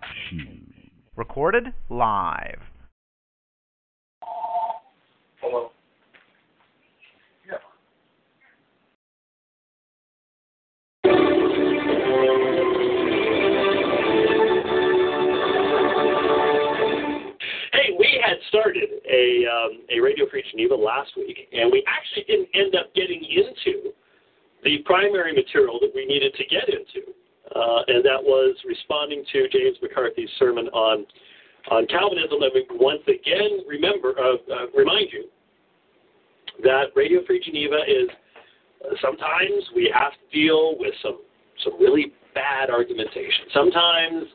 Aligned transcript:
Talk 0.00 0.08
shoes. 0.30 0.62
Recorded 1.16 1.72
live. 1.90 2.60
Hello. 5.40 5.70
Hey, 17.72 17.96
we 17.98 18.20
had 18.24 18.36
started 18.48 18.88
a 19.10 19.46
um, 19.46 19.80
a 19.90 20.00
Radio 20.00 20.28
Free 20.30 20.44
Geneva 20.50 20.74
last 20.74 21.10
week, 21.16 21.48
and 21.52 21.72
we 21.72 21.84
actually 21.88 22.24
didn't 22.24 22.48
end 22.54 22.76
up 22.76 22.94
getting 22.94 23.24
into 23.24 23.92
the 24.62 24.78
primary 24.84 25.32
material 25.32 25.78
that 25.80 25.90
we 25.94 26.06
needed 26.06 26.34
to 26.34 26.44
get 26.44 26.68
into, 26.68 27.12
and 27.54 28.04
that 28.04 28.22
was 28.22 28.56
responding 28.66 29.24
to 29.32 29.48
James 29.48 29.76
McCarthy's 29.82 30.30
sermon 30.38 30.68
on 30.68 31.06
on 31.70 31.86
Calvinism. 31.86 32.42
And 32.42 32.52
we 32.54 32.66
once 32.78 33.02
again 33.06 33.64
remember 33.68 34.14
uh, 34.18 34.34
uh, 34.52 34.66
remind 34.76 35.12
you 35.12 35.24
that 36.62 36.86
Radio 36.96 37.24
Free 37.26 37.40
Geneva 37.44 37.78
is 37.86 38.08
uh, 38.84 38.94
sometimes 39.02 39.64
we 39.74 39.92
have 39.94 40.12
to 40.12 40.36
deal 40.36 40.78
with 40.78 40.94
some 41.02 41.20
some 41.64 41.78
really 41.80 42.12
bad 42.34 42.70
argumentation. 42.70 43.50
Sometimes 43.52 44.26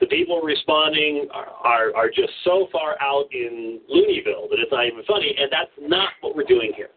the 0.00 0.06
people 0.06 0.40
responding 0.40 1.28
are, 1.32 1.46
are, 1.62 1.96
are 1.96 2.08
just 2.08 2.32
so 2.44 2.68
far 2.72 2.96
out 3.00 3.26
in 3.32 3.80
Looneyville 3.90 4.50
that 4.50 4.58
it's 4.58 4.72
not 4.72 4.86
even 4.86 5.02
funny, 5.06 5.34
and 5.38 5.50
that's 5.50 5.70
not 5.80 6.10
what 6.20 6.34
we're 6.34 6.44
doing 6.44 6.72
here. 6.76 6.90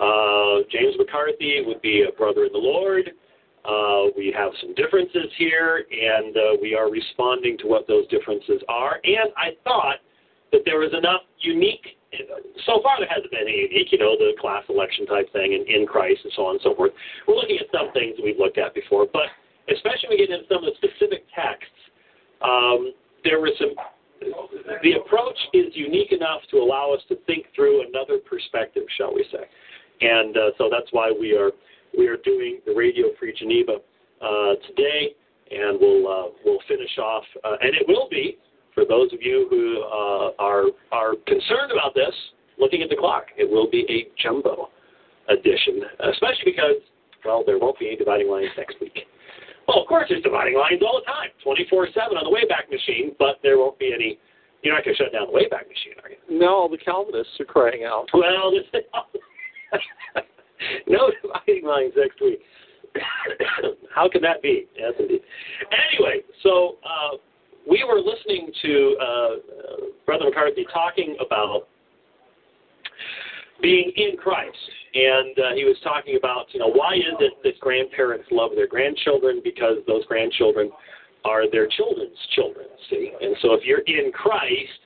Uh, 0.00 0.66
James 0.70 0.94
McCarthy 0.98 1.62
would 1.64 1.80
be 1.80 2.04
a 2.08 2.12
brother 2.16 2.44
in 2.44 2.52
the 2.52 2.58
Lord. 2.58 3.10
Uh, 3.64 4.12
we 4.16 4.34
have 4.36 4.52
some 4.60 4.74
differences 4.74 5.32
here, 5.38 5.86
and 5.90 6.36
uh, 6.36 6.40
we 6.60 6.74
are 6.74 6.90
responding 6.90 7.56
to 7.58 7.66
what 7.66 7.88
those 7.88 8.06
differences 8.08 8.60
are. 8.68 9.00
And 9.04 9.32
I 9.36 9.56
thought 9.64 9.96
that 10.52 10.62
there 10.64 10.78
was 10.78 10.92
enough 10.92 11.22
unique. 11.40 11.96
So 12.66 12.78
far, 12.82 13.00
there 13.00 13.08
hasn't 13.08 13.30
been 13.32 13.48
any 13.48 13.66
unique, 13.72 13.90
you 13.90 13.98
know, 13.98 14.16
the 14.16 14.32
class 14.38 14.62
election 14.68 15.06
type 15.06 15.32
thing 15.32 15.54
and 15.54 15.66
in 15.66 15.86
Christ 15.86 16.20
and 16.24 16.32
so 16.36 16.46
on 16.46 16.56
and 16.56 16.62
so 16.62 16.74
forth. 16.74 16.92
We're 17.26 17.34
looking 17.34 17.58
at 17.58 17.66
some 17.72 17.90
things 17.92 18.14
we've 18.22 18.38
looked 18.38 18.58
at 18.58 18.74
before, 18.74 19.06
but 19.10 19.32
especially 19.72 20.12
when 20.12 20.18
we 20.20 20.26
get 20.26 20.30
into 20.30 20.46
some 20.46 20.62
of 20.62 20.70
the 20.70 20.76
specific 20.76 21.24
texts, 21.34 21.80
um, 22.44 22.92
there 23.24 23.40
was 23.40 23.52
some. 23.58 23.72
The 24.82 24.92
approach 25.04 25.36
is 25.52 25.74
unique 25.74 26.12
enough 26.12 26.40
to 26.50 26.58
allow 26.58 26.94
us 26.94 27.00
to 27.08 27.16
think 27.26 27.46
through 27.54 27.88
another 27.88 28.18
perspective, 28.18 28.84
shall 28.96 29.12
we 29.12 29.26
say? 29.32 29.44
And 30.00 30.36
uh, 30.36 30.40
so 30.56 30.68
that's 30.70 30.88
why 30.92 31.12
we 31.12 31.36
are 31.36 31.50
we 31.96 32.06
are 32.08 32.16
doing 32.18 32.60
the 32.66 32.74
Radio 32.74 33.06
Free 33.18 33.34
Geneva 33.38 33.78
uh, 34.20 34.54
today, 34.68 35.14
and 35.50 35.78
we'll 35.80 36.06
uh, 36.08 36.28
we'll 36.44 36.60
finish 36.68 36.98
off, 36.98 37.24
uh, 37.44 37.56
and 37.60 37.74
it 37.74 37.86
will 37.86 38.08
be 38.10 38.38
for 38.74 38.84
those 38.84 39.12
of 39.12 39.20
you 39.22 39.46
who 39.50 39.82
uh, 39.82 40.42
are 40.42 40.64
are 40.92 41.14
concerned 41.26 41.72
about 41.72 41.94
this. 41.94 42.14
Looking 42.56 42.82
at 42.82 42.88
the 42.88 42.96
clock, 42.96 43.26
it 43.36 43.50
will 43.50 43.68
be 43.68 43.84
a 43.90 44.06
jumbo 44.22 44.70
edition, 45.28 45.82
especially 46.12 46.54
because 46.54 46.78
well, 47.24 47.42
there 47.44 47.58
won't 47.58 47.78
be 47.78 47.88
any 47.88 47.96
dividing 47.96 48.30
lines 48.30 48.50
next 48.56 48.76
week. 48.80 49.06
Well, 49.66 49.80
of 49.80 49.88
course, 49.88 50.06
there's 50.08 50.22
dividing 50.22 50.54
lines 50.54 50.82
all 50.84 51.00
the 51.00 51.06
time, 51.06 51.30
24 51.42 51.88
7 51.94 52.16
on 52.16 52.24
the 52.24 52.30
Wayback 52.30 52.70
Machine, 52.70 53.16
but 53.18 53.40
there 53.42 53.58
won't 53.58 53.78
be 53.78 53.92
any. 53.94 54.18
You're 54.62 54.74
not 54.74 54.84
going 54.84 54.96
to 54.96 55.02
shut 55.02 55.12
down 55.12 55.26
the 55.28 55.32
Wayback 55.32 55.68
Machine, 55.68 55.96
are 56.02 56.10
you? 56.10 56.16
No, 56.28 56.68
the 56.70 56.78
Calvinists 56.78 57.38
are 57.40 57.44
crying 57.44 57.84
out. 57.84 58.06
Well, 58.12 58.50
this, 58.50 58.64
no 60.86 61.10
dividing 61.22 61.64
lines 61.64 61.92
next 61.96 62.20
week. 62.20 62.40
How 63.94 64.08
can 64.08 64.22
that 64.22 64.42
be? 64.42 64.66
Yes, 64.76 64.92
indeed. 64.98 65.20
Anyway, 65.90 66.20
so 66.42 66.76
uh, 66.84 67.16
we 67.68 67.84
were 67.84 68.00
listening 68.00 68.50
to 68.62 68.96
uh, 69.00 69.28
Brother 70.06 70.26
McCarthy 70.26 70.66
talking 70.72 71.16
about 71.24 71.68
being 73.62 73.92
in 73.96 74.16
Christ, 74.16 74.56
and 74.94 75.38
uh, 75.38 75.54
he 75.54 75.64
was 75.64 75.76
talking 75.82 76.16
about, 76.16 76.46
you 76.52 76.60
know, 76.60 76.70
why 76.70 76.94
is 76.94 77.16
it 77.20 77.32
that 77.42 77.58
grandparents 77.60 78.26
love 78.30 78.50
their 78.54 78.68
grandchildren? 78.68 79.40
Because 79.42 79.78
those 79.86 80.04
grandchildren 80.06 80.70
are 81.24 81.50
their 81.50 81.66
children's 81.68 82.18
children. 82.34 82.66
See, 82.90 83.10
and 83.20 83.34
so 83.40 83.54
if 83.54 83.64
you're 83.64 83.84
in 83.86 84.12
Christ, 84.12 84.84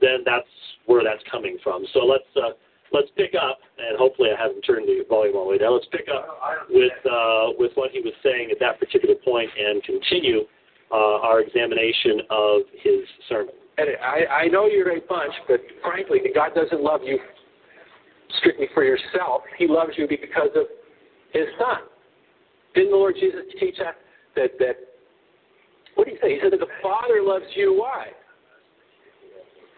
then 0.00 0.20
that's 0.24 0.48
where 0.86 1.02
that's 1.02 1.22
coming 1.30 1.58
from. 1.62 1.84
So 1.92 2.00
let's 2.00 2.24
uh, 2.36 2.54
let's 2.92 3.08
pick 3.16 3.34
up, 3.34 3.58
and 3.78 3.98
hopefully 3.98 4.30
I 4.36 4.40
haven't 4.40 4.62
turned 4.62 4.86
the 4.86 5.04
volume 5.08 5.36
all 5.36 5.44
the 5.44 5.50
way 5.50 5.58
down. 5.58 5.74
Let's 5.74 5.90
pick 5.90 6.08
up 6.12 6.26
with 6.70 6.92
uh, 7.06 7.54
with 7.58 7.72
what 7.74 7.90
he 7.90 8.00
was 8.00 8.14
saying 8.22 8.50
at 8.50 8.58
that 8.60 8.78
particular 8.78 9.14
point, 9.24 9.50
and 9.58 9.82
continue 9.82 10.42
uh, 10.90 11.24
our 11.26 11.40
examination 11.40 12.22
of 12.30 12.62
his 12.82 13.00
sermon. 13.28 13.54
And 13.78 13.88
I, 14.02 14.44
I 14.44 14.48
know 14.48 14.66
you're 14.66 14.96
a 14.96 15.00
bunch, 15.00 15.32
but 15.48 15.60
frankly, 15.82 16.18
God 16.34 16.54
doesn't 16.54 16.82
love 16.82 17.00
you 17.02 17.18
strictly 18.38 18.66
for 18.74 18.84
yourself. 18.84 19.42
He 19.56 19.66
loves 19.66 19.92
you 19.96 20.06
because 20.08 20.50
of 20.56 20.66
His 21.32 21.46
Son. 21.58 21.78
Didn't 22.74 22.90
the 22.90 22.96
Lord 22.96 23.16
Jesus 23.18 23.40
teach 23.58 23.76
that? 23.78 23.96
That 24.36 24.58
that 24.58 24.76
what 25.94 26.06
did 26.06 26.14
He 26.14 26.20
say? 26.20 26.34
He 26.34 26.40
said 26.42 26.52
that 26.52 26.60
the 26.60 26.72
Father 26.82 27.22
loves 27.22 27.46
you. 27.54 27.74
Why? 27.78 28.08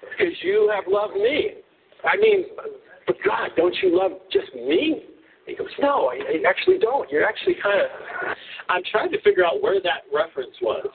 Because 0.01 0.35
you 0.43 0.71
have 0.75 0.85
loved 0.93 1.15
me. 1.15 1.53
I 2.05 2.17
mean, 2.17 2.47
but 3.07 3.17
God, 3.25 3.51
don't 3.57 3.75
you 3.83 3.97
love 3.97 4.13
just 4.33 4.55
me? 4.55 5.05
He 5.47 5.55
goes, 5.55 5.69
No, 5.81 6.07
I, 6.07 6.15
I 6.17 6.49
actually 6.49 6.79
don't. 6.79 7.11
You're 7.11 7.27
actually 7.27 7.57
kind 7.63 7.81
of. 7.81 7.89
I'm 8.69 8.83
trying 8.91 9.11
to 9.13 9.21
figure 9.23 9.45
out 9.45 9.63
where 9.63 9.81
that 9.83 10.03
reference 10.13 10.55
was. 10.61 10.87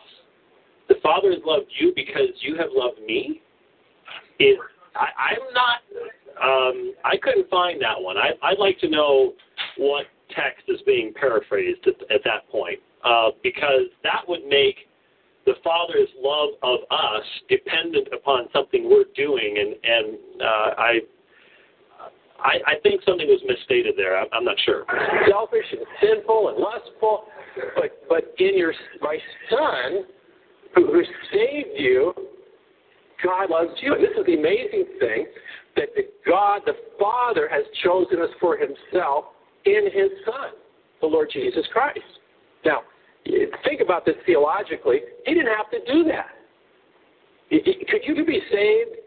The 0.88 0.96
Father 1.04 1.32
has 1.32 1.42
loved 1.46 1.68
you 1.80 1.92
because 1.96 2.30
you 2.42 2.56
have 2.56 2.70
loved 2.74 3.02
me. 3.06 3.42
Is 4.40 4.58
I, 4.96 5.08
I'm 5.32 5.54
not. 5.54 5.82
Um, 6.42 6.94
I 7.04 7.18
couldn't 7.18 7.50
find 7.50 7.82
that 7.82 8.00
one. 8.00 8.18
I, 8.18 8.30
I'd 8.44 8.60
like 8.60 8.80
to 8.80 8.90
know 8.90 9.34
what 9.78 10.06
text 10.36 10.64
is 10.68 10.80
being 10.86 11.14
paraphrased 11.14 11.86
at, 11.88 11.96
at 12.12 12.22
that 12.26 12.48
point, 12.52 12.80
uh, 13.04 13.30
because 13.42 13.90
that 14.04 14.22
would 14.28 14.46
make 14.48 14.76
the 15.46 15.54
Father's 15.64 16.10
love 16.22 16.50
of 16.62 16.80
us 16.92 17.24
dependent 17.50 18.10
upon 18.14 18.48
something 18.54 18.90
we're 18.90 19.06
doing, 19.16 19.58
and 19.58 19.76
and 19.84 20.18
uh, 20.42 20.70
I, 20.78 21.00
I 22.40 22.58
I 22.66 22.74
think 22.84 23.02
something 23.04 23.28
was 23.28 23.42
misstated 23.46 23.96
there. 23.98 24.18
I'm, 24.18 24.28
I'm 24.34 24.44
not 24.46 24.56
sure. 24.66 24.86
Selfish 25.30 25.66
and 25.72 25.82
sinful 26.02 26.50
and 26.50 26.58
lustful, 26.58 27.26
but 27.76 28.04
but 28.10 28.34
in 28.40 28.58
your 28.58 28.74
my 29.02 29.18
Son, 29.50 30.06
who, 30.76 30.92
who 30.92 31.04
saved 31.32 31.76
you, 31.76 32.14
God 33.24 33.50
loves 33.50 33.72
you. 33.82 33.94
And 33.96 34.04
this 34.04 34.12
is 34.18 34.26
the 34.26 34.36
amazing 34.36 34.86
thing 35.00 35.28
that 35.76 35.90
the 35.96 36.04
God, 36.28 36.62
the 36.66 36.76
Father, 37.00 37.48
has 37.52 37.64
chosen 37.84 38.22
us 38.22 38.30
for 38.40 38.58
Himself 38.58 39.26
in 39.66 39.86
His 39.86 40.10
Son, 40.26 40.52
the 41.02 41.08
Lord 41.08 41.30
Jesus 41.32 41.66
Christ. 41.72 42.00
Now, 42.66 42.82
think 43.64 43.82
about 43.82 44.06
this 44.06 44.16
theologically. 44.26 45.00
He 45.26 45.34
didn't 45.34 45.54
have 45.56 45.70
to 45.72 45.80
do 45.92 46.04
that. 46.06 46.30
Could 47.50 48.02
you 48.04 48.26
be 48.26 48.42
saved 48.52 48.98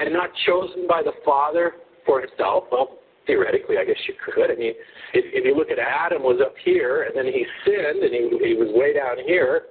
and 0.00 0.12
not 0.12 0.30
chosen 0.46 0.86
by 0.88 1.02
the 1.02 1.12
Father 1.24 1.74
for 2.06 2.20
Himself? 2.20 2.64
Well, 2.70 2.98
theoretically, 3.26 3.76
I 3.78 3.84
guess 3.84 3.96
you 4.06 4.14
could. 4.24 4.50
I 4.50 4.56
mean, 4.56 4.74
if, 5.12 5.24
if 5.32 5.44
you 5.44 5.56
look 5.56 5.70
at 5.70 5.78
Adam 5.78 6.22
was 6.22 6.40
up 6.44 6.54
here 6.64 7.04
and 7.04 7.16
then 7.16 7.26
he 7.26 7.44
sinned 7.64 8.02
and 8.02 8.12
he, 8.12 8.48
he 8.48 8.54
was 8.54 8.68
way 8.72 8.94
down 8.94 9.16
here, 9.24 9.62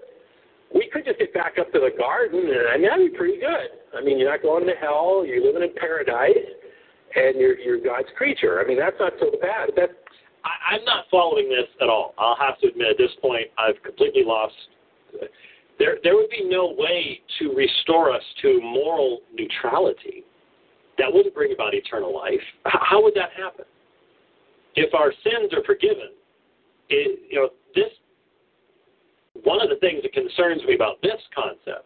we 0.73 0.89
could 0.91 1.05
just 1.05 1.19
get 1.19 1.33
back 1.33 1.57
up 1.59 1.71
to 1.73 1.79
the 1.79 1.93
garden 1.97 2.41
and 2.41 2.67
I 2.73 2.77
mean 2.77 2.89
that'd 2.89 3.11
be 3.11 3.17
pretty 3.17 3.37
good. 3.37 3.69
I 3.95 4.01
mean, 4.01 4.17
you're 4.17 4.29
not 4.29 4.41
going 4.41 4.65
to 4.65 4.73
hell. 4.73 5.23
You're 5.25 5.43
living 5.43 5.61
in 5.61 5.73
paradise, 5.77 6.49
and 7.15 7.39
you're 7.39 7.57
you're 7.59 7.77
God's 7.77 8.09
creature. 8.17 8.59
I 8.59 8.67
mean, 8.67 8.79
that's 8.79 8.97
not 8.99 9.13
so 9.19 9.29
bad. 9.39 9.69
That 9.75 9.89
I, 10.43 10.75
I'm 10.75 10.85
not 10.85 11.05
following 11.11 11.49
this 11.49 11.69
at 11.81 11.89
all. 11.89 12.13
I'll 12.17 12.37
have 12.37 12.59
to 12.61 12.67
admit 12.69 12.89
at 12.89 12.97
this 12.97 13.13
point 13.21 13.47
I've 13.57 13.81
completely 13.83 14.23
lost. 14.25 14.55
There, 15.79 15.97
there 16.03 16.15
would 16.15 16.29
be 16.29 16.47
no 16.49 16.73
way 16.77 17.21
to 17.39 17.53
restore 17.53 18.11
us 18.13 18.23
to 18.41 18.59
moral 18.61 19.21
neutrality. 19.33 20.23
That 20.97 21.11
wouldn't 21.11 21.33
bring 21.33 21.53
about 21.53 21.73
eternal 21.73 22.13
life. 22.13 22.41
How 22.65 23.01
would 23.01 23.13
that 23.15 23.29
happen? 23.35 23.65
If 24.75 24.93
our 24.93 25.11
sins 25.23 25.53
are 25.53 25.63
forgiven, 25.65 26.09
it, 26.89 27.19
you 27.29 27.39
know, 27.39 27.49
this 27.75 27.91
one 29.43 29.61
of 29.61 29.69
the 29.69 29.77
things 29.77 30.03
that 30.03 30.13
concerns 30.13 30.61
me 30.63 30.75
about 30.75 31.01
this 31.01 31.19
concept 31.33 31.85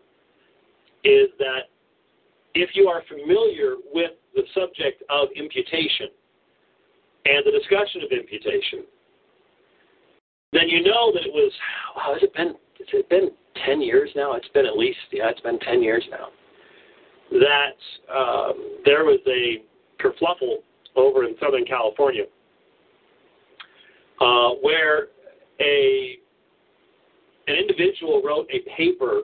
is 1.03 1.29
that 1.39 1.71
if 2.53 2.71
you 2.73 2.87
are 2.87 3.01
familiar 3.07 3.75
with 3.93 4.11
the 4.35 4.43
subject 4.53 5.03
of 5.09 5.29
imputation 5.35 6.07
and 7.25 7.45
the 7.45 7.51
discussion 7.51 8.01
of 8.03 8.11
imputation, 8.11 8.83
then 10.53 10.67
you 10.67 10.83
know 10.83 11.11
that 11.13 11.23
it 11.23 11.33
was, 11.33 11.51
wow, 11.95 12.13
has 12.13 12.23
it 12.23 12.33
been, 12.33 12.47
has 12.47 12.87
it 12.93 13.09
been 13.09 13.29
10 13.65 13.81
years 13.81 14.09
now? 14.15 14.33
It's 14.33 14.47
been 14.49 14.65
at 14.65 14.77
least, 14.77 14.97
yeah, 15.11 15.29
it's 15.29 15.41
been 15.41 15.59
10 15.59 15.83
years 15.83 16.03
now. 16.09 16.27
That 17.31 18.13
um, 18.13 18.79
there 18.85 19.03
was 19.03 19.19
a 19.27 19.63
kerfluffle 20.01 20.57
over 20.95 21.25
in 21.25 21.35
Southern 21.39 21.65
California 21.65 22.23
uh, 24.19 24.49
where 24.61 25.07
a 25.59 26.17
an 27.47 27.55
individual 27.55 28.21
wrote 28.23 28.47
a 28.51 28.59
paper 28.75 29.21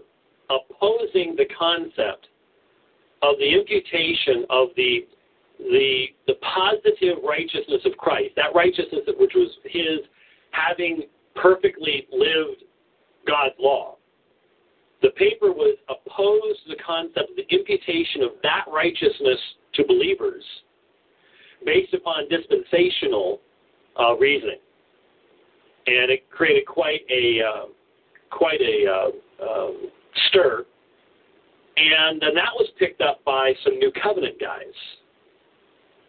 opposing 0.50 1.36
the 1.36 1.46
concept 1.58 2.28
of 3.22 3.36
the 3.40 3.54
imputation 3.54 4.46
of 4.50 4.70
the 4.76 5.08
the 5.60 6.06
the 6.28 6.34
positive 6.42 7.18
righteousness 7.24 7.82
of 7.86 7.98
Christ, 7.98 8.32
that 8.36 8.54
righteousness 8.54 9.02
which 9.18 9.34
was 9.36 9.50
his 9.66 10.00
having 10.52 11.04
perfectly 11.36 12.08
lived 12.12 12.64
God's 13.28 13.56
law. 13.60 13.96
The 15.04 15.10
paper 15.12 15.52
was 15.52 15.78
opposed 15.90 16.64
to 16.64 16.70
the 16.70 16.82
concept 16.82 17.30
of 17.30 17.36
the 17.36 17.46
imputation 17.54 18.24
of 18.24 18.32
that 18.42 18.64
righteousness 18.74 19.40
to 19.76 19.84
believers 19.86 20.44
based 21.66 21.94
upon 21.94 22.30
dispensational 22.30 23.42
uh, 24.00 24.16
reasoning, 24.16 24.60
and 25.88 26.10
it 26.10 26.30
created 26.30 26.66
quite 26.66 27.02
a 27.12 27.42
uh, 27.44 27.66
quite 28.32 28.62
a 28.62 28.88
uh, 28.90 29.46
um, 29.46 29.92
stir. 30.30 30.66
And 31.76 32.22
then 32.22 32.34
that 32.36 32.54
was 32.56 32.70
picked 32.80 33.02
up 33.02 33.24
by 33.26 33.54
some 33.64 33.80
New 33.80 33.92
Covenant 34.02 34.40
guys 34.40 34.74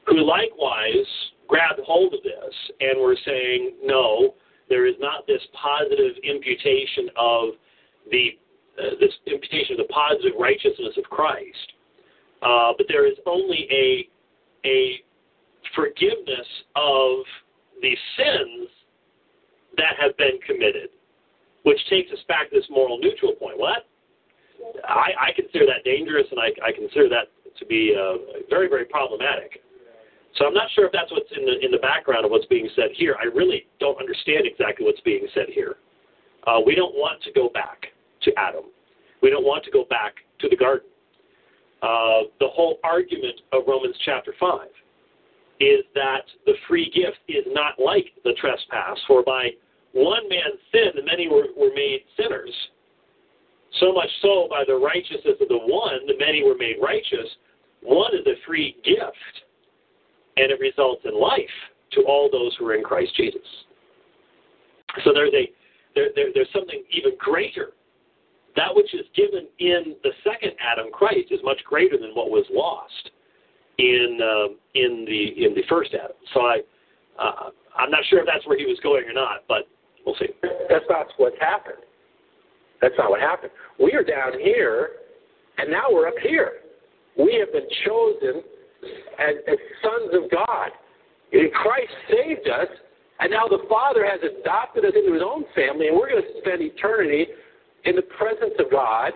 who 0.06 0.24
likewise 0.24 1.06
grabbed 1.48 1.80
hold 1.84 2.14
of 2.14 2.22
this 2.22 2.54
and 2.80 3.00
were 3.00 3.16
saying, 3.24 3.72
no, 3.82 4.34
there 4.68 4.86
is 4.86 4.94
not 5.00 5.26
this 5.26 5.40
positive 5.52 6.16
imputation 6.22 7.08
of 7.16 7.48
the 8.10 8.38
uh, 8.78 8.94
this 9.00 9.12
imputation 9.26 9.78
of 9.80 9.86
the 9.86 9.92
positive 9.92 10.32
righteousness 10.38 10.96
of 10.96 11.04
Christ, 11.04 11.72
uh, 12.42 12.72
but 12.76 12.86
there 12.88 13.06
is 13.06 13.16
only 13.26 13.68
a 13.70 14.08
a 14.66 15.00
forgiveness 15.74 16.48
of 16.76 17.24
the 17.82 17.96
sins 18.16 18.68
that 19.76 19.96
have 20.00 20.16
been 20.16 20.38
committed 20.46 20.88
which 21.64 21.80
takes 21.88 22.12
us 22.12 22.20
back 22.28 22.50
to 22.50 22.56
this 22.56 22.68
moral 22.70 22.98
neutral 22.98 23.32
point. 23.32 23.58
What? 23.58 23.88
I, 24.84 25.28
I 25.28 25.32
consider 25.34 25.66
that 25.66 25.84
dangerous, 25.84 26.26
and 26.30 26.38
I, 26.38 26.52
I 26.64 26.72
consider 26.72 27.08
that 27.08 27.28
to 27.58 27.66
be 27.66 27.96
uh, 27.96 28.44
very, 28.48 28.68
very 28.68 28.84
problematic. 28.84 29.60
So 30.36 30.46
I'm 30.46 30.54
not 30.54 30.68
sure 30.74 30.86
if 30.86 30.92
that's 30.92 31.10
what's 31.12 31.30
in 31.36 31.44
the 31.44 31.64
in 31.64 31.70
the 31.70 31.78
background 31.78 32.24
of 32.24 32.30
what's 32.30 32.46
being 32.46 32.68
said 32.74 32.90
here. 32.94 33.16
I 33.20 33.26
really 33.26 33.66
don't 33.78 33.98
understand 33.98 34.46
exactly 34.46 34.84
what's 34.84 35.00
being 35.00 35.26
said 35.32 35.46
here. 35.48 35.76
Uh, 36.46 36.60
we 36.64 36.74
don't 36.74 36.94
want 36.94 37.22
to 37.22 37.32
go 37.32 37.48
back 37.48 37.93
to 38.24 38.32
Adam. 38.36 38.64
We 39.22 39.30
don't 39.30 39.44
want 39.44 39.64
to 39.64 39.70
go 39.70 39.84
back 39.88 40.14
to 40.40 40.48
the 40.48 40.56
garden. 40.56 40.88
Uh, 41.82 42.28
the 42.40 42.48
whole 42.48 42.78
argument 42.82 43.40
of 43.52 43.62
Romans 43.66 43.96
chapter 44.04 44.34
5 44.38 44.68
is 45.60 45.84
that 45.94 46.24
the 46.46 46.54
free 46.66 46.90
gift 46.94 47.18
is 47.28 47.44
not 47.48 47.74
like 47.78 48.06
the 48.24 48.32
trespass, 48.40 48.98
for 49.06 49.22
by 49.22 49.50
one 49.92 50.28
man 50.28 50.58
sin 50.72 51.04
many 51.04 51.28
were, 51.28 51.46
were 51.56 51.72
made 51.74 52.00
sinners. 52.16 52.52
So 53.80 53.92
much 53.92 54.08
so, 54.22 54.46
by 54.48 54.64
the 54.66 54.74
righteousness 54.74 55.36
of 55.40 55.48
the 55.48 55.58
one, 55.58 56.06
the 56.06 56.18
many 56.18 56.42
were 56.44 56.56
made 56.56 56.76
righteous. 56.82 57.28
One 57.82 58.14
is 58.14 58.26
a 58.26 58.34
free 58.46 58.76
gift, 58.84 59.34
and 60.36 60.50
it 60.50 60.58
results 60.60 61.02
in 61.04 61.18
life 61.20 61.56
to 61.92 62.02
all 62.02 62.28
those 62.30 62.54
who 62.58 62.66
are 62.66 62.74
in 62.74 62.82
Christ 62.82 63.14
Jesus. 63.16 63.46
So 65.04 65.12
there's 65.12 65.34
a 65.34 65.50
there, 65.94 66.08
there, 66.14 66.28
there's 66.34 66.48
something 66.52 66.82
even 66.90 67.12
greater. 67.18 67.72
That 68.56 68.74
which 68.74 68.92
is 68.94 69.06
given 69.16 69.48
in 69.58 69.96
the 70.02 70.10
second 70.22 70.52
Adam, 70.60 70.86
Christ, 70.92 71.30
is 71.30 71.40
much 71.42 71.58
greater 71.64 71.98
than 71.98 72.10
what 72.14 72.30
was 72.30 72.44
lost 72.50 73.10
in 73.78 74.18
um, 74.22 74.56
in 74.74 75.04
the 75.04 75.44
in 75.44 75.54
the 75.54 75.62
first 75.68 75.94
Adam. 75.94 76.16
So 76.32 76.40
I 76.40 76.60
uh, 77.18 77.50
I'm 77.76 77.90
not 77.90 78.00
sure 78.08 78.20
if 78.20 78.26
that's 78.26 78.46
where 78.46 78.58
he 78.58 78.66
was 78.66 78.78
going 78.82 79.04
or 79.08 79.12
not, 79.12 79.42
but 79.48 79.66
We'll 80.04 80.14
see. 80.16 80.28
That's 80.68 80.84
not 80.88 81.06
what's 81.16 81.38
happened. 81.40 81.82
That's 82.80 82.94
not 82.98 83.10
what 83.10 83.20
happened. 83.20 83.52
We 83.80 83.92
are 83.94 84.04
down 84.04 84.38
here, 84.38 84.90
and 85.58 85.70
now 85.70 85.84
we're 85.90 86.08
up 86.08 86.18
here. 86.22 86.52
We 87.18 87.36
have 87.40 87.52
been 87.52 87.68
chosen 87.86 88.42
as, 89.18 89.34
as 89.48 89.58
sons 89.82 90.12
of 90.12 90.30
God. 90.30 90.70
And 91.32 91.50
Christ 91.52 91.92
saved 92.10 92.48
us, 92.48 92.68
and 93.20 93.30
now 93.30 93.48
the 93.48 93.64
Father 93.68 94.04
has 94.04 94.20
adopted 94.20 94.84
us 94.84 94.92
into 94.94 95.14
His 95.14 95.22
own 95.24 95.44
family, 95.54 95.88
and 95.88 95.96
we're 95.96 96.10
going 96.10 96.22
to 96.22 96.40
spend 96.40 96.60
eternity 96.60 97.26
in 97.84 97.96
the 97.96 98.02
presence 98.02 98.54
of 98.58 98.70
God 98.70 99.12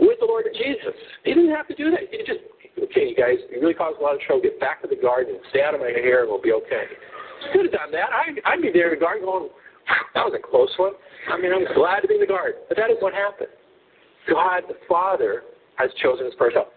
with 0.00 0.18
the 0.20 0.26
Lord 0.26 0.44
Jesus. 0.52 0.94
He 1.24 1.34
didn't 1.34 1.54
have 1.54 1.68
to 1.68 1.74
do 1.74 1.90
that. 1.90 2.00
He 2.10 2.18
just, 2.24 2.40
okay, 2.82 3.08
you 3.08 3.16
guys, 3.16 3.36
you 3.50 3.60
really 3.60 3.74
caused 3.74 4.00
a 4.00 4.02
lot 4.02 4.14
of 4.14 4.20
trouble. 4.20 4.42
Get 4.42 4.58
back 4.60 4.80
to 4.82 4.88
the 4.88 4.96
garden, 4.96 5.36
and 5.36 5.44
stay 5.50 5.62
out 5.62 5.74
of 5.74 5.80
my 5.80 5.92
hair, 5.92 6.22
and 6.22 6.30
we'll 6.30 6.40
be 6.40 6.52
okay. 6.52 6.84
He 7.44 7.58
could 7.58 7.66
have 7.68 7.74
done 7.74 7.92
that. 7.92 8.08
I, 8.12 8.32
I'd 8.48 8.62
be 8.62 8.70
there 8.72 8.92
in 8.92 8.98
the 8.98 9.04
garden 9.04 9.24
going, 9.24 9.50
that 10.14 10.24
was 10.24 10.32
a 10.32 10.40
close 10.40 10.72
one. 10.76 10.92
I 11.30 11.36
mean, 11.40 11.52
I'm 11.52 11.66
glad 11.74 12.00
to 12.00 12.08
be 12.08 12.14
in 12.14 12.20
the 12.20 12.26
garden. 12.26 12.62
But 12.68 12.76
that 12.78 12.90
is 12.90 12.96
what 13.00 13.12
happened. 13.12 13.50
God 14.30 14.62
the 14.68 14.78
Father 14.88 15.42
has 15.76 15.90
chosen 16.02 16.24
his 16.24 16.34
first 16.38 16.54
help. 16.54 16.72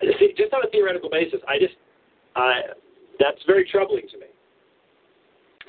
See, 0.00 0.34
just 0.36 0.52
on 0.52 0.60
a 0.64 0.70
theoretical 0.70 1.10
basis, 1.10 1.40
I 1.48 1.58
just, 1.58 1.74
that's 3.18 3.42
very 3.46 3.66
troubling 3.68 4.06
to 4.12 4.18
me. 4.18 4.26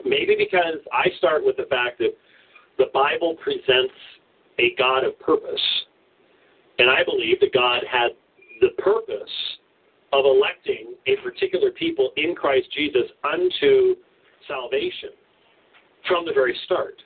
Maybe 0.05 0.35
because 0.37 0.79
I 0.93 1.09
start 1.17 1.43
with 1.43 1.57
the 1.57 1.65
fact 1.69 1.97
that 1.99 2.11
the 2.77 2.85
Bible 2.93 3.35
presents 3.41 3.93
a 4.59 4.75
God 4.77 5.03
of 5.03 5.17
purpose. 5.19 5.61
And 6.77 6.89
I 6.89 7.03
believe 7.03 7.39
that 7.39 7.53
God 7.53 7.83
had 7.89 8.11
the 8.61 8.69
purpose 8.81 9.31
of 10.11 10.25
electing 10.25 10.95
a 11.07 11.15
particular 11.17 11.71
people 11.71 12.11
in 12.17 12.35
Christ 12.35 12.67
Jesus 12.75 13.03
unto 13.23 13.95
salvation 14.47 15.09
from 16.07 16.25
the 16.25 16.33
very 16.33 16.57
start. 16.65 17.01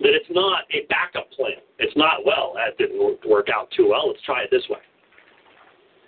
That 0.00 0.14
it's 0.14 0.30
not 0.30 0.64
a 0.72 0.86
backup 0.88 1.30
plan. 1.32 1.62
It's 1.78 1.96
not, 1.96 2.26
well, 2.26 2.54
that 2.56 2.76
didn't 2.78 2.98
work 3.28 3.48
out 3.54 3.70
too 3.76 3.88
well. 3.90 4.08
Let's 4.08 4.22
try 4.22 4.42
it 4.42 4.50
this 4.50 4.64
way. 4.68 4.80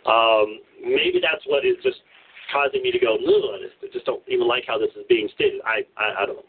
Um, 0.07 0.61
maybe 0.83 1.21
that's 1.23 1.45
what 1.47 1.65
is 1.65 1.77
just 1.83 1.99
causing 2.53 2.83
me 2.83 2.91
to 2.91 2.99
go, 2.99 3.17
no, 3.21 3.55
I 3.55 3.89
just 3.93 4.05
don't 4.05 4.23
even 4.29 4.47
like 4.47 4.65
how 4.67 4.79
this 4.79 4.91
is 4.97 5.05
being 5.09 5.29
stated. 5.35 5.61
I, 5.65 5.87
I, 5.97 6.23
I 6.23 6.27
don't 6.27 6.37
know. 6.37 6.45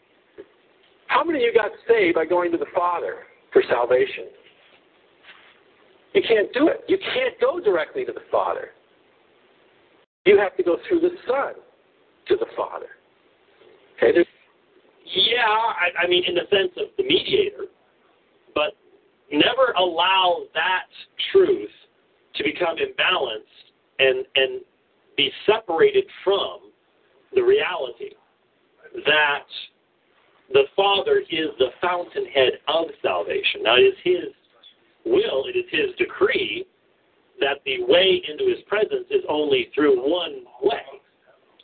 How 1.06 1.24
many 1.24 1.38
of 1.38 1.44
you 1.44 1.54
got 1.54 1.70
saved 1.88 2.16
by 2.16 2.26
going 2.26 2.50
to 2.52 2.58
the 2.58 2.66
Father 2.74 3.24
for 3.56 3.62
salvation? 3.70 4.24
You 6.12 6.20
can't 6.28 6.52
do 6.52 6.68
it. 6.68 6.84
You 6.88 6.98
can't 6.98 7.40
go 7.40 7.58
directly 7.58 8.04
to 8.04 8.12
the 8.12 8.20
Father. 8.30 8.68
You 10.26 10.38
have 10.38 10.54
to 10.58 10.62
go 10.62 10.76
through 10.86 11.00
the 11.00 11.16
Son 11.26 11.54
to 12.28 12.36
the 12.36 12.46
Father. 12.54 12.86
Okay, 13.96 14.18
yeah, 15.14 15.46
I, 15.46 16.04
I 16.04 16.06
mean, 16.06 16.24
in 16.26 16.34
the 16.34 16.42
sense 16.50 16.72
of 16.76 16.88
the 16.98 17.04
mediator, 17.04 17.64
but 18.54 18.76
never 19.32 19.72
allow 19.78 20.42
that 20.52 20.84
truth 21.32 21.70
to 22.34 22.44
become 22.44 22.76
imbalanced 22.76 23.70
and 23.98 24.26
and 24.34 24.60
be 25.16 25.30
separated 25.46 26.04
from 26.22 26.72
the 27.34 27.40
reality 27.40 28.10
that 29.06 29.46
the 30.52 30.64
Father 30.74 31.18
is 31.18 31.48
the 31.58 31.70
fountainhead 31.80 32.52
of 32.68 32.86
salvation. 33.02 33.62
Now, 33.62 33.76
it 33.76 33.82
is 33.82 33.94
His 34.04 34.32
will, 35.04 35.46
it 35.46 35.56
is 35.56 35.66
His 35.70 35.96
decree 35.98 36.66
that 37.40 37.58
the 37.64 37.82
way 37.84 38.22
into 38.28 38.48
His 38.48 38.62
presence 38.66 39.06
is 39.10 39.22
only 39.28 39.68
through 39.74 39.96
one 39.98 40.44
way. 40.62 40.86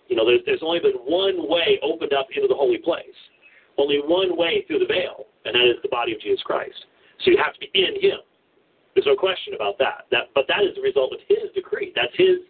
You 0.08 0.16
know, 0.16 0.26
there's, 0.26 0.42
there's 0.44 0.62
only 0.62 0.80
been 0.80 1.00
one 1.06 1.48
way 1.48 1.78
opened 1.82 2.12
up 2.12 2.26
into 2.34 2.48
the 2.48 2.54
holy 2.54 2.78
place 2.78 3.16
only 3.78 4.00
one 4.04 4.36
way 4.36 4.64
through 4.66 4.80
the 4.80 4.86
veil, 4.86 5.26
and 5.44 5.54
that 5.54 5.64
is 5.64 5.80
the 5.82 5.88
body 5.88 6.12
of 6.12 6.20
Jesus 6.20 6.42
Christ. 6.42 6.76
So 7.24 7.30
you 7.30 7.38
have 7.38 7.54
to 7.54 7.60
be 7.60 7.70
in 7.74 8.00
Him. 8.00 8.18
There's 8.94 9.06
no 9.06 9.16
question 9.16 9.54
about 9.54 9.78
that. 9.78 10.06
That, 10.10 10.28
but 10.34 10.44
that 10.48 10.62
is 10.64 10.74
the 10.76 10.82
result 10.82 11.12
of 11.12 11.20
His 11.28 11.50
decree. 11.54 11.92
That's 11.94 12.12
His 12.16 12.44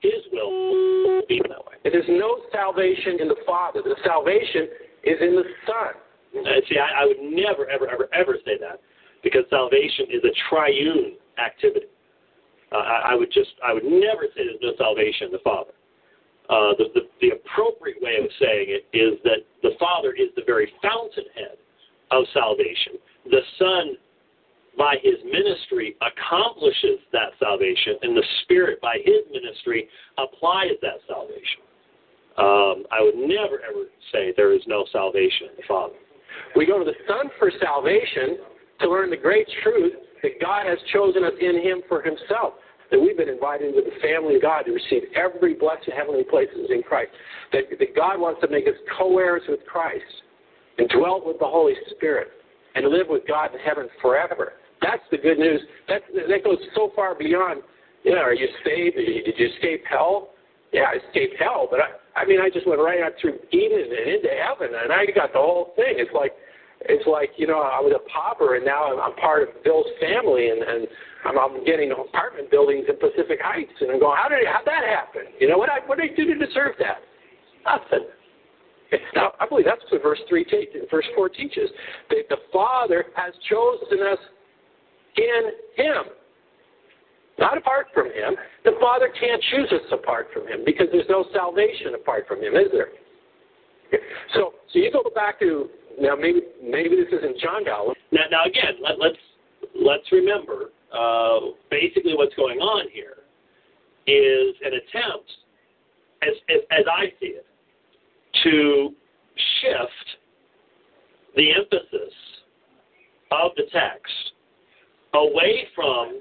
His 0.00 0.22
will 0.32 1.22
being 1.28 1.42
that 1.48 1.64
way. 1.66 1.76
There's 1.84 2.08
no 2.08 2.38
salvation 2.52 3.20
in 3.20 3.28
the 3.28 3.40
Father. 3.46 3.82
The 3.82 3.96
salvation 4.04 4.68
is 5.04 5.18
in 5.20 5.36
the 5.36 5.44
Son. 5.66 5.94
Uh, 6.44 6.60
see, 6.68 6.78
I, 6.78 7.02
I 7.02 7.06
would 7.06 7.20
never, 7.20 7.68
ever, 7.68 7.88
ever, 7.88 8.08
ever 8.12 8.36
say 8.44 8.58
that 8.60 8.80
because 9.22 9.44
salvation 9.50 10.06
is 10.10 10.22
a 10.24 10.34
triune 10.48 11.16
activity. 11.42 11.86
Uh, 12.70 12.76
I, 12.76 13.12
I 13.12 13.14
would 13.14 13.32
just, 13.32 13.50
I 13.64 13.72
would 13.72 13.84
never 13.84 14.28
say 14.36 14.44
there's 14.44 14.60
no 14.60 14.72
salvation 14.76 15.28
in 15.28 15.32
the 15.32 15.42
Father. 15.42 15.72
Uh, 16.48 16.72
the, 16.78 16.84
the, 16.94 17.00
the 17.20 17.30
appropriate 17.36 18.00
way 18.00 18.16
of 18.16 18.30
saying 18.40 18.68
it 18.68 18.84
is 18.96 19.18
that 19.24 19.44
the 19.62 19.72
Father 19.78 20.12
is 20.12 20.28
the 20.36 20.42
very 20.46 20.72
fountainhead 20.82 21.60
of 22.10 22.24
salvation. 22.32 22.96
the 23.30 23.40
Son, 23.58 23.96
by 24.76 24.96
his 25.02 25.16
ministry, 25.24 25.96
accomplishes 26.00 27.00
that 27.12 27.36
salvation, 27.38 27.96
and 28.02 28.16
the 28.16 28.24
Spirit, 28.42 28.80
by 28.80 28.96
his 29.04 29.28
ministry, 29.32 29.88
applies 30.16 30.72
that 30.80 31.00
salvation. 31.06 31.67
I 32.90 33.02
would 33.02 33.16
never, 33.16 33.60
ever 33.68 33.84
say 34.12 34.32
there 34.36 34.54
is 34.54 34.62
no 34.66 34.86
salvation 34.92 35.48
in 35.50 35.56
the 35.56 35.62
Father. 35.68 35.94
We 36.56 36.66
go 36.66 36.78
to 36.78 36.84
the 36.84 36.96
Son 37.06 37.30
for 37.38 37.50
salvation 37.60 38.38
to 38.80 38.88
learn 38.88 39.10
the 39.10 39.16
great 39.16 39.46
truth 39.62 39.92
that 40.22 40.40
God 40.40 40.66
has 40.66 40.78
chosen 40.92 41.24
us 41.24 41.32
in 41.40 41.62
Him 41.62 41.82
for 41.88 42.02
Himself. 42.02 42.54
That 42.90 42.98
we've 42.98 43.18
been 43.18 43.28
invited 43.28 43.74
into 43.74 43.82
the 43.82 44.00
family 44.00 44.36
of 44.36 44.42
God 44.42 44.62
to 44.64 44.72
receive 44.72 45.12
every 45.14 45.52
blessed 45.52 45.90
heavenly 45.94 46.24
places 46.24 46.70
in 46.70 46.82
Christ. 46.82 47.10
That, 47.52 47.64
that 47.78 47.94
God 47.94 48.18
wants 48.18 48.40
to 48.40 48.48
make 48.48 48.66
us 48.66 48.78
co 48.96 49.18
heirs 49.18 49.42
with 49.46 49.60
Christ 49.66 50.04
and 50.78 50.88
dwell 50.88 51.20
with 51.24 51.38
the 51.38 51.46
Holy 51.46 51.74
Spirit 51.90 52.28
and 52.74 52.88
live 52.88 53.06
with 53.08 53.26
God 53.28 53.52
in 53.52 53.60
heaven 53.60 53.88
forever. 54.00 54.54
That's 54.80 55.02
the 55.10 55.18
good 55.18 55.38
news. 55.38 55.60
That, 55.88 56.02
that 56.14 56.44
goes 56.44 56.58
so 56.74 56.92
far 56.96 57.14
beyond, 57.14 57.62
you 58.04 58.12
know, 58.12 58.22
are 58.22 58.32
you 58.32 58.48
saved? 58.64 58.96
Did 58.96 59.34
you 59.36 59.48
escape 59.56 59.82
hell? 59.88 60.30
Yeah, 60.72 60.84
I 60.92 61.06
escaped 61.08 61.34
hell, 61.38 61.66
but 61.70 61.80
I, 61.80 61.88
I 62.18 62.26
mean, 62.26 62.40
I 62.40 62.50
just 62.50 62.66
went 62.66 62.80
right 62.80 63.00
out 63.00 63.12
through 63.20 63.38
Eden 63.54 63.86
and 63.86 64.06
into 64.10 64.28
heaven, 64.34 64.74
and 64.74 64.92
I 64.92 65.06
got 65.14 65.32
the 65.32 65.38
whole 65.38 65.72
thing. 65.76 66.02
It's 66.02 66.10
like, 66.12 66.32
it's 66.82 67.06
like 67.06 67.30
you 67.36 67.46
know, 67.46 67.62
I 67.62 67.78
was 67.78 67.94
a 67.94 68.02
pauper, 68.10 68.56
and 68.56 68.64
now 68.66 68.90
I'm, 68.90 68.98
I'm 68.98 69.14
part 69.16 69.46
of 69.46 69.54
Bill's 69.62 69.86
family, 70.02 70.50
and 70.50 70.62
and 70.62 70.86
I'm, 71.24 71.38
I'm 71.38 71.64
getting 71.64 71.90
apartment 71.94 72.50
buildings 72.50 72.86
in 72.88 72.98
Pacific 72.98 73.38
Heights, 73.42 73.72
and 73.80 73.90
I'm 73.90 74.00
going, 74.00 74.18
how 74.18 74.28
did 74.28 74.42
how 74.46 74.62
that 74.66 74.82
happen? 74.82 75.30
You 75.38 75.48
know 75.48 75.58
what? 75.58 75.70
I, 75.70 75.78
what 75.86 75.98
did 75.98 76.12
I 76.12 76.14
do 76.14 76.26
to 76.26 76.34
deserve 76.34 76.74
that? 76.82 76.98
Nothing. 77.62 78.06
Now, 79.14 79.32
I 79.38 79.46
believe 79.46 79.66
that's 79.66 79.82
what 79.92 80.02
verse 80.02 80.18
three, 80.30 80.44
te- 80.44 80.68
verse 80.90 81.04
four 81.14 81.28
teaches. 81.28 81.68
That 82.08 82.24
the 82.30 82.38
Father 82.50 83.04
has 83.16 83.34
chosen 83.50 84.00
us 84.00 84.18
in 85.16 85.42
Him, 85.76 86.04
not 87.38 87.56
apart 87.56 87.86
from 87.94 88.06
Him. 88.06 88.36
The 88.64 88.72
Father 88.80 89.08
can't 89.18 89.42
choose 89.50 89.70
us 89.72 89.86
apart 89.92 90.28
from 90.32 90.46
Him 90.46 90.62
because 90.64 90.86
there's 90.92 91.08
no 91.08 91.24
salvation 91.32 91.94
apart 91.94 92.26
from 92.26 92.42
Him, 92.42 92.54
is 92.54 92.68
there? 92.72 92.88
So, 94.34 94.52
so 94.72 94.78
you 94.78 94.92
go 94.92 95.02
back 95.14 95.40
to 95.40 95.68
now. 95.98 96.14
Maybe 96.14 96.42
maybe 96.62 96.96
this 96.96 97.08
isn't 97.10 97.40
John 97.40 97.64
Gallup. 97.64 97.96
Now, 98.12 98.24
now 98.30 98.44
again, 98.44 98.74
let, 98.82 98.98
let's 98.98 99.16
let's 99.74 100.12
remember 100.12 100.70
uh, 100.92 101.56
basically 101.70 102.14
what's 102.14 102.34
going 102.34 102.58
on 102.58 102.88
here 102.92 103.24
is 104.06 104.54
an 104.62 104.72
attempt, 104.74 105.30
as, 106.22 106.34
as 106.50 106.60
as 106.70 106.84
I 106.90 107.06
see 107.18 107.38
it, 107.38 107.46
to 108.44 108.90
shift 109.62 110.08
the 111.36 111.52
emphasis 111.54 112.14
of 113.30 113.52
the 113.56 113.64
text 113.72 114.32
away 115.14 115.68
from 115.74 116.20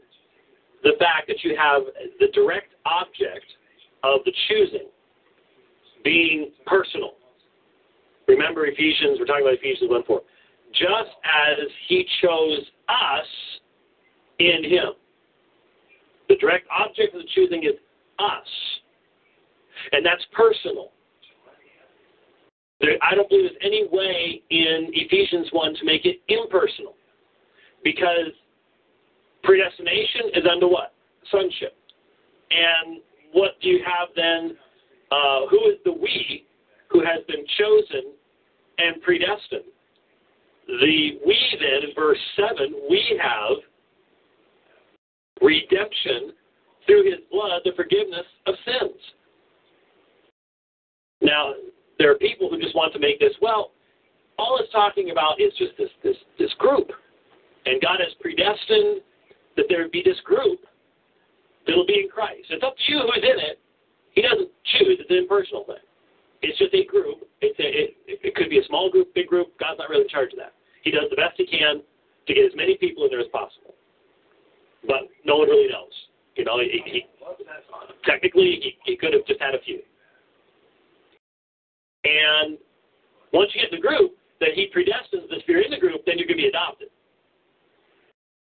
the 0.88 0.98
fact 1.00 1.28
that 1.28 1.44
you 1.44 1.54
have 1.60 1.84
the 2.20 2.28
direct 2.34 2.72
object 2.86 3.46
of 4.04 4.22
the 4.24 4.32
choosing 4.48 4.88
being 6.04 6.52
personal. 6.66 7.12
Remember 8.28 8.66
Ephesians, 8.66 9.20
we're 9.20 9.26
talking 9.26 9.44
about 9.44 9.56
Ephesians 9.56 9.90
1 9.92 10.04
4. 10.08 10.22
Just 10.72 11.12
as 11.24 11.68
he 11.88 12.06
chose 12.22 12.60
us 12.88 13.28
in 14.40 14.64
him. 14.64 14.96
The 16.30 16.36
direct 16.38 16.68
object 16.72 17.16
of 17.16 17.22
the 17.22 17.28
choosing 17.36 17.64
is 17.64 17.76
us. 18.20 18.48
And 19.92 20.06
that's 20.06 20.24
personal. 20.32 20.92
There, 22.80 22.98
I 23.02 23.16
don't 23.16 23.28
believe 23.28 23.50
there's 23.50 23.64
any 23.64 23.88
way 23.92 24.42
in 24.50 24.88
Ephesians 24.94 25.48
1 25.52 25.76
to 25.76 25.86
make 25.86 26.06
it 26.06 26.22
impersonal. 26.30 26.94
Because 27.84 28.32
predestination 29.48 30.36
is 30.36 30.44
under 30.52 30.68
what? 30.68 30.94
Sonship. 31.32 31.74
And 32.52 33.00
what 33.32 33.52
do 33.62 33.70
you 33.70 33.80
have 33.86 34.10
then? 34.16 34.58
Uh, 35.10 35.48
who 35.50 35.72
is 35.72 35.78
the 35.86 35.94
we 35.94 36.46
who 36.92 37.00
has 37.00 37.24
been 37.28 37.46
chosen 37.58 38.12
and 38.78 39.02
predestined? 39.02 39.72
The 40.68 41.20
we 41.26 41.38
then, 41.60 41.90
in 41.90 41.96
verse 41.96 42.20
7, 42.36 42.74
we 42.90 43.20
have 43.24 43.58
redemption 45.42 46.34
through 46.86 47.06
his 47.06 47.20
blood, 47.32 47.62
the 47.64 47.72
forgiveness 47.76 48.26
of 48.48 48.56
sins. 48.66 49.00
Now, 51.22 51.54
there 52.00 52.12
are 52.12 52.16
people 52.16 52.50
who 52.50 52.60
just 52.60 52.76
want 52.76 52.92
to 52.94 53.00
make 53.00 53.20
this, 53.20 53.34
well, 53.42 53.72
all 54.38 54.60
it's 54.62 54.72
talking 54.72 55.12
about 55.12 55.40
is 55.40 55.54
just 55.58 55.72
this, 55.78 55.90
this, 56.04 56.18
this 56.38 56.54
group. 56.60 56.92
And 57.66 57.82
God 57.82 58.00
has 58.00 58.14
predestined 58.20 59.02
that 59.58 59.66
there 59.68 59.82
would 59.82 59.92
be 59.92 60.02
this 60.06 60.20
group 60.24 60.62
that'll 61.66 61.86
be 61.86 62.06
in 62.06 62.10
Christ. 62.10 62.48
It's 62.50 62.64
up 62.64 62.76
to 62.78 62.86
you 62.88 63.00
who's 63.00 63.24
in 63.24 63.40
it. 63.42 63.60
He 64.14 64.22
doesn't 64.22 64.50
choose. 64.78 64.98
It's 65.02 65.10
an 65.12 65.18
impersonal 65.18 65.66
thing. 65.66 65.84
It's 66.42 66.58
just 66.58 66.74
a 66.74 66.86
group. 66.86 67.28
It's 67.42 67.58
a, 67.60 67.68
it, 67.68 67.92
it 68.08 68.36
could 68.36 68.50
be 68.50 68.60
a 68.60 68.66
small 68.66 68.90
group, 68.90 69.14
big 69.14 69.28
group. 69.28 69.58
God's 69.60 69.80
not 69.80 69.90
really 69.90 70.04
in 70.04 70.10
charge 70.10 70.32
of 70.34 70.40
that. 70.40 70.54
He 70.84 70.92
does 70.92 71.10
the 71.10 71.18
best 71.18 71.36
he 71.36 71.46
can 71.46 71.82
to 71.82 72.34
get 72.34 72.46
as 72.46 72.56
many 72.56 72.78
people 72.78 73.04
in 73.04 73.10
there 73.10 73.20
as 73.20 73.28
possible. 73.34 73.76
But 74.86 75.10
no 75.26 75.38
one 75.38 75.50
really 75.50 75.68
knows. 75.68 75.94
You 76.36 76.46
know, 76.46 76.60
he, 76.60 76.82
he, 76.86 77.06
technically, 78.06 78.62
he, 78.62 78.78
he 78.86 78.96
could 78.96 79.14
have 79.14 79.26
just 79.26 79.42
had 79.42 79.56
a 79.56 79.62
few. 79.66 79.82
And 82.06 82.58
once 83.34 83.52
you 83.54 83.62
get 83.62 83.74
in 83.74 83.82
the 83.82 83.86
group, 83.86 84.14
that 84.40 84.54
he 84.54 84.70
predestines 84.70 85.28
that 85.30 85.42
if 85.42 85.48
you're 85.48 85.62
in 85.62 85.72
the 85.72 85.80
group, 85.80 86.06
then 86.06 86.18
you're 86.18 86.28
going 86.28 86.38
to 86.38 86.44
be 86.44 86.48
adopted. 86.48 86.90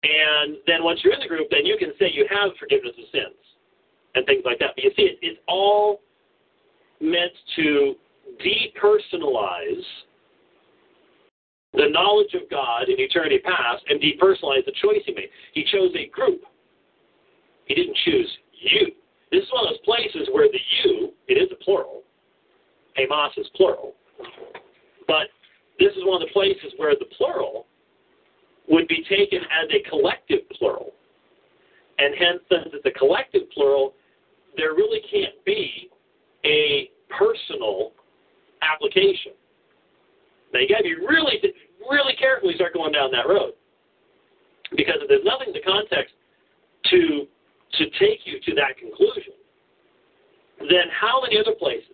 And 0.04 0.56
then 0.66 0.84
once 0.84 1.00
you're 1.02 1.14
in 1.14 1.20
the 1.20 1.28
group, 1.28 1.48
then 1.50 1.64
you 1.64 1.78
can 1.78 1.92
say 1.98 2.10
you 2.12 2.26
have 2.28 2.50
forgiveness 2.60 2.92
of 2.98 3.04
sins 3.10 3.40
and 4.14 4.26
things 4.26 4.42
like 4.44 4.58
that. 4.58 4.72
But 4.76 4.84
you 4.84 4.90
see, 4.96 5.02
it, 5.02 5.18
it's 5.22 5.40
all 5.48 6.00
meant 7.00 7.32
to 7.56 7.94
depersonalize 8.44 9.84
the 11.72 11.88
knowledge 11.88 12.34
of 12.34 12.48
God 12.50 12.88
in 12.88 13.00
eternity 13.00 13.38
past 13.38 13.82
and 13.88 14.00
depersonalize 14.00 14.64
the 14.66 14.76
choice 14.82 15.00
he 15.06 15.14
made. 15.14 15.30
He 15.54 15.64
chose 15.64 15.90
a 15.96 16.08
group. 16.08 16.42
He 17.64 17.74
didn't 17.74 17.96
choose 18.04 18.30
you. 18.60 18.92
This 19.32 19.42
is 19.42 19.48
one 19.52 19.66
of 19.66 19.72
those 19.72 19.84
places 19.84 20.28
where 20.32 20.48
the 20.48 20.58
you, 20.84 21.12
it 21.28 21.34
is 21.34 21.48
a 21.50 21.64
plural, 21.64 22.02
hemas 22.96 23.32
is 23.36 23.46
plural, 23.56 23.94
but 25.08 25.26
this 25.80 25.90
is 25.92 26.04
one 26.04 26.22
of 26.22 26.28
the 26.28 26.32
places 26.32 26.72
where 26.76 26.94
the 26.94 27.06
plural 27.16 27.66
would 28.68 28.88
be 28.88 29.04
taken 29.08 29.38
as 29.38 29.68
a 29.70 29.88
collective 29.88 30.48
plural. 30.56 30.92
And 31.98 32.14
hence, 32.18 32.40
since 32.50 32.74
it's 32.74 32.86
a 32.86 32.98
collective 32.98 33.50
plural, 33.52 33.94
there 34.56 34.74
really 34.74 35.00
can't 35.10 35.34
be 35.44 35.90
a 36.44 36.90
personal 37.16 37.92
application. 38.62 39.32
Now, 40.52 40.60
you 40.60 40.68
got 40.68 40.78
to 40.78 40.84
be 40.84 40.94
really, 40.94 41.40
really 41.90 42.14
careful 42.16 42.50
you 42.50 42.56
start 42.56 42.74
going 42.74 42.92
down 42.92 43.10
that 43.12 43.28
road. 43.28 43.52
Because 44.76 44.96
if 45.02 45.08
there's 45.08 45.24
nothing 45.24 45.48
in 45.48 45.54
the 45.54 45.62
context 45.62 46.14
to, 46.90 47.26
to 47.78 47.84
take 47.98 48.20
you 48.24 48.40
to 48.40 48.54
that 48.54 48.78
conclusion, 48.78 49.34
then 50.60 50.88
how 50.90 51.20
many 51.22 51.38
other 51.38 51.54
places 51.58 51.90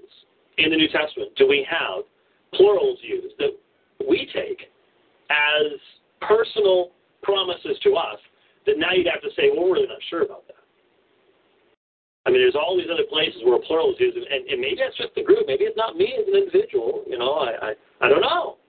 in 0.58 0.70
the 0.70 0.76
New 0.76 0.88
Testament 0.88 1.30
do 1.36 1.48
we 1.48 1.66
have 1.68 2.04
plurals 2.54 2.98
used 3.02 3.34
that 3.38 3.56
we 4.08 4.28
take 4.32 4.70
as 5.30 5.78
personal 6.20 6.90
promises 7.22 7.78
to 7.82 7.94
us 7.96 8.18
that 8.66 8.78
now 8.78 8.92
you'd 8.92 9.08
have 9.08 9.22
to 9.22 9.30
say, 9.36 9.50
well, 9.52 9.68
we're 9.68 9.74
really 9.74 9.88
not 9.88 10.02
sure 10.08 10.22
about 10.22 10.46
that. 10.46 10.60
I 12.26 12.30
mean, 12.30 12.40
there's 12.42 12.54
all 12.54 12.76
these 12.76 12.90
other 12.92 13.08
places 13.08 13.40
where 13.44 13.58
plural 13.66 13.92
is 13.92 13.96
used, 13.98 14.16
and, 14.16 14.26
and 14.28 14.60
maybe 14.60 14.76
that's 14.76 14.96
just 14.96 15.14
the 15.16 15.24
group. 15.24 15.46
Maybe 15.46 15.64
it's 15.64 15.76
not 15.76 15.96
me 15.96 16.14
as 16.20 16.28
an 16.28 16.36
individual. 16.36 17.02
You 17.08 17.18
know, 17.18 17.32
I 17.40 17.72
I, 17.72 18.06
I 18.06 18.08
don't 18.08 18.20
know. 18.20 18.60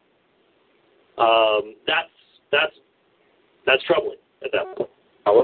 Um, 1.20 1.76
that's 1.86 2.16
that's 2.52 2.74
that's 3.66 3.84
troubling 3.84 4.18
at 4.44 4.52
that 4.54 4.76
point. 4.78 4.90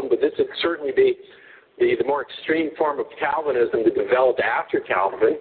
But 0.10 0.22
this 0.22 0.32
would 0.40 0.48
certainly 0.62 0.92
be 0.96 1.16
the, 1.80 1.96
the 2.00 2.08
more 2.08 2.24
extreme 2.24 2.72
form 2.78 3.00
of 3.00 3.06
Calvinism 3.20 3.84
that 3.84 3.94
developed 3.94 4.40
after 4.40 4.80
Calvin. 4.80 5.38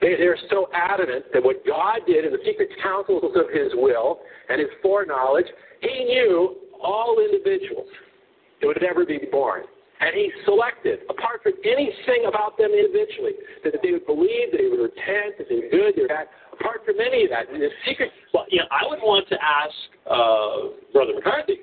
They, 0.00 0.14
they're 0.16 0.38
so 0.50 0.68
adamant 0.72 1.26
that 1.32 1.42
what 1.42 1.66
God 1.66 2.00
did 2.06 2.24
in 2.24 2.32
the 2.32 2.38
secret 2.44 2.70
counsels 2.82 3.24
of 3.34 3.50
His 3.52 3.72
will 3.74 4.20
and 4.48 4.60
His 4.60 4.70
foreknowledge, 4.82 5.46
He 5.80 6.04
knew 6.04 6.56
all 6.82 7.18
individuals 7.18 7.88
that 8.60 8.66
would 8.66 8.82
ever 8.82 9.04
be 9.04 9.20
born. 9.30 9.62
And 10.00 10.14
he 10.14 10.30
selected, 10.44 11.00
apart 11.10 11.42
from 11.42 11.54
anything 11.64 12.26
about 12.28 12.56
them 12.56 12.70
individually, 12.70 13.32
that 13.64 13.74
they 13.82 13.90
would 13.90 14.06
believe, 14.06 14.52
that 14.52 14.58
they 14.58 14.68
would 14.68 14.78
repent, 14.78 15.38
that 15.38 15.48
they 15.48 15.56
were 15.56 15.70
good, 15.70 15.96
they 15.96 16.02
were 16.02 16.08
bad. 16.08 16.28
Apart 16.52 16.82
from 16.86 17.00
any 17.00 17.24
of 17.24 17.30
that, 17.30 17.52
in 17.52 17.60
the 17.60 17.68
secret. 17.86 18.10
Well, 18.32 18.46
you 18.48 18.58
know, 18.58 18.66
I 18.70 18.86
would 18.86 19.00
want 19.00 19.28
to 19.28 19.36
ask 19.42 19.74
uh, 20.06 20.92
Brother 20.92 21.14
McCarthy, 21.14 21.58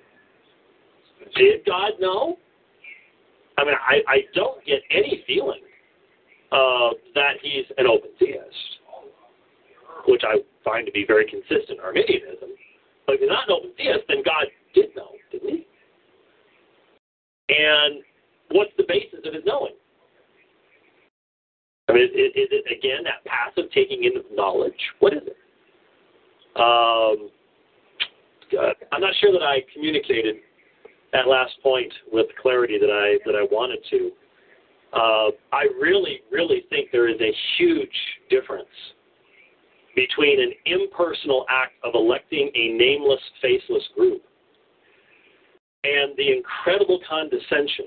did 1.36 1.66
God 1.66 1.94
know? 2.00 2.38
I 3.58 3.64
mean, 3.64 3.76
I, 3.80 4.04
I 4.08 4.18
don't 4.34 4.64
get 4.66 4.82
any 4.92 5.24
feeling 5.26 5.62
uh, 6.52 6.90
that 7.14 7.34
he's 7.42 7.66
an 7.78 7.88
open 7.88 8.10
theist, 8.20 8.80
which 10.08 10.24
I 10.24 10.38
find 10.64 10.86
to 10.86 10.92
be 10.92 11.06
very 11.08 11.26
consistent 11.26 11.80
Arminianism. 11.84 12.50
But 13.06 13.16
if 13.16 13.22
he's 13.22 13.30
not 13.30 13.48
an 13.50 13.56
open 13.56 13.72
theist, 13.78 14.06
then 14.08 14.24
God 14.24 14.46
did 14.74 14.96
know, 14.96 15.12
didn't 15.32 15.50
he? 15.50 15.68
And 17.50 18.02
what's 18.52 18.72
the 18.78 18.86
basis 18.88 19.20
of 19.26 19.34
his 19.34 19.44
knowing? 19.46 19.74
I 21.88 21.94
mean, 21.94 22.04
is, 22.04 22.10
is 22.10 22.50
it 22.52 22.66
again 22.72 23.04
that 23.04 23.24
passive 23.26 23.72
taking 23.72 24.04
in 24.04 24.18
of 24.18 24.24
knowledge? 24.34 24.74
What 25.00 25.14
is 25.14 25.22
it? 25.26 25.38
Um, 26.56 27.30
uh, 28.58 28.74
I'm 28.92 29.02
not 29.02 29.14
sure 29.20 29.32
that 29.32 29.44
I 29.44 29.62
communicated 29.74 30.38
that 31.14 31.28
last 31.28 31.54
point 31.62 31.92
with 32.12 32.28
clarity 32.42 32.80
that 32.80 32.90
I 32.90 33.18
that 33.26 33.36
I 33.36 33.44
wanted 33.52 33.80
to. 33.92 34.12
Uh, 34.96 35.32
I 35.52 35.68
really, 35.80 36.22
really 36.32 36.64
think 36.70 36.90
there 36.92 37.10
is 37.10 37.20
a 37.20 37.34
huge 37.58 37.90
difference 38.30 38.68
between 39.96 40.42
an 40.42 40.54
impersonal 40.66 41.46
act 41.50 41.74
of 41.84 41.96
electing 41.96 42.50
a 42.56 42.74
nameless, 42.74 43.20
faceless 43.42 43.84
group 43.96 44.22
and 45.86 46.14
the 46.18 46.32
incredible 46.32 47.00
condescension 47.08 47.86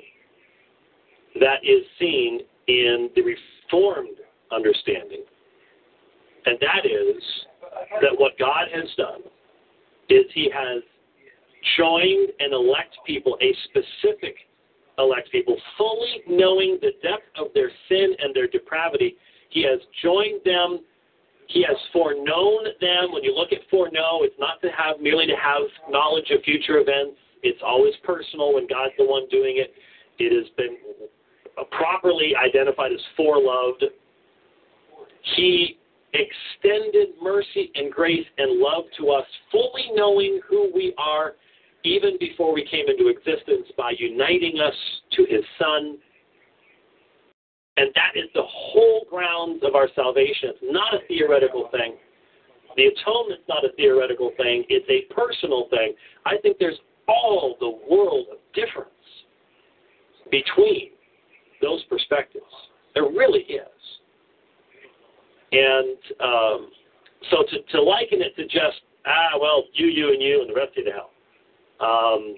that 1.41 1.59
is 1.62 1.85
seen 1.99 2.41
in 2.69 3.11
the 3.15 3.23
reformed 3.23 4.17
understanding. 4.53 5.25
And 6.47 6.59
that 6.61 6.87
is 6.87 7.23
that 8.00 8.12
what 8.17 8.38
God 8.38 8.69
has 8.73 8.88
done 8.97 9.21
is 10.09 10.25
He 10.33 10.50
has 10.55 10.83
joined 11.77 12.31
and 12.38 12.53
elect 12.53 12.97
people, 13.07 13.37
a 13.43 13.55
specific 13.65 14.37
elect 14.99 15.31
people, 15.31 15.57
fully 15.76 16.23
knowing 16.28 16.78
the 16.81 16.93
depth 17.02 17.25
of 17.37 17.49
their 17.55 17.71
sin 17.88 18.14
and 18.19 18.35
their 18.35 18.49
depravity. 18.49 19.17
He 19.50 19.62
has 19.62 19.81
joined 20.02 20.40
them. 20.45 20.81
He 21.47 21.62
has 21.62 21.76
foreknown 21.93 22.64
them. 22.81 23.12
When 23.12 23.25
you 23.25 23.35
look 23.35 23.52
at 23.52 23.61
foreknow, 23.71 24.21
it's 24.23 24.38
not 24.38 24.61
to 24.62 24.69
have 24.69 25.00
merely 25.00 25.26
to 25.26 25.37
have 25.37 25.62
knowledge 25.88 26.31
of 26.31 26.43
future 26.43 26.78
events. 26.78 27.17
It's 27.43 27.61
always 27.64 27.95
personal 28.05 28.55
when 28.55 28.67
God's 28.67 28.93
the 28.99 29.05
one 29.05 29.28
doing 29.31 29.57
it. 29.57 29.73
It 30.19 30.37
has 30.37 30.50
been 30.57 30.76
properly 31.71 32.33
identified 32.37 32.93
as 32.93 33.00
foreloved. 33.19 33.85
He 35.37 35.78
extended 36.12 37.09
mercy 37.23 37.71
and 37.75 37.93
grace 37.93 38.26
and 38.38 38.59
love 38.59 38.85
to 38.99 39.11
us, 39.11 39.25
fully 39.52 39.90
knowing 39.95 40.40
who 40.49 40.71
we 40.75 40.95
are 40.99 41.35
even 41.85 42.17
before 42.19 42.53
we 42.53 42.67
came 42.67 42.87
into 42.89 43.09
existence 43.09 43.69
by 43.77 43.93
uniting 43.99 44.61
us 44.61 44.75
to 45.13 45.25
his 45.25 45.43
Son. 45.59 45.99
And 47.77 47.91
that 47.95 48.17
is 48.17 48.29
the 48.35 48.43
whole 48.45 49.07
grounds 49.09 49.63
of 49.63 49.75
our 49.75 49.89
salvation. 49.95 50.51
It's 50.51 50.59
not 50.63 50.95
a 50.95 50.99
theoretical 51.07 51.69
thing. 51.71 51.95
The 52.77 52.87
atonement's 52.87 53.45
not 53.49 53.65
a 53.65 53.71
theoretical 53.77 54.33
thing, 54.37 54.65
it's 54.69 54.87
a 54.89 55.13
personal 55.13 55.69
thing. 55.71 55.95
I 56.27 56.37
think 56.43 56.59
there's 56.59 56.79
all 57.09 57.57
the 57.59 57.79
world 57.91 58.27
of 58.31 58.39
difference 58.55 58.91
between 60.31 60.91
those 61.63 61.83
perspectives. 61.85 62.45
There 62.95 63.05
really 63.05 63.41
is. 63.41 63.79
And 65.51 65.97
um, 66.21 66.71
so 67.31 67.39
to, 67.51 67.63
to 67.73 67.83
liken 67.83 68.21
it 68.23 68.37
to 68.37 68.45
just, 68.45 68.81
ah, 69.07 69.39
well, 69.41 69.65
you, 69.75 69.87
you, 69.87 70.13
and 70.13 70.23
you, 70.23 70.43
and 70.43 70.51
the 70.51 70.55
rest 70.55 70.71
of 70.71 70.79
you 70.79 70.85
to 70.85 70.93
hell. 70.93 71.11
Um, 71.81 72.37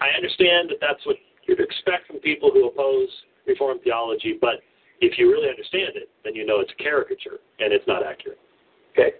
I 0.00 0.14
understand 0.16 0.70
that 0.70 0.78
that's 0.80 1.04
what 1.06 1.16
you'd 1.46 1.60
expect 1.60 2.06
from 2.06 2.18
people 2.18 2.50
who 2.52 2.68
oppose 2.68 3.08
Reformed 3.46 3.80
theology, 3.84 4.38
but 4.40 4.62
if 5.00 5.18
you 5.18 5.30
really 5.30 5.50
understand 5.50 5.96
it, 5.96 6.08
then 6.24 6.34
you 6.34 6.46
know 6.46 6.60
it's 6.60 6.72
a 6.78 6.82
caricature 6.82 7.38
and 7.58 7.72
it's 7.72 7.86
not 7.86 8.04
accurate. 8.04 8.38
Okay? 8.92 9.10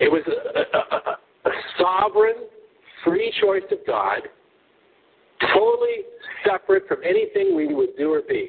It 0.00 0.10
was 0.10 0.22
a, 0.26 0.76
a, 0.78 1.50
a 1.50 1.52
sovereign, 1.78 2.48
free 3.04 3.32
choice 3.42 3.62
of 3.70 3.78
God, 3.86 4.22
totally 5.52 6.08
separate 6.46 6.88
from 6.88 6.98
anything 7.04 7.54
we 7.54 7.74
would 7.74 7.96
do 7.98 8.12
or 8.12 8.22
be. 8.22 8.48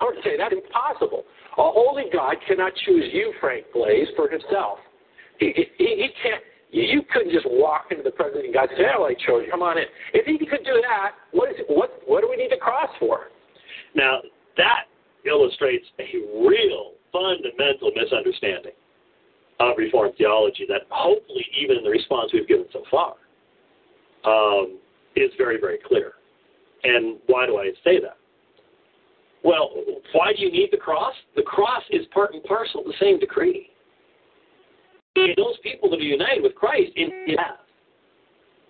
I 0.00 0.04
would 0.04 0.16
say 0.24 0.36
that's 0.38 0.54
impossible. 0.54 1.24
A 1.58 1.70
holy 1.70 2.04
God 2.12 2.36
cannot 2.48 2.72
choose 2.86 3.04
you, 3.12 3.34
Frank 3.40 3.66
Blaze, 3.74 4.08
for 4.16 4.30
himself. 4.30 4.78
He, 5.38 5.52
he, 5.76 5.84
he 5.84 6.08
can't. 6.22 6.42
You 6.72 7.02
couldn't 7.12 7.32
just 7.32 7.46
walk 7.50 7.86
into 7.90 8.04
the 8.04 8.12
president 8.12 8.48
of 8.48 8.54
God 8.54 8.68
and 8.70 8.78
say, 8.78 8.84
"Oh, 8.96 9.04
I 9.04 9.14
chose 9.14 9.44
you. 9.44 9.50
Come 9.50 9.62
on 9.62 9.78
in." 9.78 9.84
If 10.14 10.26
he 10.26 10.38
could 10.38 10.64
do 10.64 10.80
that, 10.82 11.14
what 11.32 11.50
is 11.50 11.56
what 11.68 12.00
what 12.06 12.20
do 12.20 12.30
we 12.30 12.36
need 12.36 12.52
the 12.52 12.62
cross 12.62 12.90
for? 12.98 13.30
Now 13.94 14.20
that 14.56 14.84
illustrates 15.26 15.86
a 15.98 16.06
real 16.46 16.92
fundamental 17.12 17.90
misunderstanding 17.94 18.72
of 19.58 19.76
Reformed 19.76 20.14
theology 20.16 20.64
that 20.68 20.82
hopefully, 20.90 21.44
even 21.60 21.78
in 21.78 21.84
the 21.84 21.90
response 21.90 22.32
we've 22.32 22.48
given 22.48 22.66
so 22.72 22.84
far, 22.90 23.14
um, 24.24 24.78
is 25.16 25.30
very 25.36 25.58
very 25.60 25.78
clear. 25.84 26.12
And 26.84 27.18
why 27.26 27.46
do 27.46 27.58
I 27.58 27.72
say 27.84 28.00
that? 28.00 28.16
Well, 29.42 29.70
why 30.12 30.32
do 30.34 30.42
you 30.42 30.52
need 30.52 30.68
the 30.70 30.76
cross? 30.76 31.14
The 31.34 31.42
cross 31.42 31.82
is 31.90 32.06
part 32.12 32.34
and 32.34 32.44
parcel 32.44 32.80
of 32.80 32.86
the 32.86 32.94
same 33.00 33.18
decree. 33.18 33.69
Those 35.36 35.58
people 35.62 35.90
that 35.90 36.00
are 36.00 36.02
united 36.02 36.42
with 36.42 36.54
Christ 36.54 36.92
in 36.96 37.10
death, 37.36 37.60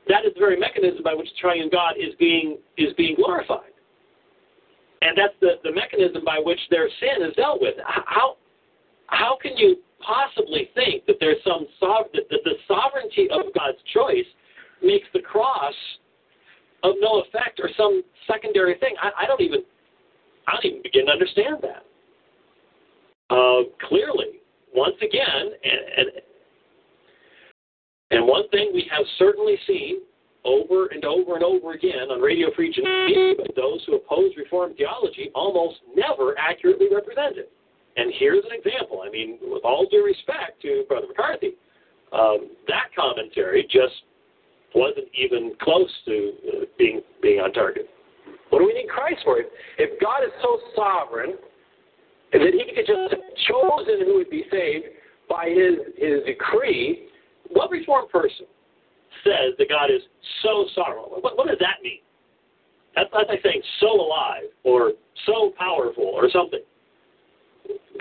that 0.08 0.24
is 0.24 0.32
the 0.34 0.40
very 0.40 0.58
mechanism 0.58 1.02
by 1.02 1.14
which 1.14 1.28
the 1.28 1.38
triune 1.40 1.68
God 1.70 1.94
is 1.98 2.14
being 2.18 2.58
is 2.76 2.92
being 2.96 3.16
glorified. 3.16 3.70
And 5.02 5.16
that's 5.16 5.34
the, 5.40 5.56
the 5.64 5.72
mechanism 5.72 6.24
by 6.24 6.40
which 6.44 6.60
their 6.70 6.88
sin 7.00 7.26
is 7.26 7.34
dealt 7.36 7.60
with. 7.60 7.74
How 7.86 8.36
how 9.06 9.38
can 9.40 9.56
you 9.56 9.76
possibly 10.00 10.70
think 10.74 11.06
that 11.06 11.16
there's 11.20 11.42
some 11.44 11.66
that 11.80 12.42
the 12.44 12.54
sovereignty 12.66 13.28
of 13.30 13.52
God's 13.54 13.78
choice 13.92 14.26
makes 14.82 15.06
the 15.12 15.20
cross 15.20 15.74
of 16.82 16.94
no 17.00 17.22
effect 17.22 17.60
or 17.60 17.70
some 17.76 18.02
secondary 18.26 18.76
thing? 18.78 18.94
I, 19.00 19.24
I 19.24 19.26
don't 19.26 19.40
even 19.40 19.60
I 20.46 20.52
don't 20.54 20.66
even 20.66 20.82
begin 20.82 21.06
to 21.06 21.12
understand 21.12 21.56
that. 21.62 21.84
Uh, 23.30 23.62
clearly, 23.88 24.42
once 24.74 24.96
again, 25.00 25.52
and, 25.64 25.80
and 25.96 26.08
and 28.10 28.26
one 28.26 28.48
thing 28.50 28.70
we 28.72 28.88
have 28.90 29.06
certainly 29.18 29.56
seen 29.66 30.00
over 30.44 30.86
and 30.86 31.04
over 31.04 31.34
and 31.34 31.44
over 31.44 31.72
again 31.72 32.10
on 32.10 32.20
Radio 32.20 32.48
Free 32.56 32.72
Geneva, 32.72 33.44
those 33.56 33.82
who 33.86 33.96
oppose 33.96 34.32
Reformed 34.36 34.76
theology 34.76 35.30
almost 35.34 35.80
never 35.94 36.36
accurately 36.38 36.86
represent 36.92 37.36
it. 37.36 37.52
And 37.96 38.12
here's 38.18 38.44
an 38.44 38.52
example. 38.52 39.02
I 39.06 39.10
mean, 39.10 39.38
with 39.42 39.64
all 39.64 39.86
due 39.90 40.04
respect 40.04 40.62
to 40.62 40.84
Brother 40.88 41.08
McCarthy, 41.08 41.52
um, 42.12 42.50
that 42.68 42.88
commentary 42.96 43.64
just 43.70 43.94
wasn't 44.74 45.08
even 45.14 45.52
close 45.60 45.90
to 46.06 46.32
uh, 46.48 46.64
being 46.78 47.02
being 47.22 47.40
on 47.40 47.52
target. 47.52 47.88
What 48.50 48.60
do 48.60 48.66
we 48.66 48.74
need 48.74 48.88
Christ 48.88 49.20
for? 49.24 49.38
If 49.78 50.00
God 50.00 50.22
is 50.24 50.32
so 50.42 50.58
sovereign 50.74 51.34
that 52.32 52.40
He 52.40 52.74
could 52.74 52.86
just 52.86 53.12
have 53.12 53.20
chosen 53.48 54.06
who 54.06 54.14
would 54.14 54.30
be 54.30 54.44
saved 54.50 54.86
by 55.28 55.50
His 55.50 55.74
His 55.98 56.24
decree, 56.24 57.09
what 57.50 57.70
reformed 57.70 58.10
person 58.10 58.46
says 59.24 59.54
that 59.58 59.68
God 59.68 59.90
is 59.90 60.02
so 60.42 60.66
sovereign? 60.74 61.04
What, 61.20 61.36
what 61.36 61.48
does 61.48 61.58
that 61.60 61.82
mean? 61.82 62.00
That's, 62.96 63.10
that's 63.12 63.28
like 63.28 63.42
saying 63.42 63.62
so 63.80 64.00
alive 64.00 64.50
or 64.64 64.92
so 65.26 65.52
powerful 65.58 66.04
or 66.04 66.28
something. 66.30 66.60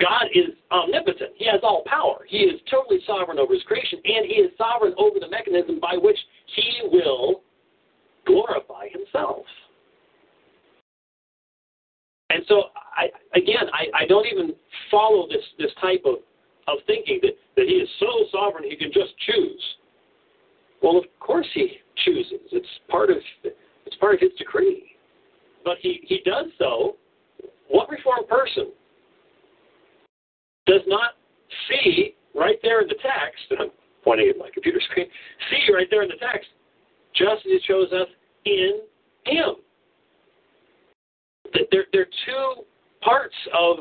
God 0.00 0.26
is 0.34 0.56
omnipotent. 0.72 1.30
He 1.36 1.46
has 1.46 1.60
all 1.62 1.82
power. 1.86 2.24
He 2.26 2.38
is 2.38 2.60
totally 2.70 3.00
sovereign 3.06 3.38
over 3.38 3.52
his 3.52 3.62
creation, 3.64 4.00
and 4.04 4.26
he 4.26 4.34
is 4.34 4.50
sovereign 4.56 4.94
over 4.96 5.20
the 5.20 5.28
mechanism 5.28 5.78
by 5.80 5.96
which 5.96 6.18
he 6.56 6.88
will 6.88 7.42
glorify 8.26 8.88
himself. 8.88 9.44
And 12.30 12.42
so, 12.48 12.64
I, 12.96 13.08
again, 13.36 13.68
I, 13.72 14.04
I 14.04 14.06
don't 14.06 14.26
even 14.26 14.54
follow 14.90 15.26
this, 15.28 15.42
this 15.58 15.70
type 15.80 16.02
of, 16.06 16.16
of 16.68 16.78
thinking 16.86 17.18
that, 17.22 17.32
that 17.56 17.66
he 17.66 17.74
is 17.74 17.88
so 17.98 18.06
sovereign 18.32 18.64
he 18.68 18.76
can 18.76 18.92
just 18.92 19.16
choose. 19.18 19.62
Well, 20.82 20.96
of 20.96 21.04
course 21.20 21.46
he 21.54 21.78
chooses. 22.04 22.40
It's 22.52 22.66
part 22.88 23.10
of 23.10 23.16
it's 23.44 23.96
part 23.96 24.14
of 24.14 24.20
his 24.20 24.30
decree. 24.38 24.96
But 25.64 25.76
he, 25.80 26.00
he 26.06 26.20
does 26.24 26.46
so. 26.58 26.96
What 27.68 27.90
reformed 27.90 28.28
person 28.28 28.72
does 30.66 30.80
not 30.86 31.10
see 31.68 32.14
right 32.34 32.56
there 32.62 32.80
in 32.80 32.88
the 32.88 32.94
text, 32.94 33.44
and 33.50 33.60
I'm 33.60 33.70
pointing 34.04 34.30
at 34.30 34.38
my 34.38 34.48
computer 34.52 34.80
screen, 34.90 35.06
see 35.50 35.72
right 35.72 35.86
there 35.90 36.02
in 36.02 36.08
the 36.08 36.16
text, 36.16 36.48
just 37.14 37.44
as 37.46 37.52
he 37.52 37.60
chose 37.66 37.92
us 37.92 38.08
in 38.46 38.80
him. 39.26 39.56
They're, 41.70 41.86
they're 41.92 42.06
two 42.26 42.62
parts 43.02 43.34
of 43.52 43.76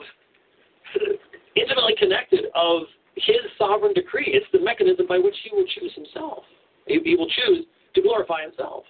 intimately 1.56 1.96
connected 1.98 2.46
of 2.56 2.84
his 3.16 3.38
sovereign 3.58 3.94
decree. 3.94 4.28
It's 4.28 4.46
the 4.54 4.60
mechanism 4.60 5.08
by 5.08 5.18
which 5.18 5.36
he 5.44 5.56
will 5.56 5.66
choose 5.66 5.94
himself. 5.96 6.44
He, 6.88 7.00
he 7.04 7.16
will 7.16 7.30
choose 7.30 7.66
to 7.96 8.02
glorify 8.02 8.44
himself. 8.44 8.84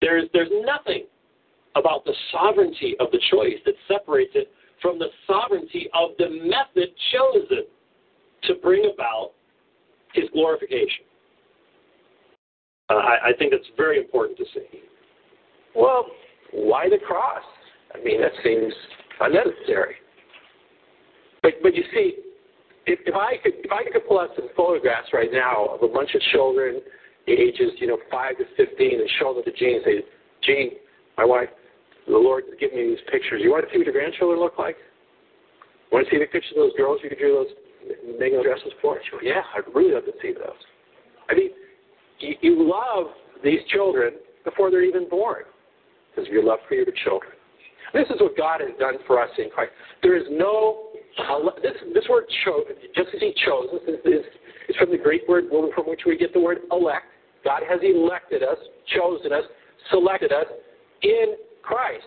There's, 0.00 0.28
there's 0.32 0.50
nothing 0.64 1.06
about 1.74 2.04
the 2.04 2.14
sovereignty 2.32 2.94
of 3.00 3.10
the 3.10 3.20
choice 3.30 3.58
that 3.66 3.74
separates 3.88 4.32
it 4.34 4.50
from 4.80 4.98
the 4.98 5.08
sovereignty 5.26 5.88
of 5.94 6.10
the 6.18 6.28
method 6.28 6.90
chosen 7.12 7.64
to 8.44 8.54
bring 8.62 8.90
about 8.94 9.32
his 10.14 10.24
glorification. 10.32 11.04
Uh, 12.90 12.94
I, 12.94 13.28
I 13.28 13.32
think 13.38 13.52
that's 13.52 13.68
very 13.76 13.98
important 13.98 14.38
to 14.38 14.44
see. 14.54 14.80
Well, 15.74 16.06
why 16.52 16.88
the 16.88 16.98
cross? 16.98 17.42
I 17.94 18.02
mean, 18.02 18.20
that 18.20 18.32
seems 18.42 18.72
unnecessary. 19.20 19.96
But 21.48 21.62
but 21.62 21.74
you 21.74 21.84
see, 21.94 22.12
if, 22.84 23.00
if 23.06 23.14
I 23.14 23.40
could 23.42 23.64
if 23.64 23.72
I 23.72 23.88
could 23.90 24.06
pull 24.06 24.20
out 24.20 24.28
some 24.36 24.48
photographs 24.54 25.08
right 25.14 25.32
now 25.32 25.64
of 25.72 25.82
a 25.82 25.88
bunch 25.88 26.14
of 26.14 26.20
children 26.32 26.80
ages 27.26 27.72
you 27.78 27.86
know 27.86 27.98
five 28.10 28.36
to 28.36 28.44
fifteen 28.56 29.00
and 29.00 29.08
show 29.18 29.32
them 29.32 29.44
to 29.44 29.52
Jean 29.52 29.76
and 29.76 29.84
say, 29.84 29.96
Jean, 30.44 30.70
my 31.16 31.24
wife, 31.24 31.48
the 32.06 32.12
Lord 32.12 32.44
has 32.50 32.58
given 32.60 32.76
me 32.76 32.90
these 32.90 33.04
pictures. 33.10 33.40
You 33.42 33.50
want 33.50 33.64
to 33.64 33.72
see 33.72 33.78
what 33.78 33.86
your 33.86 33.96
grandchildren 33.96 34.38
look 34.40 34.58
like? 34.58 34.76
Want 35.90 36.04
to 36.04 36.10
see 36.10 36.18
the 36.18 36.26
pictures 36.26 36.52
of 36.52 36.68
those 36.68 36.76
girls 36.76 37.00
you 37.02 37.08
do 37.08 37.16
those 37.16 37.52
making 38.20 38.42
dresses 38.42 38.72
for? 38.82 39.00
She 39.04 39.10
goes, 39.10 39.20
yeah, 39.24 39.40
I'd 39.56 39.64
really 39.74 39.94
love 39.94 40.04
to 40.04 40.12
see 40.20 40.32
those. 40.36 40.60
I 41.30 41.34
mean, 41.34 41.50
you, 42.20 42.34
you 42.42 42.68
love 42.68 43.08
these 43.42 43.60
children 43.72 44.20
before 44.44 44.70
they're 44.70 44.84
even 44.84 45.08
born 45.08 45.44
because 46.10 46.28
of 46.28 46.32
your 46.32 46.44
love 46.44 46.58
for 46.68 46.74
your 46.74 46.84
children. 47.04 47.32
This 47.94 48.04
is 48.10 48.20
what 48.20 48.36
God 48.36 48.60
has 48.60 48.70
done 48.78 48.94
for 49.06 49.22
us 49.22 49.30
in 49.38 49.48
Christ. 49.48 49.72
There 50.02 50.16
is 50.16 50.24
no 50.30 50.87
this 51.62 51.72
this 51.94 52.04
word 52.08 52.24
chose, 52.44 52.64
just 52.94 53.08
as 53.14 53.20
He 53.20 53.34
chose, 53.44 53.68
this 53.72 53.94
is, 53.94 54.00
is, 54.04 54.24
is 54.68 54.76
from 54.76 54.90
the 54.90 54.98
Greek 54.98 55.22
word 55.28 55.44
from 55.50 55.84
which 55.86 56.02
we 56.06 56.16
get 56.16 56.32
the 56.32 56.40
word 56.40 56.58
elect. 56.70 57.06
God 57.44 57.62
has 57.68 57.80
elected 57.82 58.42
us, 58.42 58.58
chosen 58.94 59.32
us, 59.32 59.44
selected 59.90 60.32
us 60.32 60.46
in 61.02 61.36
Christ. 61.62 62.04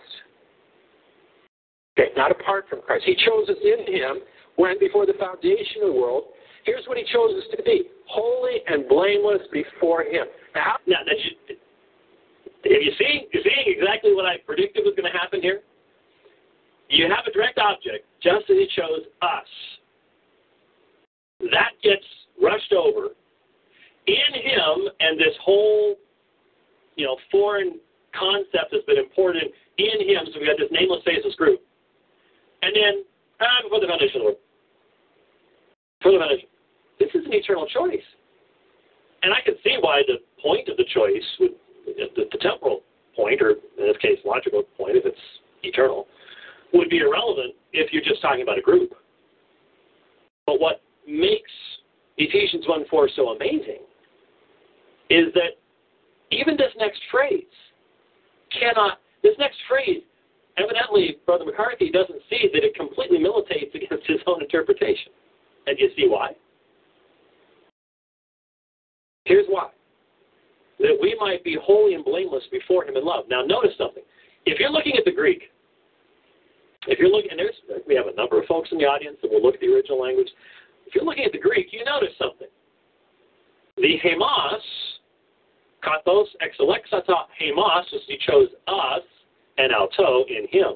Okay, 1.98 2.10
not 2.16 2.30
apart 2.30 2.66
from 2.70 2.80
Christ. 2.82 3.04
He 3.04 3.14
chose 3.14 3.48
us 3.48 3.56
in 3.62 3.92
Him 3.92 4.16
when, 4.56 4.78
before 4.78 5.06
the 5.06 5.14
foundation 5.18 5.82
of 5.82 5.92
the 5.92 6.00
world, 6.00 6.24
here's 6.64 6.86
what 6.86 6.96
He 6.96 7.04
chose 7.12 7.30
us 7.36 7.44
to 7.56 7.62
be 7.62 7.84
holy 8.06 8.60
and 8.66 8.88
blameless 8.88 9.42
before 9.52 10.02
Him. 10.02 10.26
Now, 10.54 10.76
now 10.86 10.98
you, 11.06 11.56
you 12.64 12.92
see, 12.98 13.28
you're 13.32 13.42
seeing 13.42 13.76
exactly 13.78 14.14
what 14.14 14.26
I 14.26 14.36
predicted 14.46 14.84
was 14.84 14.94
going 14.96 15.10
to 15.10 15.18
happen 15.18 15.40
here? 15.40 15.60
You 16.92 17.08
have 17.08 17.24
a 17.26 17.32
direct 17.32 17.58
object, 17.58 18.04
just 18.22 18.44
as 18.50 18.56
He 18.60 18.68
chose 18.76 19.08
us. 19.22 19.48
That 21.40 21.72
gets 21.82 22.04
rushed 22.40 22.72
over. 22.72 23.16
In 24.06 24.32
Him, 24.36 24.92
and 25.00 25.18
this 25.18 25.32
whole, 25.42 25.96
you 26.96 27.06
know, 27.06 27.16
foreign 27.30 27.80
concept 28.12 28.76
has 28.76 28.84
been 28.86 28.98
imported 28.98 29.44
in 29.78 30.06
Him. 30.06 30.28
So 30.34 30.40
we 30.40 30.46
got 30.46 30.58
this 30.58 30.68
nameless, 30.70 31.00
faceless 31.06 31.34
group. 31.36 31.60
And 32.60 32.76
then, 32.76 33.04
ah, 33.40 33.64
before 33.64 33.80
the 33.80 33.86
foundation 33.86 34.20
of 34.20 34.20
the 34.20 34.24
world. 34.24 34.40
The 36.04 36.18
foundation. 36.20 36.48
This 37.00 37.08
is 37.14 37.24
an 37.24 37.32
eternal 37.32 37.66
choice. 37.72 38.04
And 39.22 39.32
I 39.32 39.40
can 39.40 39.54
see 39.64 39.78
why 39.80 40.02
the 40.06 40.20
point 40.42 40.68
of 40.68 40.76
the 40.76 40.84
choice 40.92 41.24
would, 41.40 41.56
the, 41.86 42.28
the 42.30 42.38
temporal 42.38 42.82
point, 43.16 43.40
or 43.40 43.56
in 43.80 43.86
this 43.88 43.96
case, 43.96 44.18
logical 44.26 44.64
point, 44.76 44.96
if 44.96 45.06
it's 45.06 45.24
eternal, 45.62 46.06
would 46.72 46.88
be 46.88 46.98
irrelevant 46.98 47.54
if 47.72 47.92
you're 47.92 48.02
just 48.02 48.22
talking 48.22 48.42
about 48.42 48.58
a 48.58 48.62
group. 48.62 48.94
But 50.46 50.60
what 50.60 50.82
makes 51.06 51.50
Ephesians 52.18 52.64
1 52.66 52.84
4 52.90 53.10
so 53.16 53.30
amazing 53.30 53.80
is 55.10 55.32
that 55.34 55.58
even 56.30 56.56
this 56.56 56.72
next 56.78 57.00
phrase 57.10 57.44
cannot, 58.58 58.98
this 59.22 59.34
next 59.38 59.58
phrase, 59.68 60.02
evidently, 60.58 61.18
Brother 61.26 61.44
McCarthy 61.44 61.90
doesn't 61.90 62.20
see 62.30 62.48
that 62.52 62.64
it 62.64 62.74
completely 62.74 63.18
militates 63.18 63.74
against 63.74 64.06
his 64.06 64.18
own 64.26 64.42
interpretation. 64.42 65.12
And 65.66 65.78
you 65.78 65.90
see 65.96 66.08
why? 66.08 66.32
Here's 69.24 69.46
why. 69.48 69.68
That 70.80 70.98
we 71.00 71.16
might 71.20 71.44
be 71.44 71.56
holy 71.62 71.94
and 71.94 72.04
blameless 72.04 72.42
before 72.50 72.84
him 72.84 72.96
in 72.96 73.04
love. 73.04 73.24
Now, 73.28 73.42
notice 73.42 73.72
something. 73.78 74.02
If 74.46 74.58
you're 74.58 74.70
looking 74.70 74.96
at 74.98 75.04
the 75.04 75.12
Greek, 75.12 75.42
if 76.86 76.98
you're 76.98 77.08
looking, 77.08 77.30
and 77.30 77.38
there's, 77.38 77.54
we 77.86 77.94
have 77.94 78.06
a 78.06 78.14
number 78.14 78.40
of 78.40 78.46
folks 78.46 78.70
in 78.72 78.78
the 78.78 78.84
audience 78.84 79.16
that 79.22 79.30
will 79.30 79.42
look 79.42 79.54
at 79.54 79.60
the 79.60 79.68
original 79.68 80.00
language. 80.00 80.28
If 80.86 80.94
you're 80.94 81.04
looking 81.04 81.24
at 81.24 81.32
the 81.32 81.38
Greek, 81.38 81.68
you 81.72 81.84
notice 81.84 82.14
something. 82.18 82.48
The 83.76 83.96
hemas, 84.02 84.62
kathos 85.82 86.26
exelexato 86.42 87.14
hemas, 87.40 87.84
as 87.94 88.00
he 88.06 88.18
chose 88.26 88.48
us, 88.66 89.02
and 89.58 89.72
alto 89.72 90.24
in 90.28 90.46
him. 90.50 90.74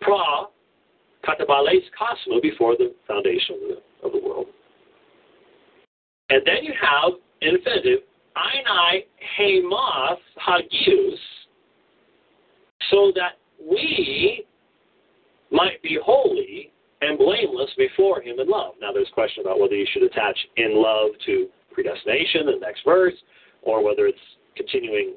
Pra, 0.00 0.46
kataboles 1.24 1.84
cosmo, 1.96 2.40
before 2.40 2.76
the 2.76 2.94
foundation 3.06 3.54
of 3.54 3.60
the, 3.68 4.06
of 4.06 4.12
the 4.12 4.28
world. 4.28 4.46
And 6.30 6.42
then 6.44 6.64
you 6.64 6.72
have 6.80 7.12
infinitive, 7.40 8.00
einai 8.36 9.04
hemas 9.38 10.18
hagius, 10.44 11.18
so 12.90 13.12
that 13.14 13.38
we 13.60 14.44
might 15.54 15.80
be 15.82 15.98
holy 16.04 16.72
and 17.00 17.16
blameless 17.16 17.70
before 17.78 18.20
him 18.20 18.40
in 18.40 18.48
love. 18.48 18.74
Now, 18.80 18.92
there's 18.92 19.08
a 19.10 19.14
question 19.14 19.42
about 19.44 19.60
whether 19.60 19.74
you 19.74 19.86
should 19.92 20.02
attach 20.02 20.36
in 20.56 20.74
love 20.74 21.10
to 21.26 21.46
predestination, 21.72 22.46
the 22.46 22.58
next 22.60 22.80
verse, 22.84 23.14
or 23.62 23.82
whether 23.82 24.06
it's 24.06 24.18
continuing 24.56 25.14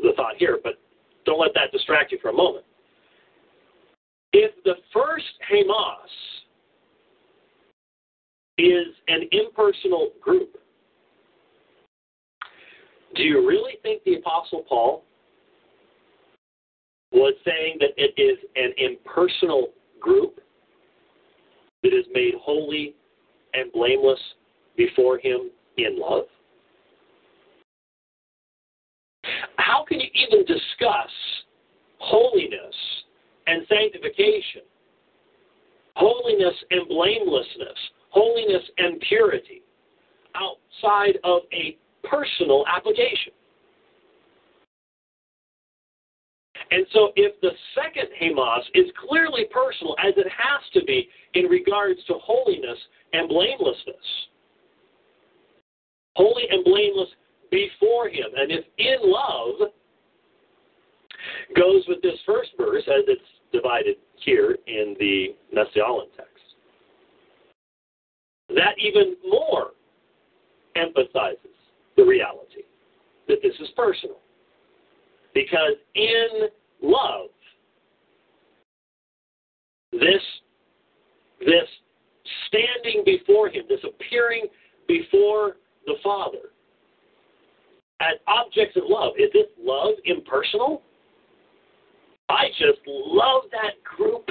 the 0.00 0.12
thought 0.16 0.34
here, 0.38 0.58
but 0.62 0.74
don't 1.26 1.40
let 1.40 1.52
that 1.54 1.72
distract 1.72 2.12
you 2.12 2.18
for 2.22 2.30
a 2.30 2.32
moment. 2.32 2.64
If 4.32 4.52
the 4.64 4.74
first 4.92 5.24
hemas 5.48 6.10
is 8.58 8.94
an 9.08 9.28
impersonal 9.32 10.10
group, 10.20 10.56
do 13.14 13.22
you 13.22 13.46
really 13.46 13.74
think 13.82 14.02
the 14.04 14.14
Apostle 14.14 14.64
Paul 14.68 15.04
was 17.12 17.34
saying 17.44 17.76
that 17.80 17.90
it 17.96 18.14
is 18.20 18.38
an 18.56 18.72
impersonal 18.78 19.68
group 20.00 20.40
that 21.82 21.92
is 21.92 22.06
made 22.12 22.34
holy 22.40 22.94
and 23.54 23.70
blameless 23.72 24.20
before 24.76 25.18
Him 25.18 25.50
in 25.76 25.98
love? 25.98 26.24
How 29.56 29.84
can 29.84 30.00
you 30.00 30.08
even 30.14 30.44
discuss 30.44 31.10
holiness 31.98 32.74
and 33.46 33.66
sanctification, 33.68 34.62
holiness 35.94 36.54
and 36.70 36.88
blamelessness, 36.88 37.78
holiness 38.10 38.62
and 38.78 39.00
purity 39.08 39.62
outside 40.34 41.18
of 41.24 41.42
a 41.52 41.76
personal 42.06 42.64
application? 42.74 43.32
And 46.72 46.86
so, 46.94 47.12
if 47.16 47.38
the 47.42 47.50
second 47.74 48.08
hemas 48.18 48.64
is 48.74 48.86
clearly 49.06 49.44
personal, 49.52 49.94
as 49.98 50.14
it 50.16 50.26
has 50.26 50.62
to 50.72 50.82
be 50.86 51.06
in 51.34 51.44
regards 51.44 52.02
to 52.06 52.14
holiness 52.14 52.78
and 53.12 53.28
blamelessness, 53.28 53.96
holy 56.16 56.44
and 56.50 56.64
blameless 56.64 57.10
before 57.50 58.08
Him, 58.08 58.24
and 58.34 58.50
if 58.50 58.64
in 58.78 58.96
love 59.02 59.68
goes 61.54 61.84
with 61.88 62.00
this 62.00 62.18
first 62.24 62.50
verse 62.56 62.84
as 62.86 63.04
it's 63.06 63.20
divided 63.52 63.96
here 64.24 64.56
in 64.66 64.96
the 64.98 65.36
Nestle-Aland 65.52 66.08
text, 66.16 66.30
that 68.48 68.74
even 68.78 69.14
more 69.28 69.72
emphasizes 70.74 71.52
the 71.98 72.02
reality 72.02 72.62
that 73.28 73.42
this 73.42 73.54
is 73.60 73.68
personal. 73.76 74.16
Because 75.34 75.76
in 75.94 76.48
love. 76.82 77.28
This, 79.92 80.22
this 81.40 81.68
standing 82.48 83.02
before 83.04 83.48
Him, 83.48 83.64
this 83.68 83.80
appearing 83.84 84.46
before 84.88 85.56
the 85.86 85.94
Father 86.02 86.50
as 88.02 88.18
objects 88.26 88.76
of 88.76 88.84
love. 88.86 89.12
Is 89.18 89.30
this 89.32 89.46
love 89.62 89.94
impersonal? 90.04 90.82
I 92.28 92.48
just 92.58 92.80
love 92.86 93.42
that 93.52 93.82
group. 93.84 94.28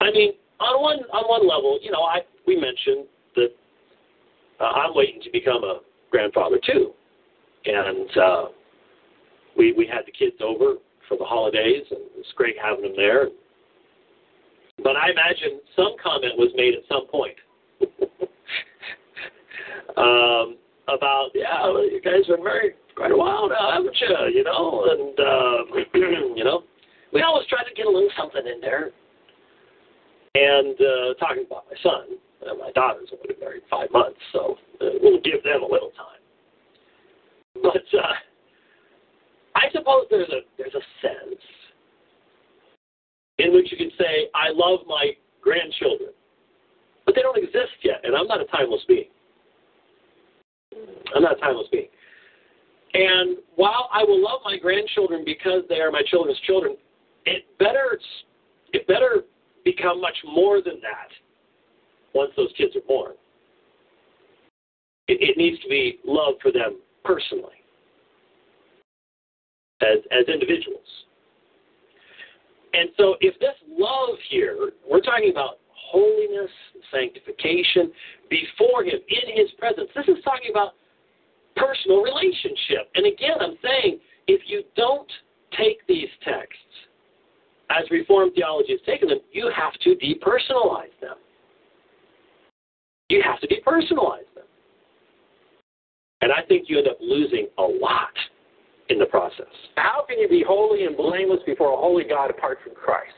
I 0.00 0.10
mean, 0.12 0.32
on 0.60 0.82
one 0.82 0.98
on 1.12 1.24
one 1.28 1.48
level, 1.48 1.78
you 1.82 1.90
know, 1.90 2.02
I 2.02 2.20
we 2.46 2.56
mentioned 2.56 3.06
that 3.36 3.48
uh, 4.60 4.64
I'm 4.64 4.94
waiting 4.94 5.20
to 5.22 5.30
become 5.30 5.64
a 5.64 5.80
grandfather 6.10 6.58
too, 6.64 6.92
and 7.66 8.10
uh, 8.16 8.44
we 9.56 9.72
we 9.72 9.86
had 9.86 10.06
the 10.06 10.12
kids 10.12 10.36
over 10.40 10.76
for 11.08 11.16
the 11.18 11.24
holidays, 11.24 11.84
and 11.90 12.00
it 12.00 12.12
was 12.16 12.32
great 12.36 12.56
having 12.62 12.82
them 12.82 12.94
there. 12.96 13.28
But 14.82 14.96
I 14.96 15.10
imagine 15.10 15.60
some 15.76 15.96
comment 16.02 16.38
was 16.38 16.50
made 16.54 16.74
at 16.74 16.80
some 16.88 17.06
point 17.08 17.36
um, 19.96 20.56
about, 20.88 21.30
yeah, 21.34 21.64
well, 21.64 21.84
you 21.84 22.00
guys 22.00 22.26
have 22.28 22.36
been 22.36 22.44
married 22.44 22.74
quite 22.96 23.12
a 23.12 23.16
while 23.16 23.48
now, 23.48 23.72
haven't 23.72 23.96
you? 24.00 24.16
You 24.32 24.44
know, 24.44 24.86
and 24.88 25.20
uh, 25.20 25.58
you 26.36 26.44
know, 26.44 26.64
we 27.12 27.22
always 27.22 27.46
try 27.48 27.62
to 27.64 27.74
get 27.74 27.86
a 27.86 27.90
little 27.90 28.10
something 28.16 28.42
in 28.46 28.60
there. 28.60 28.90
And 30.34 30.76
uh, 30.80 31.14
talking 31.18 31.44
about 31.46 31.66
my 31.68 31.76
son, 31.82 32.16
uh, 32.46 32.54
my 32.54 32.70
daughter's 32.72 33.08
only 33.12 33.34
been 33.34 33.40
married 33.40 33.62
five 33.68 33.90
months, 33.90 34.20
so 34.32 34.56
uh, 34.80 34.96
we'll 35.02 35.20
give 35.20 35.42
them 35.42 35.62
a 35.62 35.66
little 35.66 35.90
time. 35.98 36.22
But 37.62 37.82
uh, 37.98 38.14
I 39.60 39.70
suppose 39.72 40.06
there's 40.10 40.28
a 40.30 40.40
there's 40.56 40.74
a 40.74 40.84
sense 41.02 41.40
in 43.38 43.52
which 43.54 43.70
you 43.70 43.76
can 43.76 43.90
say, 43.98 44.28
I 44.34 44.50
love 44.52 44.80
my 44.86 45.12
grandchildren. 45.40 46.10
But 47.06 47.14
they 47.14 47.22
don't 47.22 47.38
exist 47.38 47.80
yet, 47.82 48.00
and 48.04 48.14
I'm 48.14 48.26
not 48.26 48.40
a 48.40 48.44
timeless 48.44 48.82
being. 48.86 49.08
I'm 51.14 51.22
not 51.22 51.38
a 51.38 51.40
timeless 51.40 51.66
being. 51.72 51.88
And 52.92 53.38
while 53.56 53.88
I 53.92 54.02
will 54.02 54.22
love 54.22 54.40
my 54.44 54.58
grandchildren 54.58 55.22
because 55.24 55.62
they 55.68 55.80
are 55.80 55.90
my 55.90 56.02
children's 56.06 56.40
children, 56.40 56.76
it 57.24 57.44
better 57.58 57.98
it 58.72 58.86
better 58.86 59.24
become 59.64 60.00
much 60.00 60.16
more 60.24 60.62
than 60.62 60.80
that 60.80 61.08
once 62.14 62.32
those 62.36 62.52
kids 62.56 62.74
are 62.76 62.86
born. 62.86 63.12
It, 65.08 65.18
it 65.20 65.36
needs 65.36 65.60
to 65.62 65.68
be 65.68 65.98
love 66.04 66.34
for 66.42 66.52
them 66.52 66.78
personally 67.04 67.59
as 69.82 69.98
as 70.10 70.26
individuals. 70.28 70.86
And 72.72 72.90
so, 72.96 73.16
if 73.20 73.38
this 73.40 73.56
love 73.68 74.16
here, 74.28 74.70
we're 74.88 75.00
talking 75.00 75.30
about 75.30 75.58
holiness, 75.74 76.50
sanctification 76.92 77.90
before 78.28 78.84
Him, 78.84 79.00
in 79.08 79.36
His 79.36 79.50
presence. 79.58 79.90
This 79.94 80.06
is 80.06 80.22
talking 80.22 80.50
about 80.50 80.74
personal 81.56 82.00
relationship. 82.02 82.88
And 82.94 83.06
again, 83.06 83.36
I'm 83.40 83.58
saying 83.62 83.98
if 84.28 84.42
you 84.46 84.62
don't 84.76 85.10
take 85.58 85.84
these 85.88 86.08
texts 86.22 86.70
as 87.70 87.90
Reformed 87.90 88.32
theology 88.34 88.72
has 88.72 88.80
taken 88.86 89.08
them, 89.08 89.18
you 89.32 89.50
have 89.54 89.72
to 89.82 89.90
depersonalize 89.96 90.94
them. 91.00 91.16
You 93.08 93.22
have 93.24 93.40
to 93.40 93.48
depersonalize 93.48 94.30
them. 94.34 94.44
And 96.20 96.30
I 96.32 96.42
think 96.46 96.66
you 96.68 96.78
end 96.78 96.88
up 96.88 96.98
losing 97.00 97.48
a 97.58 97.62
lot 97.62 98.14
in 98.90 98.98
the 98.98 99.06
process. 99.06 99.46
How 99.76 100.04
can 100.06 100.18
you 100.18 100.28
be 100.28 100.44
holy 100.46 100.84
and 100.84 100.96
blameless 100.96 101.40
before 101.46 101.72
a 101.72 101.76
holy 101.76 102.04
God 102.04 102.30
apart 102.30 102.58
from 102.62 102.74
Christ? 102.74 103.14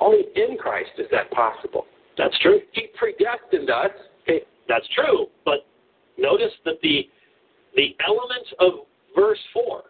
Only 0.00 0.24
in 0.34 0.58
Christ 0.58 0.90
is 0.98 1.06
that 1.12 1.30
possible. 1.30 1.86
That's 2.18 2.36
true. 2.40 2.60
He 2.72 2.88
predestined 2.98 3.70
us. 3.70 3.90
That's 4.68 4.86
true. 4.94 5.26
But 5.44 5.66
notice 6.18 6.52
that 6.64 6.74
the 6.82 7.08
the 7.74 7.96
element 8.06 8.46
of 8.60 8.86
verse 9.16 9.38
4, 9.54 9.82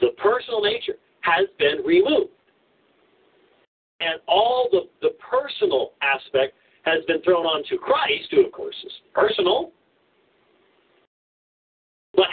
the 0.00 0.08
personal 0.20 0.60
nature, 0.60 0.94
has 1.20 1.46
been 1.58 1.84
removed. 1.86 2.30
And 4.00 4.20
all 4.26 4.68
the, 4.72 4.88
the 5.02 5.14
personal 5.18 5.92
aspect 6.02 6.54
has 6.82 7.04
been 7.06 7.22
thrown 7.22 7.44
onto 7.46 7.78
Christ, 7.78 8.28
who, 8.32 8.46
of 8.46 8.52
course, 8.52 8.74
is 8.84 8.92
personal. 9.14 9.70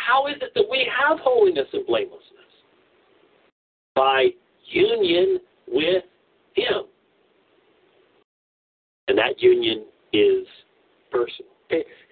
How 0.08 0.28
is 0.28 0.36
it 0.42 0.52
that 0.56 0.64
we 0.72 0.88
have 0.88 1.20
holiness 1.20 1.68
and 1.74 1.86
blamelessness? 1.86 2.24
By 3.94 4.28
union 4.66 5.40
with 5.68 6.04
Him. 6.56 6.84
And 9.10 9.18
that 9.18 9.42
union 9.42 9.86
is 10.14 10.48
personal. 11.12 11.52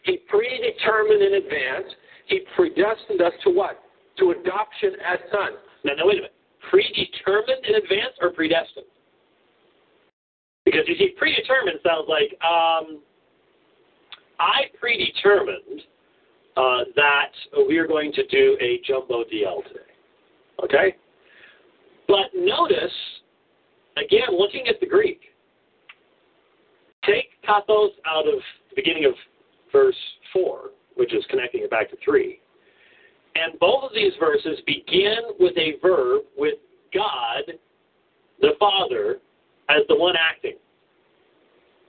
He 0.04 0.18
predetermined 0.28 1.22
in 1.22 1.36
advance 1.36 1.94
he 2.26 2.42
predestined 2.56 3.22
us 3.22 3.34
to 3.44 3.50
what? 3.50 3.80
To 4.20 4.32
adoption 4.32 4.94
as 5.06 5.20
sons. 5.32 5.58
Now, 5.84 5.94
now 5.98 6.08
wait 6.08 6.18
a 6.18 6.22
minute. 6.22 6.34
Predetermined 6.70 7.66
in 7.68 7.76
advance 7.76 8.16
or 8.22 8.32
predestined? 8.32 8.88
Because 10.66 10.82
you 10.88 10.96
see, 10.98 11.14
predetermined 11.18 11.80
sounds 11.86 12.10
like 12.10 12.34
um, 12.42 13.02
I 14.40 14.66
predetermined 14.80 15.82
uh, 16.58 16.80
that 16.96 17.32
we 17.68 17.78
are 17.78 17.88
going 17.88 18.12
to 18.14 18.26
do 18.28 18.58
a 18.62 18.82
jumbo 18.86 19.24
DL 19.24 19.64
today. 19.68 19.80
Okay? 20.64 20.96
But 22.08 22.28
notice, 22.36 22.94
again, 23.98 24.30
looking 24.32 24.68
at 24.68 24.80
the 24.80 24.86
Greek, 24.86 25.22
take 27.06 27.30
kathos 27.48 27.92
out 28.06 28.28
of 28.28 28.40
the 28.70 28.76
beginning 28.76 29.06
of 29.06 29.14
verse 29.72 29.96
4 30.32 30.70
which 30.96 31.14
is 31.14 31.24
connecting 31.30 31.62
it 31.62 31.70
back 31.70 31.90
to 31.92 31.98
3. 32.04 32.40
And 33.36 33.60
both 33.60 33.84
of 33.84 33.90
these 33.94 34.14
verses 34.20 34.60
begin 34.66 35.18
with 35.40 35.56
a 35.58 35.74
verb 35.82 36.24
with 36.38 36.56
God, 36.94 37.44
the 38.42 38.52
Father, 38.60 39.18
as 39.70 39.82
the 39.90 39.96
one 39.96 40.16
acting. 40.18 40.56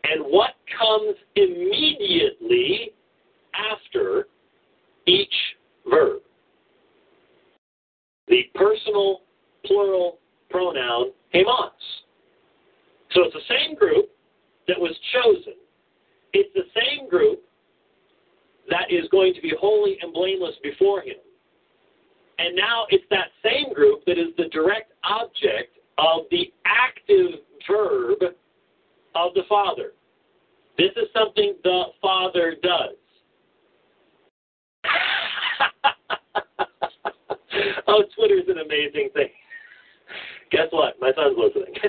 And 0.05 0.24
what 0.24 0.55
comes 0.79 1.16
immediately 1.37 2.90
after 3.55 4.26
each 5.06 5.34
verb? 5.88 6.20
The 8.28 8.42
personal 8.54 9.20
plural 9.64 10.18
pronoun 10.50 11.12
hemas. 11.34 11.70
So 13.12 13.24
it's 13.24 13.34
the 13.34 13.54
same 13.54 13.76
group 13.76 14.10
that 14.68 14.78
was 14.78 14.96
chosen. 15.12 15.54
It's 16.32 16.52
the 16.54 16.64
same 16.74 17.08
group 17.08 17.40
that 18.68 18.90
is 18.90 19.08
going 19.10 19.32
to 19.34 19.40
be 19.40 19.52
holy 19.58 19.96
and 20.02 20.12
blameless 20.12 20.56
before 20.62 21.00
him. 21.02 21.16
And 22.38 22.54
now 22.54 22.86
it's 22.90 23.04
that 23.10 23.28
same 23.44 23.72
group 23.72 24.04
that 24.06 24.18
is 24.18 24.34
the 24.36 24.48
direct 24.52 24.92
object 25.04 25.78
of 25.98 26.24
the 26.30 26.52
active 26.66 27.40
verb 27.66 28.18
of 29.14 29.34
the 29.34 29.42
Father. 29.48 29.92
This 30.76 30.90
is 30.96 31.08
something 31.16 31.54
the 31.64 31.84
Father 32.02 32.56
does. 32.62 32.96
oh, 37.88 38.03
Twitter's 38.16 38.49
an 38.49 38.59
amazing 38.59 39.11
thing. 39.14 39.29
Guess 40.51 40.68
what? 40.70 40.94
My 41.01 41.12
son's 41.16 41.38
listening. 41.38 41.75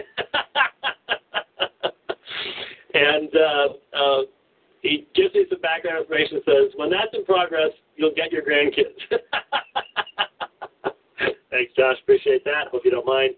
and 2.93 3.29
uh, 3.35 3.67
uh, 3.95 4.21
he 4.81 5.07
gives 5.15 5.33
me 5.33 5.45
some 5.49 5.61
background 5.61 6.01
information. 6.01 6.41
Says 6.45 6.73
when 6.75 6.89
that's 6.89 7.13
in 7.13 7.23
progress, 7.25 7.71
you'll 7.95 8.13
get 8.15 8.31
your 8.31 8.41
grandkids. 8.41 8.97
Thanks, 11.49 11.73
Josh. 11.75 11.97
Appreciate 12.01 12.43
that. 12.45 12.67
Hope 12.71 12.83
you 12.85 12.91
don't 12.91 13.05
mind. 13.05 13.33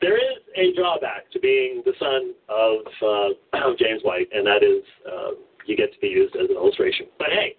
There 0.00 0.16
is 0.16 0.38
a 0.56 0.72
drawback 0.74 1.30
to 1.32 1.40
being 1.40 1.82
the 1.84 1.92
son 1.98 2.34
of, 2.48 2.86
uh, 3.02 3.28
of 3.70 3.76
James 3.78 4.02
White, 4.02 4.28
and 4.32 4.46
that 4.46 4.62
is 4.62 4.82
uh, 5.06 5.32
you 5.66 5.76
get 5.76 5.92
to 5.92 5.98
be 6.00 6.08
used 6.08 6.34
as 6.36 6.48
an 6.48 6.56
illustration. 6.56 7.06
But 7.18 7.28
hey, 7.30 7.56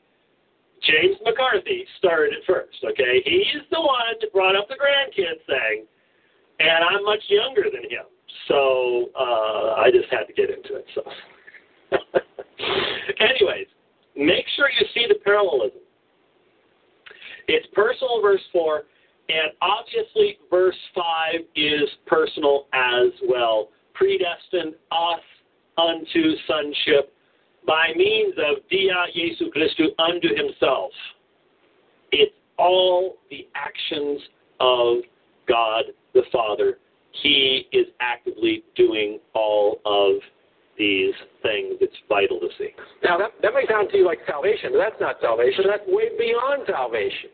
James 0.86 1.18
McCarthy 1.26 1.86
started 1.98 2.34
it 2.34 2.44
first. 2.48 2.78
Okay, 2.84 3.22
he's 3.26 3.64
the 3.72 3.80
one 3.80 4.16
that 4.22 4.32
brought 4.32 4.56
up 4.56 4.68
the 4.68 4.76
grandkids 4.76 5.44
thing, 5.46 5.86
and 6.60 6.84
I'm 6.84 7.04
much 7.04 7.24
younger 7.28 7.64
than 7.64 7.84
him, 7.84 8.06
so 8.48 9.10
uh, 9.20 9.76
I 9.82 9.92
just 9.92 10.12
had 10.12 10.26
to 10.26 10.34
get 10.34 10.50
into 10.50 10.76
it. 10.76 10.86
So. 10.96 11.04
Anyways, 13.20 13.68
make 14.16 14.46
sure 14.56 14.70
you 14.80 14.86
see 14.94 15.06
the 15.08 15.20
parallelism. 15.24 15.80
It's 17.48 17.66
personal, 17.74 18.22
verse 18.22 18.42
4, 18.54 18.84
and 19.30 19.52
obviously, 19.62 20.38
verse 20.50 20.78
5 20.96 21.04
is 21.56 21.90
personal 22.06 22.68
as 22.74 23.12
well. 23.28 23.70
Predestined 23.94 24.76
us 24.92 25.22
unto 25.78 26.36
sonship 26.48 27.14
by 27.70 27.94
means 27.96 28.34
of 28.40 28.68
Dia 28.72 29.06
Jesu 29.14 29.52
Christu 29.52 29.90
unto 30.00 30.30
himself. 30.30 30.92
It's 32.12 32.34
all 32.58 33.18
the 33.30 33.48
actions 33.54 34.20
of 34.60 34.98
God 35.48 35.86
the 36.16 36.24
Father. 36.32 36.80
He 37.22 37.68
is 37.72 37.86
actively 38.02 38.64
doing 38.76 39.20
all 39.36 39.80
of 39.86 40.20
these 40.80 41.14
things, 41.44 41.76
it's 41.82 41.96
vital 42.08 42.40
to 42.40 42.48
see. 42.58 42.70
Now, 43.04 43.18
that, 43.18 43.32
that 43.44 43.54
may 43.54 43.68
sound 43.70 43.90
to 43.92 43.98
you 43.98 44.06
like 44.06 44.20
salvation, 44.26 44.72
but 44.72 44.80
that's 44.80 45.02
not 45.02 45.18
salvation. 45.22 45.66
That's 45.68 45.84
way 45.88 46.10
beyond 46.18 46.64
salvation. 46.66 47.30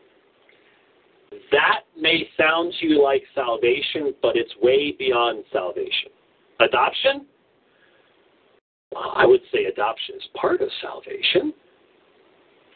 That 1.52 1.82
may 1.98 2.28
sound 2.36 2.74
to 2.80 2.86
you 2.86 3.02
like 3.02 3.22
salvation, 3.36 4.12
but 4.20 4.36
it's 4.36 4.52
way 4.60 4.92
beyond 4.98 5.44
salvation. 5.52 6.10
Adoption? 6.60 7.26
I 9.14 9.26
would 9.26 9.40
say 9.52 9.64
adoption 9.64 10.16
is 10.16 10.22
part 10.34 10.60
of 10.60 10.68
salvation. 10.80 11.52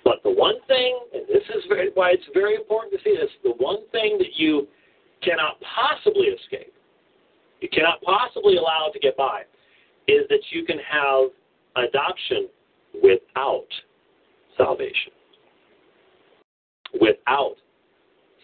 But 0.04 0.22
the 0.22 0.30
one 0.30 0.56
thing, 0.66 0.98
and 1.14 1.22
this 1.28 1.44
is 1.54 1.62
very, 1.68 1.90
why 1.94 2.10
it's 2.10 2.24
very 2.32 2.54
important 2.54 2.92
to 2.92 2.98
see 3.04 3.16
this, 3.16 3.30
the 3.42 3.54
one 3.58 3.86
thing 3.92 4.18
that 4.18 4.36
you 4.36 4.66
cannot 5.22 5.60
possibly 5.60 6.28
escape, 6.28 6.72
you 7.60 7.68
cannot 7.68 8.00
possibly 8.02 8.56
allow 8.56 8.88
it 8.88 8.92
to 8.94 8.98
get 8.98 9.16
by, 9.16 9.42
is 10.08 10.22
that 10.30 10.40
you 10.50 10.64
can 10.64 10.78
have 10.78 11.30
adoption 11.76 12.48
without 13.02 13.66
salvation. 14.56 15.12
Without 17.00 17.56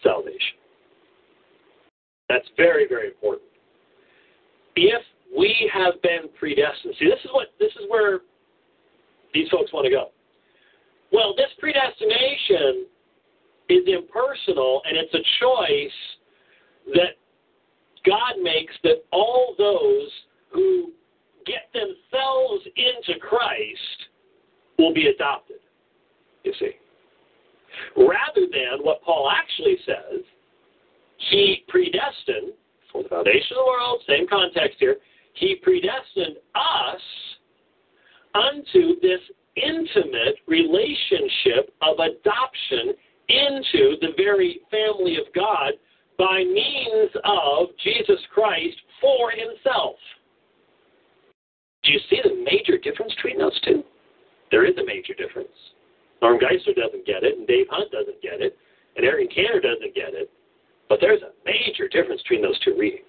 salvation. 0.03 0.57
That's 2.29 2.47
very, 2.55 2.87
very 2.87 3.07
important. 3.07 3.49
If 4.75 5.01
we 5.35 5.69
have 5.73 6.01
been 6.01 6.29
predestined, 6.37 6.95
see, 6.99 7.05
this 7.05 7.19
is 7.23 7.31
what 7.31 7.47
this 7.59 7.71
is 7.71 7.89
where 7.89 8.21
these 9.33 9.49
folks 9.49 9.73
want 9.73 9.85
to 9.85 9.91
go. 9.91 10.09
Well, 11.11 11.35
this 11.35 11.49
predestination 11.59 12.85
is 13.69 13.83
impersonal, 13.87 14.81
and 14.85 14.97
it's 14.97 15.13
a 15.13 15.23
choice 15.39 15.91
that 16.93 17.15
God 18.05 18.41
makes 18.41 18.73
that 18.83 19.03
all 19.11 19.55
those 19.57 20.09
who 20.51 20.91
get 21.45 21.69
themselves 21.73 22.65
into 22.75 23.19
Christ 23.19 24.09
will 24.77 24.93
be 24.93 25.07
adopted, 25.07 25.57
you 26.43 26.53
see. 26.59 26.71
Rather 27.95 28.47
than 28.51 28.83
what 28.83 29.01
Paul 29.03 29.29
actually 29.29 29.77
says, 29.85 30.23
he 31.29 31.63
predestined, 31.67 32.53
for 32.91 33.03
the 33.03 33.09
foundation 33.09 33.57
of 33.57 33.65
the 33.65 33.67
world, 33.67 34.01
same 34.07 34.27
context 34.27 34.77
here, 34.79 34.97
he 35.39 35.55
predestined 35.61 36.37
us 36.55 37.01
unto 38.33 38.99
this 39.01 39.19
intimate 39.55 40.37
relationship 40.47 41.73
of 41.81 41.97
adoption 41.99 42.93
into 43.29 43.97
the 44.01 44.13
very 44.15 44.61
family 44.71 45.17
of 45.17 45.25
God 45.33 45.73
by 46.17 46.43
means 46.43 47.11
of 47.23 47.67
Jesus 47.83 48.19
Christ 48.33 48.77
for 49.01 49.31
himself. 49.31 49.95
Do 51.83 51.91
you 51.91 51.99
see 52.09 52.19
the 52.23 52.43
major 52.43 52.77
difference 52.77 53.13
between 53.15 53.37
those 53.39 53.59
two? 53.61 53.83
There 54.51 54.65
is 54.65 54.77
a 54.77 54.85
major 54.85 55.13
difference. 55.13 55.49
Norm 56.21 56.39
Geisler 56.39 56.75
doesn't 56.75 57.05
get 57.05 57.23
it, 57.23 57.37
and 57.37 57.47
Dave 57.47 57.67
Hunt 57.69 57.91
doesn't 57.91 58.21
get 58.21 58.41
it, 58.41 58.57
and 58.95 59.05
Eric 59.05 59.29
Cantor 59.33 59.61
doesn't 59.61 59.93
get 59.93 60.13
it. 60.13 60.29
But 60.89 60.99
there's 61.01 61.21
a 61.21 61.31
major 61.45 61.87
difference 61.87 62.21
between 62.23 62.41
those 62.41 62.59
two 62.59 62.75
readings. 62.77 63.03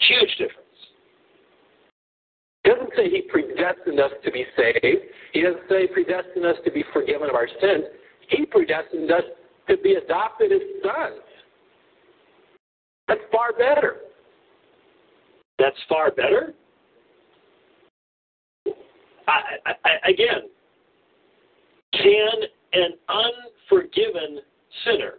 Huge 0.00 0.30
difference. 0.38 0.67
He 2.64 2.70
doesn't 2.70 2.90
say 2.96 3.08
he 3.08 3.22
predestined 3.22 4.00
us 4.00 4.12
to 4.24 4.30
be 4.30 4.44
saved. 4.56 5.04
He 5.32 5.42
doesn't 5.42 5.62
say 5.68 5.82
he 5.82 5.86
predestined 5.88 6.44
us 6.44 6.56
to 6.64 6.70
be 6.70 6.84
forgiven 6.92 7.28
of 7.28 7.34
our 7.34 7.48
sins. 7.60 7.84
He 8.28 8.44
predestined 8.46 9.10
us 9.10 9.22
to 9.68 9.76
be 9.78 9.94
adopted 9.94 10.52
as 10.52 10.60
sons. 10.82 11.22
That's 13.06 13.20
far 13.32 13.52
better. 13.52 13.96
That's 15.58 15.76
far 15.88 16.10
better? 16.10 16.54
I, 19.26 19.40
I, 19.66 20.10
again, 20.10 20.48
can 21.92 22.48
an 22.72 22.90
unforgiven 23.08 24.40
sinner 24.84 25.14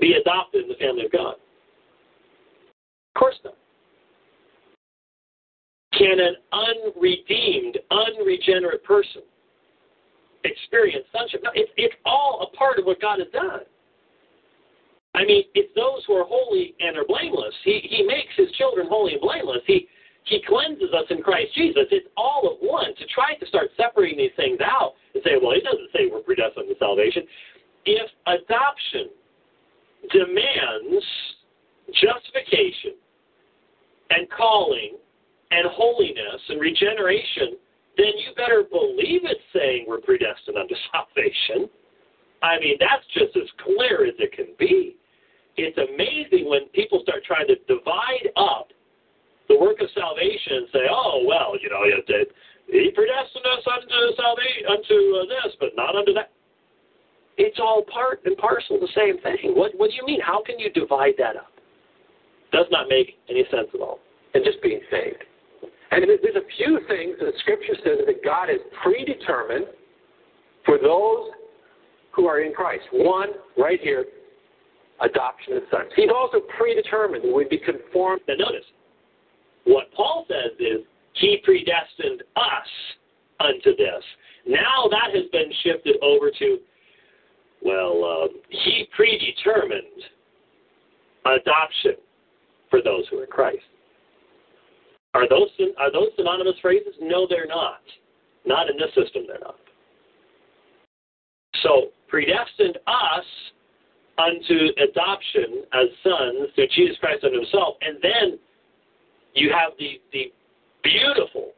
be 0.00 0.14
adopted 0.14 0.64
in 0.64 0.68
the 0.68 0.74
family 0.74 1.06
of 1.06 1.12
God? 1.12 1.34
Of 1.34 3.18
course 3.18 3.36
not. 3.44 3.54
Can 5.98 6.20
an 6.20 6.36
unredeemed, 6.52 7.78
unregenerate 7.90 8.82
person 8.84 9.22
experience 10.44 11.04
sonship? 11.12 11.42
No, 11.44 11.50
it's, 11.54 11.70
it's 11.76 11.94
all 12.04 12.48
a 12.50 12.56
part 12.56 12.78
of 12.78 12.86
what 12.86 13.00
God 13.00 13.18
has 13.18 13.28
done. 13.32 13.60
I 15.14 15.24
mean, 15.24 15.44
it's 15.54 15.68
those 15.76 16.02
who 16.06 16.14
are 16.14 16.24
holy 16.24 16.74
and 16.80 16.96
are 16.96 17.04
blameless. 17.06 17.54
He, 17.64 17.80
he 17.84 18.02
makes 18.02 18.32
his 18.36 18.50
children 18.52 18.86
holy 18.88 19.12
and 19.12 19.20
blameless. 19.20 19.60
He, 19.66 19.86
he 20.24 20.42
cleanses 20.48 20.88
us 20.94 21.04
in 21.10 21.20
Christ 21.20 21.54
Jesus. 21.54 21.84
It's 21.90 22.08
all 22.16 22.48
of 22.50 22.56
one. 22.60 22.94
To 22.96 23.06
try 23.12 23.34
to 23.34 23.46
start 23.46 23.68
separating 23.76 24.18
these 24.18 24.34
things 24.36 24.58
out 24.64 24.94
and 25.14 25.22
say, 25.24 25.32
well, 25.40 25.52
it 25.52 25.64
doesn't 25.64 25.90
say 25.92 26.08
we're 26.10 26.24
predestined 26.24 26.68
to 26.68 26.76
salvation. 26.78 27.24
If 27.84 28.08
adoption 28.26 29.10
demands 30.10 31.04
justification 32.00 32.96
and 34.10 34.30
calling 34.30 34.96
and 35.52 35.68
holiness 35.68 36.40
and 36.48 36.60
regeneration, 36.60 37.60
then 37.96 38.12
you 38.16 38.32
better 38.36 38.64
believe 38.64 39.20
it's 39.28 39.44
saying 39.52 39.84
we're 39.86 40.00
predestined 40.00 40.56
unto 40.56 40.74
salvation. 40.92 41.68
I 42.42 42.58
mean, 42.58 42.76
that's 42.80 43.04
just 43.12 43.36
as 43.36 43.48
clear 43.62 44.08
as 44.08 44.16
it 44.18 44.32
can 44.32 44.56
be. 44.58 44.96
It's 45.56 45.76
amazing 45.76 46.48
when 46.48 46.72
people 46.72 47.04
start 47.04 47.22
trying 47.28 47.46
to 47.52 47.56
divide 47.68 48.32
up 48.40 48.72
the 49.48 49.60
work 49.60 49.80
of 49.84 49.88
salvation 49.94 50.64
and 50.64 50.66
say, 50.72 50.84
oh, 50.88 51.22
well, 51.28 51.52
you 51.60 51.68
know, 51.68 51.84
he 51.84 52.90
predestined 52.90 53.44
us 53.44 53.62
unto 53.68 54.16
salvation, 54.16 54.64
unto 54.64 54.96
this, 55.28 55.52
but 55.60 55.76
not 55.76 55.94
unto 55.94 56.14
that. 56.14 56.32
It's 57.36 57.60
all 57.60 57.84
part 57.92 58.22
and 58.24 58.36
parcel 58.36 58.76
of 58.76 58.80
the 58.80 58.92
same 58.96 59.20
thing. 59.20 59.52
What, 59.52 59.72
what 59.76 59.90
do 59.90 59.96
you 59.96 60.06
mean? 60.06 60.20
How 60.20 60.42
can 60.42 60.58
you 60.58 60.70
divide 60.72 61.14
that 61.18 61.36
up? 61.36 61.52
Does 62.52 62.66
not 62.70 62.88
make 62.88 63.18
any 63.28 63.44
sense 63.50 63.68
at 63.74 63.80
all. 63.80 64.00
And 64.34 64.42
just 64.44 64.62
being 64.62 64.80
saved. 64.90 65.24
And 65.92 66.04
there's 66.08 66.36
a 66.36 66.56
few 66.56 66.80
things 66.88 67.16
that 67.20 67.32
Scripture 67.40 67.74
says 67.84 67.98
that 68.06 68.24
God 68.24 68.48
has 68.48 68.60
predetermined 68.82 69.66
for 70.64 70.78
those 70.78 71.28
who 72.12 72.26
are 72.26 72.40
in 72.40 72.54
Christ. 72.54 72.84
One, 72.92 73.28
right 73.58 73.78
here, 73.80 74.06
adoption 75.02 75.58
of 75.58 75.62
sons. 75.70 75.90
He's 75.94 76.08
also 76.14 76.40
predetermined 76.56 77.24
that 77.24 77.34
we'd 77.34 77.50
be 77.50 77.58
conformed. 77.58 78.22
Now 78.26 78.36
notice, 78.38 78.64
what 79.64 79.92
Paul 79.94 80.24
says 80.28 80.58
is, 80.58 80.80
he 81.14 81.38
predestined 81.44 82.22
us 82.36 82.68
unto 83.40 83.76
this. 83.76 84.02
Now 84.46 84.88
that 84.90 85.14
has 85.14 85.26
been 85.30 85.52
shifted 85.62 85.96
over 86.00 86.30
to, 86.38 86.58
well, 87.62 88.02
um, 88.04 88.40
he 88.48 88.88
predetermined 88.96 89.82
adoption 91.26 91.96
for 92.70 92.80
those 92.82 93.04
who 93.10 93.18
are 93.18 93.24
in 93.24 93.30
Christ. 93.30 93.60
Are 95.14 95.28
those 95.28 95.48
are 95.78 95.92
those 95.92 96.08
synonymous 96.16 96.54
phrases? 96.62 96.94
No, 97.00 97.26
they're 97.28 97.46
not. 97.46 97.80
Not 98.46 98.68
in 98.70 98.76
this 98.76 98.94
system, 98.94 99.24
they're 99.26 99.38
not. 99.40 99.56
So 101.62 101.88
predestined 102.08 102.78
us 102.86 103.24
unto 104.18 104.68
adoption 104.82 105.64
as 105.72 105.88
sons 106.02 106.48
through 106.54 106.68
Jesus 106.74 106.96
Christ 106.98 107.24
unto 107.24 107.36
Himself, 107.36 107.76
and 107.82 107.98
then 108.02 108.38
you 109.34 109.50
have 109.52 109.72
the 109.78 110.00
the 110.12 110.32
beautiful. 110.82 111.52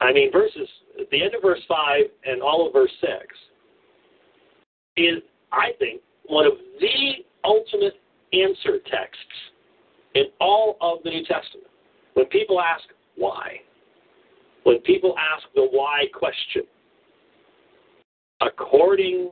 I 0.00 0.12
mean, 0.12 0.32
verses 0.32 0.68
the 1.10 1.22
end 1.22 1.34
of 1.34 1.42
verse 1.42 1.62
five 1.68 2.04
and 2.24 2.42
all 2.42 2.66
of 2.66 2.72
verse 2.72 2.92
six 3.00 3.36
is, 4.96 5.22
I 5.52 5.70
think, 5.78 6.00
one 6.26 6.46
of 6.46 6.52
the 6.80 7.24
ultimate 7.44 7.94
answer 8.32 8.78
texts 8.90 9.38
in 10.14 10.24
all 10.40 10.76
of 10.80 10.98
the 11.04 11.10
New 11.10 11.24
Testament. 11.24 11.66
When 12.14 12.26
people 12.26 12.60
ask 12.60 12.84
why, 13.16 13.60
when 14.64 14.78
people 14.80 15.14
ask 15.18 15.44
the 15.54 15.66
why 15.70 16.04
question, 16.12 16.62
according 18.40 19.30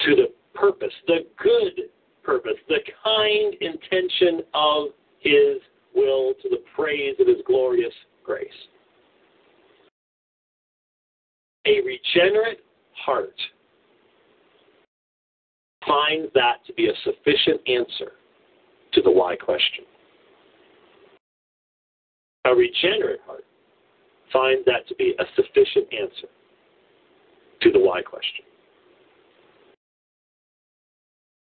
to 0.00 0.16
the 0.16 0.32
purpose, 0.54 0.92
the 1.06 1.26
good 1.42 1.88
purpose, 2.22 2.54
the 2.68 2.80
kind 3.02 3.54
intention 3.60 4.42
of 4.54 4.88
His 5.20 5.60
will, 5.94 6.34
to 6.42 6.48
the 6.48 6.62
praise 6.74 7.16
of 7.18 7.26
His 7.26 7.38
glorious 7.46 7.94
grace. 8.24 8.48
A 11.66 11.80
regenerate 11.80 12.60
heart 13.04 13.34
finds 15.86 16.32
that 16.34 16.64
to 16.66 16.72
be 16.74 16.88
a 16.88 16.92
sufficient 17.04 17.60
answer 17.66 18.12
to 18.92 19.02
the 19.02 19.10
why 19.10 19.36
question. 19.36 19.84
A 22.46 22.54
regenerate 22.54 23.20
heart 23.26 23.44
finds 24.32 24.64
that 24.66 24.86
to 24.88 24.94
be 24.94 25.14
a 25.18 25.24
sufficient 25.34 25.86
answer 25.92 26.28
to 27.62 27.72
the 27.72 27.78
why 27.78 28.02
question. 28.02 28.44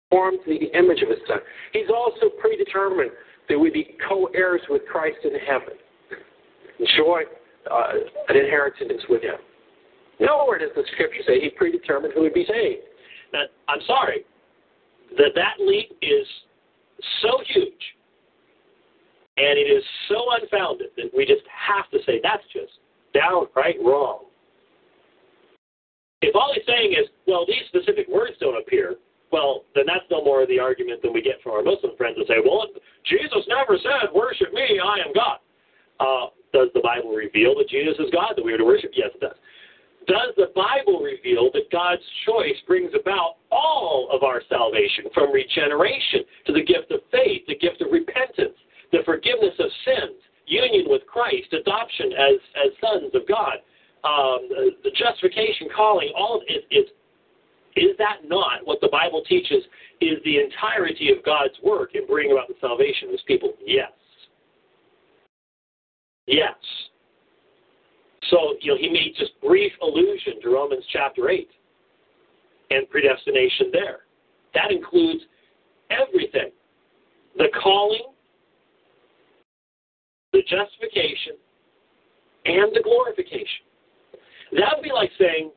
Formed 0.10 0.40
the 0.46 0.72
image 0.78 1.02
of 1.02 1.10
his 1.10 1.20
son. 1.28 1.40
He's 1.74 1.90
also 1.94 2.30
predetermined 2.40 3.12
that 3.50 3.60
we 3.60 3.70
be 3.70 3.98
co-heirs 4.08 4.62
with 4.70 4.84
Christ 4.90 5.18
in 5.26 5.32
heaven. 5.46 5.76
Enjoy 6.80 7.24
uh, 7.70 7.94
an 8.30 8.38
inheritance 8.38 9.04
with 9.10 9.24
him. 9.24 9.36
Nowhere 10.22 10.60
does 10.60 10.70
the 10.76 10.84
scripture 10.94 11.24
say 11.28 11.42
he 11.42 11.50
predetermined 11.50 12.14
who 12.14 12.22
would 12.22 12.34
be 12.34 12.46
saved. 12.48 12.84
Now, 13.34 13.44
I'm 13.68 13.82
sorry 13.88 14.24
that 15.18 15.32
that 15.36 15.56
leap 15.60 15.98
is 16.02 16.28
so 17.22 17.42
huge 17.54 17.84
and 19.38 19.58
it 19.58 19.70
is 19.70 19.84
so 20.10 20.26
unfounded 20.40 20.90
that 20.98 21.10
we 21.16 21.26
just 21.26 21.44
have 21.50 21.90
to 21.92 22.00
say 22.06 22.20
that's 22.22 22.44
just 22.54 22.80
downright 23.14 23.78
wrong. 23.84 24.26
If 26.22 26.36
all 26.36 26.54
he's 26.54 26.64
saying 26.66 26.94
is, 26.94 27.10
well, 27.28 27.46
these 27.46 27.66
specific 27.68 28.08
words 28.08 28.34
don't 28.40 28.58
appear, 28.58 28.96
well, 29.32 29.66
then 29.76 29.86
that's 29.88 30.06
no 30.12 30.24
more 30.24 30.44
of 30.44 30.48
the 30.48 30.60
argument 30.60 31.02
than 31.02 31.12
we 31.12 31.22
get 31.22 31.42
from 31.42 31.54
our 31.54 31.64
Muslim 31.64 31.98
friends 31.98 32.18
that 32.18 32.28
say, 32.28 32.38
well, 32.46 32.68
Jesus 33.04 33.44
never 33.50 33.78
said, 33.82 34.14
worship 34.14 34.54
me, 34.54 34.80
I 34.80 35.02
am 35.02 35.12
God. 35.14 35.40
Uh, 36.00 36.30
does 36.54 36.70
the 36.74 36.82
Bible 36.82 37.12
reveal 37.12 37.58
that 37.58 37.68
Jesus 37.68 37.98
is 37.98 38.14
God, 38.14 38.34
that 38.38 38.46
we 38.46 38.54
are 38.54 38.58
to 38.58 38.64
worship? 38.64 38.92
Yes, 38.94 39.10
it 39.16 39.22
does. 39.22 39.36
Does 40.06 40.36
the 40.38 40.52
Bible 40.54 41.00
reveal 41.02 41.50
that 41.54 41.72
God's 41.72 42.04
choice 42.26 42.60
brings 42.68 42.92
about 42.94 43.42
all 43.52 44.10
of 44.12 44.22
our 44.22 44.42
salvation, 44.50 45.06
from 45.14 45.32
regeneration 45.32 46.22
to 46.46 46.54
the 46.54 46.64
gift 46.64 46.92
of 46.92 47.00
faith, 47.12 47.42
the 47.48 47.58
gift 47.58 47.82
of 47.82 47.92
repentance, 47.92 48.53
forgiveness 49.24 49.56
of 49.60 49.72
sins, 49.86 50.20
union 50.46 50.86
with 50.88 51.06
Christ, 51.08 51.54
adoption 51.54 52.12
as, 52.14 52.40
as 52.66 52.72
sons 52.82 53.12
of 53.14 53.28
God, 53.28 53.56
um, 54.04 54.50
the 54.84 54.92
justification, 54.96 55.68
calling, 55.76 56.12
all 56.16 56.38
of 56.38 56.42
it 56.48 56.66
is 56.72 56.86
Is 57.76 57.96
that 57.98 58.28
not 58.28 58.66
what 58.66 58.80
the 58.82 58.90
Bible 58.92 59.24
teaches 59.28 59.64
is 60.02 60.20
the 60.26 60.40
entirety 60.40 61.12
of 61.12 61.24
God's 61.24 61.54
work 61.64 61.92
in 61.96 62.06
bringing 62.06 62.34
about 62.34 62.50
the 62.50 62.56
salvation 62.60 63.08
of 63.08 63.12
his 63.12 63.22
people? 63.26 63.54
Yes. 63.66 63.92
Yes. 66.28 66.56
So, 68.30 68.56
you 68.62 68.72
know, 68.72 68.78
he 68.80 68.90
made 68.90 69.14
just 69.18 69.32
brief 69.42 69.72
allusion 69.82 70.42
to 70.42 70.50
Romans 70.50 70.84
chapter 70.92 71.30
8 71.30 71.48
and 72.72 72.90
predestination 72.90 73.68
there. 73.72 74.00
That 74.54 74.72
includes 74.72 75.24
everything 75.90 76.52
the 77.38 77.48
calling, 77.62 78.13
the 80.34 80.42
justification, 80.42 81.38
and 82.46 82.76
the 82.76 82.82
glorification. 82.84 83.64
That 84.54 84.76
would 84.76 84.84
be 84.84 84.92
like 84.92 85.12
saying, 85.18 85.52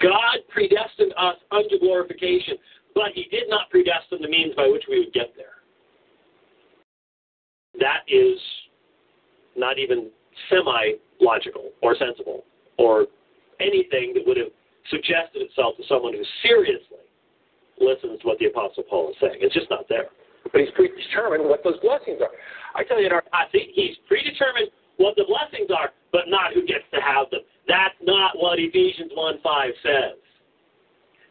God 0.00 0.38
predestined 0.48 1.12
us 1.18 1.36
unto 1.50 1.78
glorification, 1.78 2.56
but 2.94 3.12
he 3.14 3.24
did 3.30 3.48
not 3.48 3.70
predestine 3.70 4.22
the 4.22 4.28
means 4.28 4.54
by 4.54 4.68
which 4.68 4.84
we 4.88 5.00
would 5.00 5.12
get 5.12 5.34
there. 5.36 5.58
That 7.80 8.02
is 8.08 8.38
not 9.56 9.78
even 9.78 10.10
semi 10.48 10.94
logical 11.20 11.70
or 11.82 11.96
sensible 11.96 12.44
or 12.78 13.06
anything 13.60 14.12
that 14.14 14.26
would 14.26 14.36
have 14.36 14.48
suggested 14.90 15.42
itself 15.42 15.76
to 15.76 15.82
someone 15.88 16.12
who 16.14 16.22
seriously 16.42 17.04
listens 17.80 18.20
to 18.20 18.26
what 18.26 18.38
the 18.38 18.46
Apostle 18.46 18.84
Paul 18.88 19.10
is 19.10 19.16
saying. 19.20 19.38
It's 19.40 19.54
just 19.54 19.70
not 19.70 19.88
there. 19.88 20.06
But 20.52 20.62
he's 20.62 20.70
predetermined 20.74 21.48
what 21.48 21.62
those 21.64 21.78
blessings 21.80 22.20
are. 22.20 22.30
I 22.74 22.84
tell 22.84 23.00
you, 23.00 23.06
in 23.06 23.12
our, 23.12 23.24
think 23.52 23.70
he's 23.74 23.96
predetermined 24.06 24.70
what 24.96 25.14
the 25.16 25.24
blessings 25.26 25.70
are, 25.70 25.90
but 26.12 26.28
not 26.28 26.52
who 26.52 26.66
gets 26.66 26.84
to 26.92 27.00
have 27.00 27.30
them. 27.30 27.40
That's 27.66 27.94
not 28.02 28.32
what 28.36 28.58
Ephesians 28.58 29.12
1 29.14 29.40
5 29.42 29.70
says. 29.82 30.18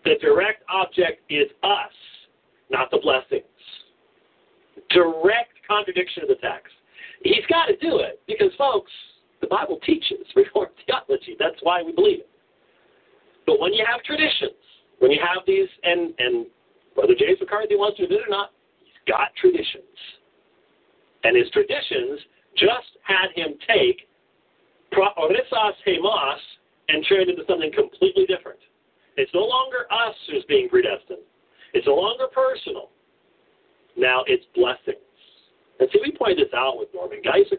The 0.06 0.16
direct 0.22 0.64
object 0.70 1.22
is 1.30 1.48
us, 1.64 1.96
not 2.70 2.90
the 2.92 3.00
blessings. 3.02 3.44
Direct 4.90 5.52
contradiction 5.68 6.24
of 6.24 6.30
the 6.30 6.36
text. 6.36 6.74
He's 7.24 7.46
got 7.50 7.66
to 7.66 7.76
do 7.78 8.00
it 8.00 8.22
because, 8.28 8.52
folks, 8.58 8.92
the 9.42 9.48
Bible 9.48 9.80
teaches 9.86 10.20
Reformed 10.36 10.72
theology. 10.86 11.36
That's 11.40 11.58
why 11.62 11.82
we 11.82 11.92
believe 11.92 12.20
it. 12.20 12.30
But 13.46 13.60
when 13.60 13.74
you 13.74 13.84
have 13.90 14.04
traditions, 14.04 14.60
when 15.00 15.12
you 15.12 15.20
have 15.20 15.44
these, 15.48 15.68
and, 15.84 16.14
and 16.20 16.46
whether 16.96 17.14
James 17.16 17.38
McCarthy 17.40 17.76
wants 17.76 17.98
to 17.98 18.04
admit 18.04 18.22
it 18.22 18.28
or 18.28 18.32
not, 18.32 18.52
got 19.08 19.34
traditions. 19.40 19.98
And 21.24 21.36
his 21.36 21.50
traditions 21.52 22.20
just 22.56 22.98
had 23.04 23.32
him 23.36 23.56
take 23.68 24.08
proorisas 24.94 25.74
hemas 25.86 26.40
and 26.90 27.06
turn 27.08 27.22
it 27.22 27.30
into 27.30 27.44
something 27.48 27.72
completely 27.74 28.26
different. 28.26 28.60
It's 29.18 29.32
no 29.34 29.42
longer 29.42 29.86
us 29.92 30.16
who's 30.30 30.46
being 30.48 30.70
predestined. 30.70 31.26
It's 31.74 31.88
no 31.88 31.96
longer 31.96 32.28
personal. 32.34 32.90
Now 33.98 34.24
it's 34.28 34.46
blessings. 34.56 35.04
And 35.80 35.90
see, 35.92 36.00
we 36.04 36.12
point 36.12 36.38
this 36.38 36.54
out 36.56 36.78
with 36.78 36.90
Norman 36.94 37.20
Geisler. 37.26 37.58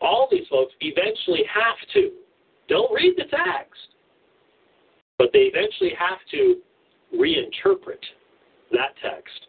All 0.00 0.28
these 0.30 0.46
folks 0.50 0.72
eventually 0.80 1.44
have 1.52 1.76
to. 1.94 2.12
Don't 2.68 2.92
read 2.92 3.14
the 3.16 3.24
text. 3.24 3.80
But 5.18 5.30
they 5.32 5.50
eventually 5.52 5.92
have 5.98 6.18
to 6.32 6.56
reinterpret 7.16 8.02
that 8.72 8.94
text 9.02 9.46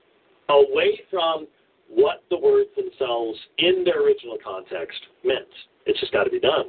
away 0.62 1.00
from 1.10 1.48
what 1.90 2.24
the 2.30 2.38
words 2.38 2.70
themselves 2.76 3.38
in 3.58 3.84
their 3.84 4.04
original 4.04 4.38
context 4.44 5.00
meant. 5.24 5.48
It's 5.86 6.00
just 6.00 6.12
got 6.12 6.24
to 6.24 6.30
be 6.30 6.40
done. 6.40 6.66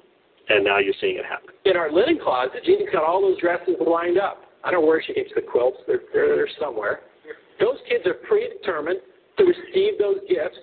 And 0.48 0.64
now 0.64 0.78
you're 0.78 0.94
seeing 1.00 1.16
it 1.16 1.24
happen. 1.24 1.50
in 1.64 1.76
our 1.76 1.90
linen 1.90 2.18
closet, 2.22 2.64
Jeannie's 2.64 2.90
got 2.92 3.02
all 3.02 3.22
those 3.22 3.40
dresses 3.40 3.76
lined 3.80 4.18
up. 4.18 4.42
I 4.62 4.70
don't 4.70 4.82
know 4.82 4.86
where 4.86 5.02
she 5.02 5.14
keeps 5.14 5.30
the 5.34 5.40
quilts. 5.40 5.78
They're, 5.86 6.00
they're, 6.12 6.36
they're 6.36 6.48
somewhere. 6.60 7.00
Those 7.60 7.78
kids 7.88 8.04
are 8.06 8.14
predetermined 8.14 9.00
to 9.38 9.44
receive 9.44 9.98
those 9.98 10.18
gifts 10.28 10.58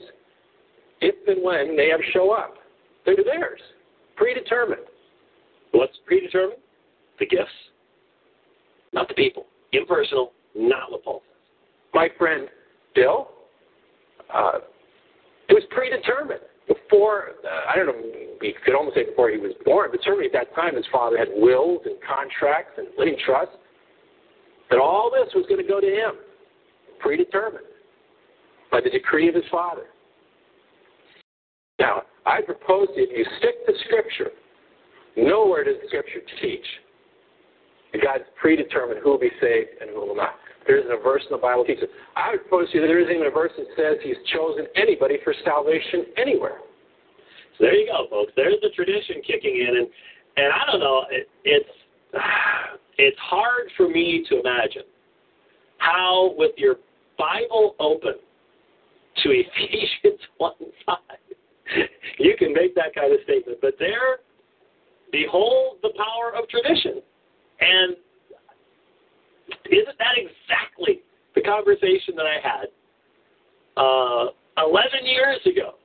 if 1.00 1.16
and 1.28 1.44
when 1.44 1.76
they 1.76 1.92
ever 1.92 2.04
show 2.14 2.32
up. 2.32 2.56
They're 3.06 3.16
theirs. 3.16 3.60
Predetermined. 4.16 4.82
What's 5.72 5.98
predetermined? 6.06 6.60
The 7.20 7.26
gifts, 7.26 7.50
not 8.94 9.08
the 9.08 9.14
people. 9.14 9.46
Impersonal, 9.74 10.32
not 10.56 10.92
says. 10.92 11.22
My 11.94 12.10
friend 12.18 12.48
Bill, 12.96 13.30
uh, 14.34 14.60
it 15.50 15.54
was 15.54 15.64
predetermined. 15.72 16.42
Before, 16.68 17.32
uh, 17.44 17.72
I 17.72 17.76
don't 17.76 17.88
know, 17.88 17.96
we 18.40 18.56
could 18.64 18.76
almost 18.76 18.96
say 18.96 19.04
before 19.04 19.30
he 19.30 19.38
was 19.38 19.52
born, 19.66 19.90
but 19.92 20.00
certainly 20.04 20.28
at 20.28 20.34
that 20.34 20.54
time 20.56 20.76
his 20.76 20.86
father 20.92 21.18
had 21.18 21.28
wills 21.34 21.82
and 21.86 21.96
contracts 22.02 22.74
and 22.78 22.88
living 22.98 23.18
trusts, 23.26 23.56
that 24.70 24.80
all 24.80 25.12
this 25.12 25.34
was 25.36 25.46
going 25.50 25.62
to 25.62 25.68
go 25.68 25.82
to 25.82 25.88
him. 25.88 26.14
Predetermined 27.00 27.66
by 28.72 28.80
the 28.80 28.90
decree 28.90 29.28
of 29.28 29.36
his 29.36 29.44
father. 29.52 29.86
Now, 31.80 32.04
I 32.26 32.42
propose 32.42 32.88
that 32.96 33.02
if 33.02 33.18
you 33.18 33.26
stick 33.40 33.66
to 33.66 33.74
Scripture. 33.86 34.32
Nowhere 35.18 35.64
does 35.64 35.76
Scripture 35.88 36.22
teach 36.42 36.66
that 37.92 38.02
God's 38.02 38.24
predetermined 38.40 39.02
who 39.04 39.10
will 39.10 39.20
be 39.20 39.32
saved 39.42 39.70
and 39.82 39.90
who 39.90 40.06
will 40.06 40.16
not. 40.16 40.36
There 40.68 40.78
isn't 40.78 40.92
a 40.92 41.02
verse 41.02 41.24
in 41.26 41.36
the 41.36 41.42
Bible 41.42 41.64
that 41.66 41.74
teaches. 41.74 41.90
I 42.16 42.32
would 42.32 42.48
propose 42.48 42.70
to 42.72 42.76
you 42.76 42.82
that 42.82 42.88
there 42.88 43.00
isn't 43.00 43.14
even 43.14 43.28
a 43.28 43.32
verse 43.32 43.52
that 43.58 43.68
says 43.76 43.98
He's 44.04 44.20
chosen 44.34 44.68
anybody 44.76 45.18
for 45.24 45.34
salvation 45.44 46.06
anywhere. 46.18 46.60
So 47.58 47.66
there 47.66 47.74
you 47.74 47.88
go, 47.88 48.08
folks. 48.10 48.34
There's 48.36 48.60
the 48.62 48.70
tradition 48.70 49.22
kicking 49.26 49.58
in, 49.58 49.78
and 49.78 49.88
and 50.38 50.54
I 50.54 50.72
don't 50.72 50.80
know. 50.80 51.06
It, 51.10 51.30
it's 51.44 51.70
it's 52.98 53.18
hard 53.20 53.72
for 53.76 53.90
me 53.90 54.26
to 54.30 54.40
imagine 54.40 54.84
how, 55.78 56.36
with 56.38 56.52
your 56.58 56.76
Bible 57.18 57.76
open 57.80 58.14
to 59.24 59.30
Ephesians 59.32 60.20
one 60.38 60.54
five, 60.86 60.98
you 62.20 62.36
can 62.38 62.54
make 62.54 62.76
that 62.76 62.94
kind 62.96 63.14
of 63.14 63.20
statement. 63.24 63.58
But 63.62 63.74
there, 63.80 64.20
behold 65.12 65.78
the 65.82 65.90
power 65.98 66.34
of 66.38 66.48
tradition, 66.50 67.02
and 67.60 67.96
isn't 69.66 69.98
that 69.98 70.16
exactly 70.18 71.02
the 71.36 71.42
conversation 71.42 72.16
that 72.16 72.26
I 72.26 72.40
had 72.42 72.68
uh, 73.78 74.32
11 74.58 75.06
years 75.06 75.40
ago, 75.46 75.76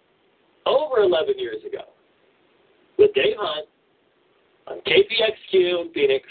over 0.66 1.02
11 1.02 1.38
years 1.38 1.62
ago, 1.66 1.84
with 2.98 3.12
Dave 3.14 3.36
Hunt 3.38 3.68
on 4.66 4.78
KPXQ 4.78 5.86
in 5.86 5.92
Phoenix, 5.94 6.26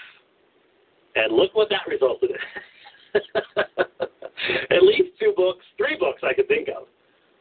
and 1.15 1.33
look 1.33 1.55
what 1.55 1.69
that 1.69 1.87
resulted 1.87 2.31
in. 2.31 3.21
At 4.71 4.83
least 4.83 5.17
two 5.19 5.33
books, 5.35 5.63
three 5.77 5.95
books 5.97 6.21
I 6.23 6.33
could 6.33 6.47
think 6.47 6.67
of. 6.67 6.87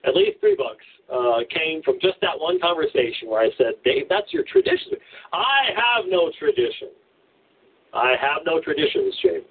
At 0.07 0.15
least 0.15 0.39
three 0.41 0.55
books 0.55 0.85
uh, 1.13 1.41
came 1.51 1.83
from 1.83 1.99
just 2.01 2.21
that 2.21 2.39
one 2.39 2.61
conversation 2.61 3.29
where 3.29 3.41
I 3.41 3.49
said, 3.59 3.75
Dave, 3.85 4.07
that's 4.09 4.33
your 4.33 4.45
tradition. 4.45 4.93
I 5.33 5.71
have 5.75 6.05
no 6.09 6.31
tradition. 6.39 6.89
I 7.93 8.15
have 8.21 8.43
no 8.45 8.61
traditions, 8.61 9.15
James. 9.23 9.45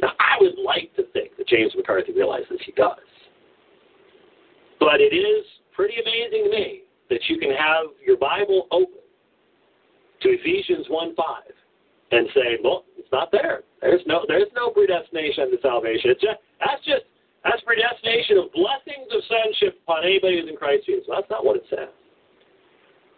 Now, 0.00 0.12
I 0.20 0.36
would 0.40 0.58
like 0.62 0.94
to 0.96 1.04
think 1.12 1.36
that 1.38 1.48
James 1.48 1.72
McCarthy 1.76 2.12
realizes 2.12 2.60
he 2.64 2.72
does. 2.72 2.98
But 4.78 5.00
it 5.00 5.14
is 5.14 5.44
pretty 5.74 5.94
amazing 6.00 6.44
to 6.44 6.50
me 6.50 6.80
that 7.08 7.20
you 7.28 7.38
can 7.38 7.50
have 7.50 7.86
your 8.04 8.16
Bible 8.16 8.68
open 8.70 9.00
to 10.22 10.28
Ephesians 10.28 10.86
1 10.88 11.14
5 11.14 11.26
and 12.12 12.28
say, 12.34 12.58
well, 12.62 12.84
it's 12.96 13.08
not 13.10 13.30
there. 13.32 13.62
There's 13.80 14.02
no 14.06 14.24
there's 14.28 14.50
no 14.54 14.70
predestination 14.70 15.50
to 15.50 15.58
salvation. 15.62 16.10
It's 16.10 16.20
just 16.20 16.38
that's 16.60 16.84
just 16.84 17.04
that's 17.44 17.62
predestination 17.62 18.38
of 18.38 18.52
blessings 18.52 19.08
of 19.12 19.22
sonship 19.28 19.80
upon 19.84 20.04
anybody 20.04 20.40
who's 20.40 20.50
in 20.50 20.56
Christ 20.56 20.86
Jesus. 20.86 21.04
That's 21.08 21.30
not 21.30 21.44
what 21.44 21.56
it 21.56 21.64
says. 21.70 21.92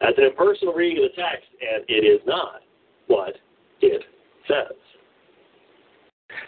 That's 0.01 0.19
an 0.19 0.25
impersonal 0.25 0.75
reading 0.75 1.05
of 1.05 1.11
the 1.11 1.17
text, 1.21 1.49
and 1.61 1.85
it 1.89 2.07
is 2.07 2.21
not 2.27 2.63
what 3.09 3.37
it 3.81 4.03
says. 4.47 4.77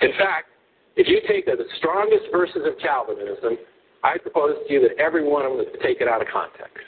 In 0.01 0.11
fact, 0.18 0.49
if 0.97 1.09
you 1.09 1.20
take 1.28 1.47
the, 1.47 1.57
strongest 1.78 2.24
verses 2.33 2.62
of 2.66 2.78
Calvinism, 2.83 3.57
I 4.03 4.18
propose 4.18 4.57
to 4.66 4.72
you 4.72 4.81
that 4.83 4.99
every 4.99 5.26
one 5.26 5.45
of 5.45 5.53
them 5.53 5.61
is 5.61 5.66
taken 5.83 6.09
out 6.09 6.20
of 6.20 6.28
context. 6.33 6.85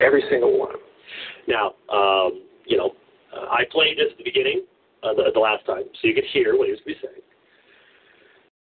Every 0.00 0.22
single 0.30 0.58
one. 0.58 0.74
Now, 1.46 1.74
um, 1.92 2.42
you 2.66 2.76
know, 2.76 2.92
uh, 3.34 3.46
I 3.50 3.64
played 3.70 3.98
this 3.98 4.08
at 4.12 4.18
the 4.18 4.24
beginning, 4.24 4.64
uh, 5.02 5.14
the, 5.14 5.30
the 5.32 5.40
last 5.40 5.64
time, 5.66 5.84
so 6.00 6.08
you 6.08 6.14
could 6.14 6.24
hear 6.32 6.56
what 6.56 6.66
he 6.66 6.72
was 6.72 6.80
saying. 6.86 7.22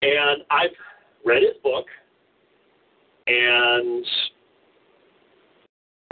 And 0.02 0.44
I've 0.52 0.76
read 1.26 1.42
his 1.42 1.62
book, 1.64 1.86
and 3.28 4.06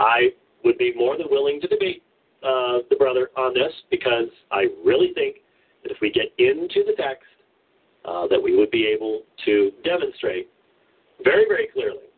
I 0.00 0.30
would 0.64 0.78
be 0.78 0.92
more 0.96 1.16
than 1.16 1.26
willing 1.30 1.60
to 1.60 1.68
debate 1.68 2.02
uh, 2.42 2.78
the 2.90 2.96
brother 2.96 3.30
on 3.36 3.54
this 3.54 3.72
because 3.90 4.28
I 4.50 4.66
really 4.84 5.12
think 5.14 5.36
if 5.92 5.98
we 6.00 6.10
get 6.10 6.32
into 6.38 6.82
the 6.86 6.94
text, 6.96 7.28
uh, 8.04 8.26
that 8.26 8.42
we 8.42 8.56
would 8.56 8.70
be 8.70 8.86
able 8.86 9.22
to 9.44 9.70
demonstrate 9.84 10.48
very, 11.22 11.44
very 11.46 11.68
clearly 11.72 12.08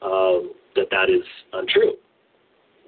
um, 0.00 0.52
that 0.74 0.88
that 0.90 1.10
is 1.10 1.22
untrue. 1.52 1.94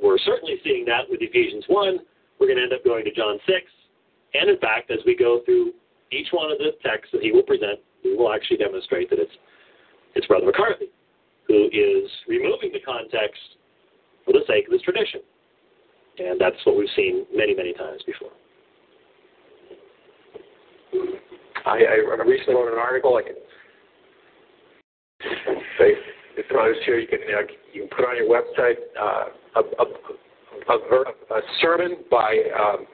We're 0.03 0.19
certainly 0.19 0.57
seeing 0.65 0.85
that 0.87 1.09
with 1.09 1.21
Ephesians 1.23 1.65
1. 1.69 1.99
We're 2.41 2.47
going 2.49 2.57
to 2.57 2.65
end 2.65 2.73
up 2.73 2.83
going 2.85 3.05
to 3.05 3.13
John 3.13 3.39
6 3.47 3.57
And 4.35 4.51
in 4.51 4.59
fact, 4.59 4.91
as 4.91 4.99
we 5.07 5.15
go 5.15 5.43
through 5.45 5.73
each 6.11 6.29
one 6.33 6.51
of 6.51 6.59
the 6.59 6.73
texts 6.83 7.11
that 7.13 7.23
he 7.23 7.31
will 7.31 7.45
present, 7.45 7.79
we 8.03 8.17
will 8.17 8.33
actually 8.33 8.57
demonstrate 8.57 9.11
that 9.11 9.19
it's 9.21 9.33
it's 10.15 10.27
Brother 10.27 10.47
McCarthy 10.47 10.87
who 11.49 11.67
is 11.73 12.11
removing 12.29 12.71
the 12.73 12.81
context 12.81 13.41
for 14.25 14.33
the 14.33 14.41
sake 14.47 14.67
of 14.67 14.73
his 14.73 14.83
tradition. 14.83 15.21
And 16.19 16.41
that's 16.41 16.57
what 16.65 16.77
we've 16.77 16.89
seen 16.97 17.27
many, 17.35 17.55
many 17.55 17.73
times 17.75 18.03
before. 18.07 18.31
I, 21.67 21.79
I 21.79 22.23
recently 22.25 22.55
wrote 22.55 22.73
an 22.73 22.79
article. 22.79 23.17
I 23.17 23.23
can 23.23 23.35
say 25.79 25.95
if 26.37 26.47
I 26.51 26.69
was 26.69 26.77
here, 26.85 26.99
you 26.99 27.09
can 27.09 27.21
uh, 27.21 27.43
you 27.73 27.83
can 27.83 27.91
put 27.97 28.05
on 28.05 28.17
your 28.17 28.29
website 28.29 28.77
uh, 29.01 29.25
a, 29.57 29.61
a, 29.83 29.87
a, 30.73 31.39
a, 31.39 31.41
sermon 31.61 31.97
by 32.11 32.37
um, 32.59 32.87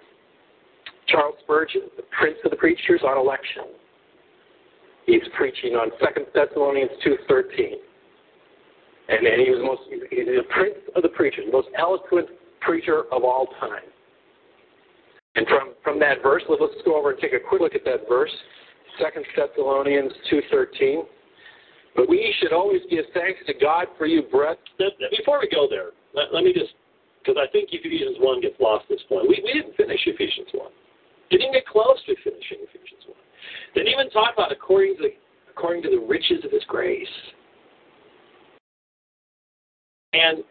Charles 1.08 1.34
Spurgeon, 1.42 1.82
the 1.96 2.04
Prince 2.16 2.36
of 2.44 2.50
the 2.50 2.56
Preachers, 2.56 3.00
on 3.04 3.18
election. 3.18 3.64
He's 5.06 5.22
preaching 5.36 5.74
on 5.74 5.90
Second 6.02 6.26
Thessalonians 6.34 6.90
two 7.02 7.16
thirteen, 7.28 7.78
and, 9.08 9.26
and 9.26 9.42
he 9.42 9.50
was 9.50 9.60
most 9.64 9.82
he's 10.10 10.26
the 10.26 10.44
Prince 10.50 10.76
of 10.94 11.02
the 11.02 11.08
Preachers, 11.08 11.46
most 11.52 11.68
eloquent 11.76 12.28
preacher 12.60 13.04
of 13.10 13.24
all 13.24 13.48
time. 13.58 13.82
And 15.36 15.46
from, 15.46 15.74
from 15.84 16.00
that 16.00 16.22
verse, 16.22 16.42
let's 16.48 16.60
go 16.84 16.98
over 16.98 17.12
and 17.12 17.20
take 17.20 17.32
a 17.32 17.38
quick 17.38 17.60
look 17.60 17.74
at 17.74 17.84
that 17.84 18.08
verse, 18.08 18.32
Second 19.00 19.24
Thessalonians 19.36 20.12
2.13. 20.30 21.02
But 21.94 22.08
we 22.08 22.34
should 22.40 22.52
always 22.52 22.82
give 22.90 23.04
thanks 23.14 23.40
to 23.46 23.54
God 23.54 23.86
for 23.98 24.06
you, 24.06 24.22
brethren. 24.22 24.58
Before 25.16 25.40
we 25.40 25.48
go 25.48 25.66
there, 25.70 25.90
let, 26.14 26.34
let 26.34 26.42
me 26.44 26.52
just, 26.52 26.74
because 27.22 27.38
I 27.38 27.50
think 27.52 27.70
Ephesians 27.72 28.16
1 28.18 28.40
gets 28.40 28.54
lost 28.60 28.86
at 28.90 28.98
this 28.98 29.06
point. 29.08 29.28
We, 29.28 29.40
we 29.44 29.52
didn't 29.52 29.76
finish 29.76 30.00
Ephesians 30.06 30.48
1. 30.52 30.70
Didn't 31.30 31.52
get 31.52 31.66
close 31.66 31.98
to 32.06 32.14
finishing 32.24 32.66
Ephesians 32.66 33.06
1. 33.06 33.16
Didn't 33.74 33.92
even 33.92 34.10
talk 34.10 34.34
about 34.34 34.50
according 34.50 34.96
to 34.96 35.02
the, 35.02 35.14
according 35.50 35.82
to 35.84 35.90
the 35.90 35.98
riches 35.98 36.44
of 36.44 36.50
his 36.50 36.62
grace. 36.66 37.06
And 40.12 40.42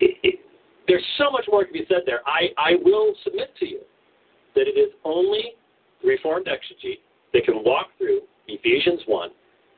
it, 0.00 0.16
it, 0.22 0.40
there's 0.88 1.04
so 1.16 1.30
much 1.30 1.44
more 1.48 1.64
to 1.64 1.72
be 1.72 1.84
said 1.88 2.04
there. 2.04 2.20
I, 2.26 2.52
I 2.58 2.72
will 2.84 3.14
submit 3.24 3.56
to 3.60 3.66
you 3.66 3.80
that 4.54 4.66
it 4.66 4.78
is 4.78 4.92
only 5.04 5.54
Reformed 6.02 6.46
exegete 6.46 7.00
that 7.32 7.44
can 7.44 7.62
walk 7.64 7.88
through 7.98 8.20
Ephesians 8.48 9.00
1 9.06 9.30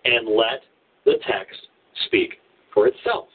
and 0.05 0.29
let 0.29 0.63
the 1.05 1.15
text 1.27 1.59
speak 2.07 2.35
for 2.73 2.87
itself. 2.87 3.27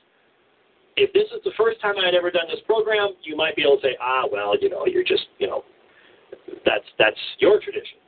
If 0.96 1.14
this 1.14 1.26
is 1.36 1.44
the 1.44 1.52
first 1.58 1.80
time 1.82 1.96
I 2.02 2.06
had 2.06 2.16
ever 2.16 2.32
done 2.32 2.48
this 2.50 2.62
program, 2.66 3.10
you 3.24 3.36
might 3.36 3.56
be 3.56 3.62
able 3.62 3.78
to 3.78 3.82
say, 3.84 3.98
ah, 4.02 4.24
well, 4.32 4.58
you 4.60 4.70
know, 4.70 4.86
you're 4.88 5.04
just, 5.04 5.28
you 5.38 5.48
know, 5.48 5.64
that's 6.66 6.86
that's 6.98 7.20
your 7.40 7.60
tradition. 7.60 8.00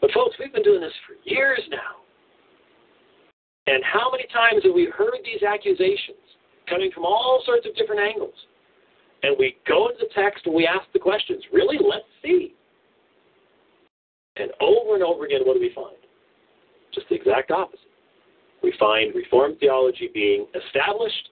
But 0.00 0.10
folks, 0.12 0.36
we've 0.38 0.52
been 0.52 0.64
doing 0.64 0.80
this 0.80 0.92
for 1.06 1.14
years 1.28 1.60
now. 1.70 2.02
And 3.66 3.82
how 3.84 4.10
many 4.10 4.26
times 4.32 4.64
have 4.64 4.74
we 4.74 4.86
heard 4.86 5.16
these 5.24 5.42
accusations 5.42 6.20
coming 6.68 6.90
from 6.92 7.04
all 7.04 7.42
sorts 7.46 7.66
of 7.66 7.74
different 7.76 8.00
angles? 8.00 8.34
And 9.22 9.36
we 9.38 9.56
go 9.66 9.88
into 9.88 10.04
the 10.04 10.12
text 10.14 10.44
and 10.44 10.54
we 10.54 10.66
ask 10.66 10.84
the 10.92 10.98
questions, 10.98 11.42
really? 11.52 11.78
Let's 11.80 12.04
see. 12.22 12.54
And 14.36 14.50
over 14.60 14.94
and 14.94 15.02
over 15.02 15.24
again, 15.24 15.40
what 15.44 15.54
do 15.54 15.60
we 15.60 15.72
find? 15.74 15.96
Just 16.92 17.08
the 17.08 17.14
exact 17.14 17.50
opposite. 17.50 17.80
We 18.62 18.72
find 18.78 19.14
Reformed 19.14 19.58
theology 19.60 20.10
being 20.12 20.46
established, 20.54 21.30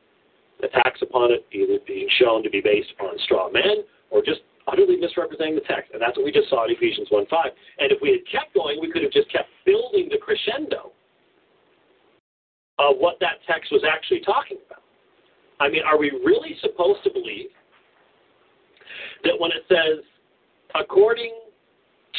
attacks 0.62 1.02
upon 1.02 1.32
it 1.32 1.46
either 1.52 1.78
being 1.86 2.08
shown 2.20 2.42
to 2.42 2.50
be 2.50 2.60
based 2.60 2.90
upon 2.98 3.18
straw 3.24 3.50
men 3.50 3.82
or 4.10 4.22
just 4.22 4.40
utterly 4.68 4.96
misrepresenting 4.96 5.56
the 5.56 5.66
text. 5.66 5.90
And 5.92 6.00
that's 6.00 6.16
what 6.16 6.24
we 6.24 6.30
just 6.30 6.48
saw 6.48 6.64
in 6.64 6.70
Ephesians 6.70 7.08
1 7.10 7.26
5. 7.26 7.50
And 7.78 7.90
if 7.90 7.98
we 8.00 8.10
had 8.10 8.22
kept 8.30 8.54
going, 8.54 8.78
we 8.80 8.90
could 8.90 9.02
have 9.02 9.12
just 9.12 9.30
kept 9.32 9.48
building 9.66 10.08
the 10.10 10.18
crescendo 10.18 10.92
of 12.78 12.96
what 12.98 13.18
that 13.20 13.42
text 13.46 13.72
was 13.72 13.82
actually 13.82 14.20
talking 14.20 14.58
about. 14.66 14.82
I 15.60 15.68
mean, 15.68 15.82
are 15.82 15.98
we 15.98 16.10
really 16.10 16.56
supposed 16.60 17.02
to 17.04 17.10
believe 17.10 17.50
that 19.24 19.34
when 19.38 19.50
it 19.50 19.62
says, 19.68 20.04
according 20.74 21.34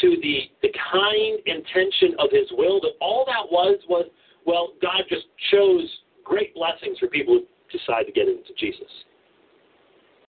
to 0.01 0.17
the, 0.21 0.39
the 0.61 0.69
kind 0.91 1.39
intention 1.45 2.15
of 2.19 2.29
his 2.31 2.47
will, 2.51 2.81
that 2.81 2.93
all 2.99 3.25
that 3.25 3.51
was 3.51 3.79
was, 3.87 4.05
well, 4.45 4.73
God 4.81 5.03
just 5.09 5.25
chose 5.51 5.87
great 6.23 6.53
blessings 6.55 6.97
for 6.99 7.07
people 7.07 7.39
who 7.39 7.77
decide 7.77 8.03
to 8.05 8.11
get 8.11 8.27
into 8.27 8.53
Jesus. 8.57 8.89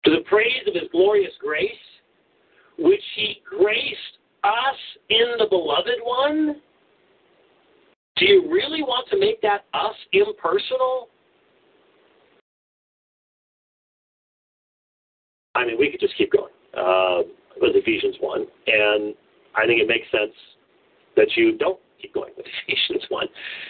To 0.05 0.11
the 0.11 0.21
praise 0.29 0.63
of 0.67 0.73
his 0.73 0.89
glorious 0.91 1.33
grace, 1.39 1.71
which 2.77 3.03
he 3.15 3.41
graced 3.43 4.17
us 4.43 4.77
in 5.09 5.35
the 5.39 5.47
beloved 5.49 5.99
one? 6.03 6.61
Do 8.17 8.25
you 8.25 8.51
really 8.51 8.81
want 8.81 9.07
to 9.09 9.19
make 9.19 9.41
that 9.41 9.65
us 9.73 9.95
impersonal? 10.13 11.09
I 15.55 15.65
mean, 15.65 15.77
we 15.79 15.91
could 15.91 15.99
just 15.99 16.17
keep 16.17 16.31
going. 16.31 16.51
Uh, 16.75 17.23
with 17.59 17.75
Ephesians 17.75 18.15
1. 18.19 18.45
I 19.57 19.65
think 19.65 19.81
it 19.81 19.87
makes 19.87 20.05
sense 20.11 20.33
that 21.17 21.27
you 21.35 21.57
don't 21.57 21.79
keep 22.01 22.13
going 22.13 22.31
with 22.37 22.45
Ephesians 22.67 23.03
1. 23.09 23.27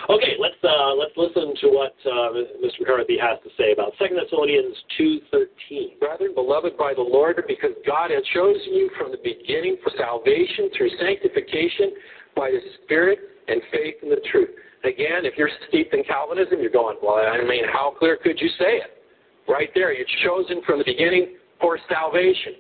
Okay, 0.10 0.36
let's 0.40 0.60
uh, 0.64 0.94
let's 0.94 1.16
listen 1.16 1.56
to 1.64 1.68
what 1.72 1.96
uh, 2.06 2.36
Mr. 2.60 2.84
McCarthy 2.84 3.18
has 3.18 3.40
to 3.44 3.50
say 3.58 3.72
about 3.72 3.94
Second 4.00 4.20
Thessalonians 4.22 4.76
2.13. 5.00 6.00
Brethren, 6.00 6.32
beloved 6.36 6.78
by 6.78 6.94
the 6.94 7.02
Lord, 7.02 7.42
because 7.48 7.72
God 7.86 8.12
has 8.12 8.24
chosen 8.34 8.76
you 8.76 8.92
from 9.00 9.12
the 9.12 9.22
beginning 9.24 9.78
for 9.84 9.92
salvation 9.98 10.70
through 10.76 10.92
sanctification 11.00 11.96
by 12.36 12.52
the 12.52 12.60
Spirit 12.84 13.20
and 13.48 13.62
faith 13.72 13.96
in 14.04 14.10
the 14.10 14.22
truth. 14.32 14.50
Again, 14.84 15.26
if 15.26 15.34
you're 15.38 15.50
steeped 15.68 15.94
in 15.94 16.04
Calvinism, 16.04 16.60
you're 16.62 16.70
going, 16.70 16.98
well, 17.02 17.16
I 17.16 17.44
mean, 17.44 17.64
how 17.72 17.96
clear 17.98 18.18
could 18.22 18.40
you 18.40 18.50
say 18.60 18.78
it? 18.84 19.04
Right 19.50 19.70
there, 19.74 19.94
you're 19.94 20.08
chosen 20.24 20.62
from 20.66 20.80
the 20.80 20.86
beginning 20.86 21.38
for 21.60 21.80
salvation. 21.90 22.54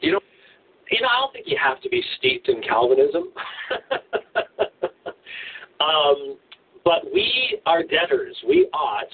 You 0.00 0.12
know, 0.12 0.20
you 0.90 1.00
know, 1.00 1.08
I 1.08 1.20
don't 1.20 1.32
think 1.32 1.46
you 1.48 1.58
have 1.62 1.80
to 1.82 1.88
be 1.88 2.02
steeped 2.18 2.48
in 2.48 2.62
Calvinism. 2.62 3.24
um, 5.80 6.36
but 6.84 7.02
we 7.12 7.60
are 7.66 7.82
debtors. 7.82 8.36
We 8.48 8.68
ought, 8.72 9.04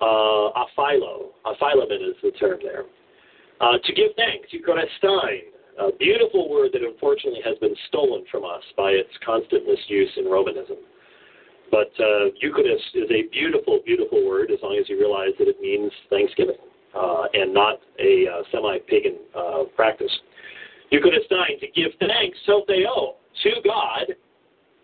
uh, 0.00 0.60
a 0.60 0.66
philo, 0.74 1.30
opheilomen 1.44 2.08
is 2.08 2.16
the 2.22 2.30
term 2.32 2.58
there, 2.62 2.84
uh, 3.60 3.76
to 3.84 3.92
give 3.92 4.10
thanks. 4.16 4.48
Eucharistein, 4.52 5.40
a 5.78 5.92
beautiful 5.98 6.50
word 6.50 6.70
that 6.72 6.82
unfortunately 6.82 7.40
has 7.44 7.58
been 7.58 7.74
stolen 7.88 8.24
from 8.30 8.44
us 8.44 8.62
by 8.76 8.90
its 8.90 9.10
constant 9.24 9.66
misuse 9.66 10.10
in 10.16 10.24
Romanism. 10.24 10.76
But 11.70 11.92
uh, 12.00 12.32
Eucharist 12.40 12.84
is 12.94 13.10
a 13.10 13.28
beautiful, 13.30 13.80
beautiful 13.84 14.26
word 14.26 14.50
as 14.50 14.58
long 14.62 14.76
as 14.80 14.88
you 14.88 14.98
realize 14.98 15.30
that 15.38 15.48
it 15.48 15.60
means 15.60 15.92
thanksgiving 16.08 16.56
uh, 16.94 17.24
and 17.32 17.54
not 17.54 17.78
a 18.00 18.26
uh, 18.26 18.42
semi-pagan 18.50 19.16
uh, 19.36 19.64
practice. 19.76 20.10
Eucharistein, 20.92 21.60
to 21.60 21.66
give 21.74 21.92
thanks, 22.00 22.38
sotheo, 22.48 23.14
to 23.42 23.50
God, 23.64 24.14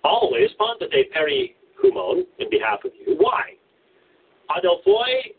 always, 0.05 0.51
pantote 0.61 1.11
peri 1.13 1.57
humon, 1.83 2.23
in 2.39 2.49
behalf 2.51 2.81
of 2.85 2.93
you. 3.05 3.17
Why? 3.19 3.55
Adelphoi 4.51 5.35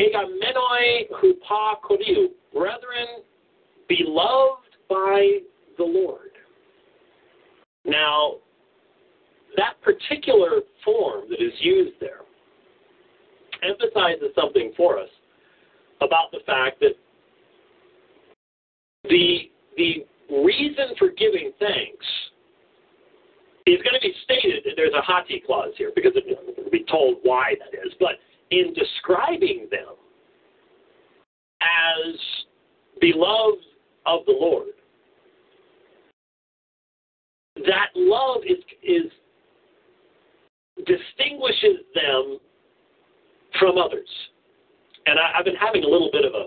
egamenoi 0.00 1.08
hupa 1.12 1.76
koriu, 1.84 2.28
brethren, 2.52 3.22
beloved 3.88 4.76
by 4.88 5.38
the 5.78 5.84
Lord. 5.84 6.30
Now, 7.84 8.36
that 9.56 9.80
particular 9.82 10.62
form 10.84 11.24
that 11.30 11.42
is 11.42 11.52
used 11.60 11.94
there 12.00 12.20
emphasizes 13.62 14.34
something 14.34 14.72
for 14.76 14.98
us 14.98 15.08
about 16.00 16.32
the 16.32 16.40
fact 16.46 16.80
that 16.80 16.94
the 19.04 19.51
the 19.76 20.06
reason 20.30 20.94
for 20.98 21.10
giving 21.10 21.52
thanks 21.58 22.06
is 23.66 23.80
going 23.82 23.94
to 23.94 24.00
be 24.00 24.14
stated. 24.24 24.66
There's 24.76 24.94
a 24.94 25.02
hoti 25.02 25.42
clause 25.44 25.72
here 25.76 25.92
because 25.94 26.12
it 26.14 26.24
will 26.56 26.70
be 26.70 26.84
told 26.90 27.18
why 27.22 27.54
that 27.58 27.78
is. 27.86 27.92
But 28.00 28.12
in 28.50 28.74
describing 28.74 29.68
them 29.70 29.94
as 31.60 32.14
beloved 33.00 33.64
of 34.06 34.20
the 34.26 34.32
Lord, 34.32 34.68
that 37.66 37.88
love 37.94 38.42
is 38.46 38.58
is 38.82 39.10
distinguishes 40.78 41.84
them 41.94 42.38
from 43.58 43.78
others. 43.78 44.08
And 45.06 45.18
I, 45.18 45.36
have 45.36 45.44
been 45.44 45.56
having 45.56 45.84
a 45.84 45.88
little 45.88 46.10
bit 46.12 46.24
of 46.24 46.32
a, 46.34 46.46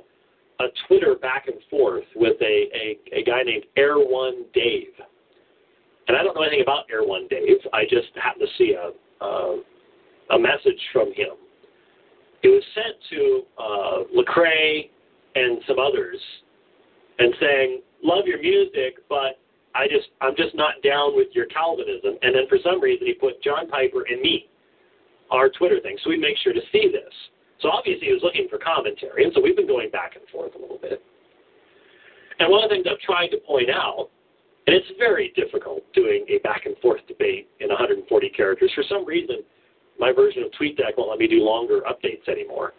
a 0.60 0.66
Twitter 0.88 1.16
back 1.16 1.48
and 1.48 1.58
forth 1.70 2.06
with 2.16 2.38
a, 2.42 2.68
a, 2.74 3.20
a 3.20 3.24
guy 3.24 3.44
named 3.44 3.66
Air 3.78 3.96
One 3.98 4.46
Dave. 4.54 4.94
And 6.08 6.16
I 6.16 6.24
don't 6.24 6.36
know 6.36 6.44
anything 6.44 6.62
about 6.62 6.86
Air 6.92 7.04
One 7.04 7.28
Dave. 7.30 7.58
I 7.74 7.84
just 7.84 8.08
happened 8.22 8.48
to 8.48 8.58
see 8.58 8.74
a, 8.74 9.26
a, 9.26 9.62
a 10.32 10.40
message 10.40 10.80
from 10.94 11.08
him. 11.10 11.36
It 12.44 12.50
was 12.50 12.64
sent 12.76 12.96
to 13.10 13.42
uh, 13.58 14.04
Lecrae 14.16 14.90
and 15.36 15.60
some 15.68 15.80
others, 15.80 16.20
and 17.18 17.34
saying, 17.40 17.82
"Love 18.04 18.26
your 18.28 18.40
music, 18.40 19.00
but 19.10 19.40
I 19.76 19.88
just 19.88 20.08
I'm 20.22 20.36
just 20.38 20.56
not 20.56 20.82
down 20.84 21.16
with 21.16 21.28
your 21.34 21.46
Calvinism. 21.48 22.18
And 22.22 22.34
then 22.34 22.48
for 22.48 22.58
some 22.64 22.82
reason 22.82 23.06
he 23.06 23.14
put 23.14 23.44
John 23.44 23.68
Piper 23.68 24.06
and 24.10 24.22
me, 24.22 24.48
our 25.32 25.50
Twitter 25.50 25.80
thing, 25.82 25.98
so 26.04 26.10
we 26.10 26.18
make 26.18 26.38
sure 26.44 26.54
to 26.54 26.62
see 26.72 26.90
this. 26.92 27.14
So 27.62 27.70
obviously 27.70 28.08
he 28.08 28.14
was 28.14 28.24
looking 28.24 28.48
for 28.50 28.58
commentary, 28.58 29.24
and 29.24 29.34
so 29.34 29.42
we've 29.42 29.56
been 29.56 29.68
going 29.68 29.90
back 29.90 30.16
and 30.16 30.28
forth 30.30 30.54
a 30.56 30.62
little 30.62 30.78
bit. 30.78 31.02
And 32.40 32.52
one 32.52 32.64
of 32.64 32.70
the 32.70 32.76
things 32.76 32.86
I've 32.90 33.00
tried 33.00 33.30
to 33.30 33.38
point 33.48 33.70
out, 33.70 34.10
and 34.68 34.76
it's 34.76 34.88
very 34.98 35.32
difficult 35.36 35.82
doing 35.94 36.26
a 36.28 36.40
back 36.40 36.66
and 36.66 36.76
forth 36.80 37.00
debate 37.08 37.48
in 37.60 37.70
140 37.70 38.04
characters. 38.30 38.72
For 38.76 38.84
some 38.90 39.06
reason, 39.06 39.38
my 40.00 40.12
version 40.12 40.44
of 40.44 40.52
TweetDeck 40.52 40.98
won't 40.98 41.10
let 41.10 41.20
me 41.20 41.28
do 41.28 41.40
longer 41.40 41.82
updates 41.88 42.28
anymore. 42.28 42.74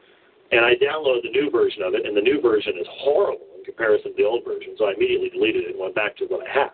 And 0.52 0.64
I 0.64 0.74
downloaded 0.74 1.22
the 1.22 1.30
new 1.32 1.50
version 1.50 1.82
of 1.82 1.94
it, 1.94 2.04
and 2.04 2.16
the 2.16 2.20
new 2.20 2.40
version 2.40 2.74
is 2.78 2.86
horrible 3.00 3.46
in 3.58 3.64
comparison 3.64 4.12
to 4.12 4.16
the 4.16 4.24
old 4.24 4.44
version, 4.44 4.74
so 4.78 4.86
I 4.86 4.92
immediately 4.94 5.30
deleted 5.30 5.64
it 5.64 5.70
and 5.72 5.80
went 5.80 5.94
back 5.94 6.16
to 6.18 6.24
what 6.26 6.46
I 6.46 6.52
had. 6.52 6.70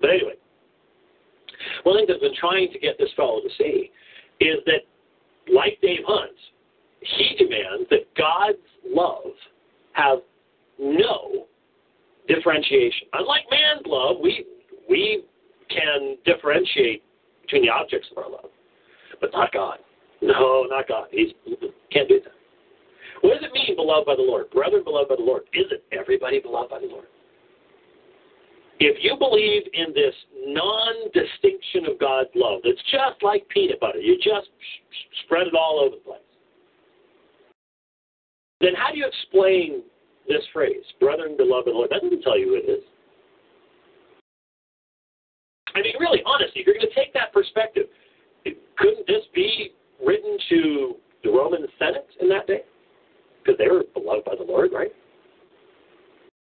But 0.00 0.10
anyway, 0.10 0.34
one 1.82 1.96
thing 1.96 2.06
that 2.08 2.16
I've 2.16 2.20
been 2.20 2.36
trying 2.38 2.70
to 2.72 2.78
get 2.78 2.98
this 2.98 3.10
fellow 3.16 3.40
to 3.40 3.48
see 3.56 3.90
is 4.40 4.58
that, 4.66 4.84
like 5.52 5.80
Dave 5.80 6.04
Hunt, 6.06 6.36
he 7.00 7.36
demands 7.36 7.88
that 7.90 8.06
God's 8.16 8.58
love 8.84 9.32
have 9.92 10.18
no 10.78 11.46
differentiation. 12.28 13.08
Unlike 13.12 13.44
man's 13.50 13.86
love, 13.86 14.16
we 14.22 14.44
we 14.88 15.24
can 15.68 16.16
differentiate 16.24 17.02
between 17.42 17.62
the 17.62 17.70
objects 17.70 18.08
of 18.10 18.18
our 18.18 18.30
love, 18.30 18.50
but 19.20 19.30
not 19.32 19.52
God. 19.52 19.78
No, 20.22 20.66
not 20.68 20.88
God. 20.88 21.08
He 21.10 21.34
can't 21.90 22.08
do 22.08 22.20
that. 22.24 22.32
What 23.20 23.34
does 23.34 23.44
it 23.44 23.52
mean, 23.52 23.76
beloved 23.76 24.06
by 24.06 24.16
the 24.16 24.22
Lord? 24.22 24.50
Brethren, 24.50 24.82
beloved 24.84 25.08
by 25.08 25.16
the 25.16 25.22
Lord. 25.22 25.42
Isn't 25.52 25.80
everybody 25.92 26.40
beloved 26.40 26.70
by 26.70 26.80
the 26.80 26.86
Lord? 26.86 27.06
If 28.78 29.02
you 29.02 29.16
believe 29.16 29.62
in 29.72 29.94
this 29.94 30.14
non 30.46 30.94
distinction 31.14 31.86
of 31.90 31.98
God's 31.98 32.28
love, 32.34 32.60
that's 32.62 32.82
just 32.92 33.22
like 33.22 33.48
peanut 33.48 33.80
butter, 33.80 33.98
you 33.98 34.16
just 34.16 34.48
spread 35.24 35.46
it 35.46 35.54
all 35.54 35.80
over 35.80 35.96
the 35.96 36.02
place, 36.02 36.20
then 38.66 38.74
how 38.74 38.90
do 38.90 38.98
you 38.98 39.06
explain 39.06 39.82
this 40.26 40.42
phrase, 40.52 40.82
brethren, 40.98 41.36
beloved 41.36 41.68
the 41.68 41.70
Lord? 41.70 41.90
That 41.90 42.02
doesn't 42.02 42.22
tell 42.22 42.36
you 42.36 42.48
who 42.48 42.54
it 42.56 42.68
is. 42.68 42.82
I 45.76 45.82
mean, 45.82 45.94
really, 46.00 46.20
honestly, 46.26 46.62
if 46.62 46.66
you're 46.66 46.74
going 46.74 46.88
to 46.88 46.94
take 46.94 47.12
that 47.14 47.32
perspective, 47.32 47.86
couldn't 48.76 49.06
this 49.06 49.22
be 49.34 49.70
written 50.04 50.36
to 50.48 50.96
the 51.22 51.30
Roman 51.30 51.66
Senate 51.78 52.08
in 52.20 52.28
that 52.30 52.46
day? 52.46 52.62
Because 53.44 53.56
they 53.58 53.68
were 53.68 53.84
beloved 53.94 54.24
by 54.24 54.34
the 54.36 54.42
Lord, 54.42 54.70
right? 54.72 54.90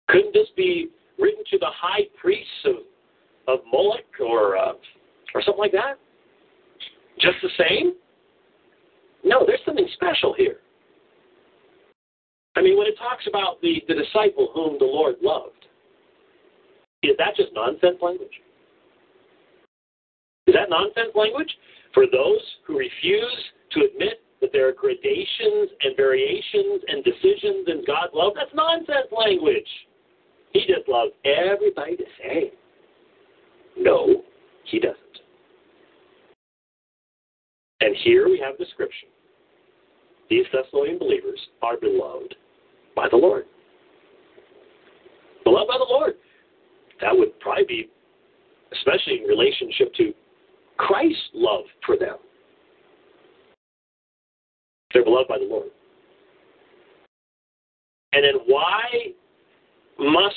Couldn't 0.09 0.35
this 0.35 0.49
be 0.57 0.89
written 1.19 1.43
to 1.51 1.59
the 1.59 1.71
high 1.75 2.03
priests 2.21 2.65
of, 2.67 2.77
of 3.49 3.61
Moloch 3.73 4.05
or, 4.21 4.57
uh, 4.57 4.73
or 5.35 5.43
something 5.43 5.59
like 5.59 5.73
that? 5.73 5.95
Just 7.19 7.37
the 7.43 7.51
same? 7.59 7.95
No, 9.25 9.45
there's 9.47 9.61
something 9.65 9.89
special 9.95 10.35
here. 10.37 10.59
I 12.57 12.63
mean, 12.63 12.79
when 12.79 12.87
it 12.87 12.97
talks 12.99 13.27
about 13.27 13.61
the, 13.63 13.83
the 13.89 13.95
disciple 13.95 14.51
whom 14.55 14.79
the 14.79 14.85
Lord 14.85 15.17
loved, 15.23 15.67
is 17.03 17.17
that 17.19 17.37
just 17.37 17.53
nonsense 17.53 17.99
language? 18.01 18.33
Is 20.47 20.55
that 20.55 20.71
nonsense 20.71 21.11
language 21.15 21.51
for 21.93 22.07
those 22.11 22.41
who 22.67 22.79
refuse 22.79 23.37
to 23.73 23.81
admit 23.85 24.21
that 24.41 24.51
there 24.53 24.69
are 24.69 24.73
gradations 24.73 25.71
and 25.83 25.97
variations 25.97 26.83
and 26.87 27.03
decisions 27.05 27.67
in 27.67 27.85
God's 27.87 28.13
love? 28.15 28.33
That's 28.37 28.55
nonsense 28.55 29.09
language. 29.11 29.69
He 30.53 30.61
just 30.61 30.89
loves 30.89 31.13
everybody 31.25 31.97
the 31.97 32.05
same. 32.23 32.51
No, 33.77 34.23
he 34.71 34.79
doesn't. 34.79 34.99
And 37.81 37.97
here 38.05 38.29
we 38.29 38.39
have 38.39 38.57
description. 38.57 39.09
These 40.31 40.47
Thessalonian 40.53 40.99
believers 40.99 41.41
are 41.61 41.77
beloved 41.77 42.35
by 42.95 43.09
the 43.11 43.16
Lord. 43.16 43.45
Beloved 45.45 45.68
by 45.68 45.78
the 45.78 45.86
Lord. 45.88 46.14
That 47.01 47.16
would 47.16 47.38
probably 47.40 47.64
be, 47.64 47.90
especially 48.72 49.20
in 49.22 49.28
relationship 49.28 49.92
to 49.95 50.14
Christ's 50.76 51.20
love 51.34 51.64
for 51.84 51.97
them. 51.97 52.16
They're 54.92 55.05
beloved 55.05 55.28
by 55.28 55.38
the 55.38 55.45
Lord. 55.45 55.68
And 58.12 58.24
then 58.24 58.34
why 58.47 58.82
must 59.99 60.36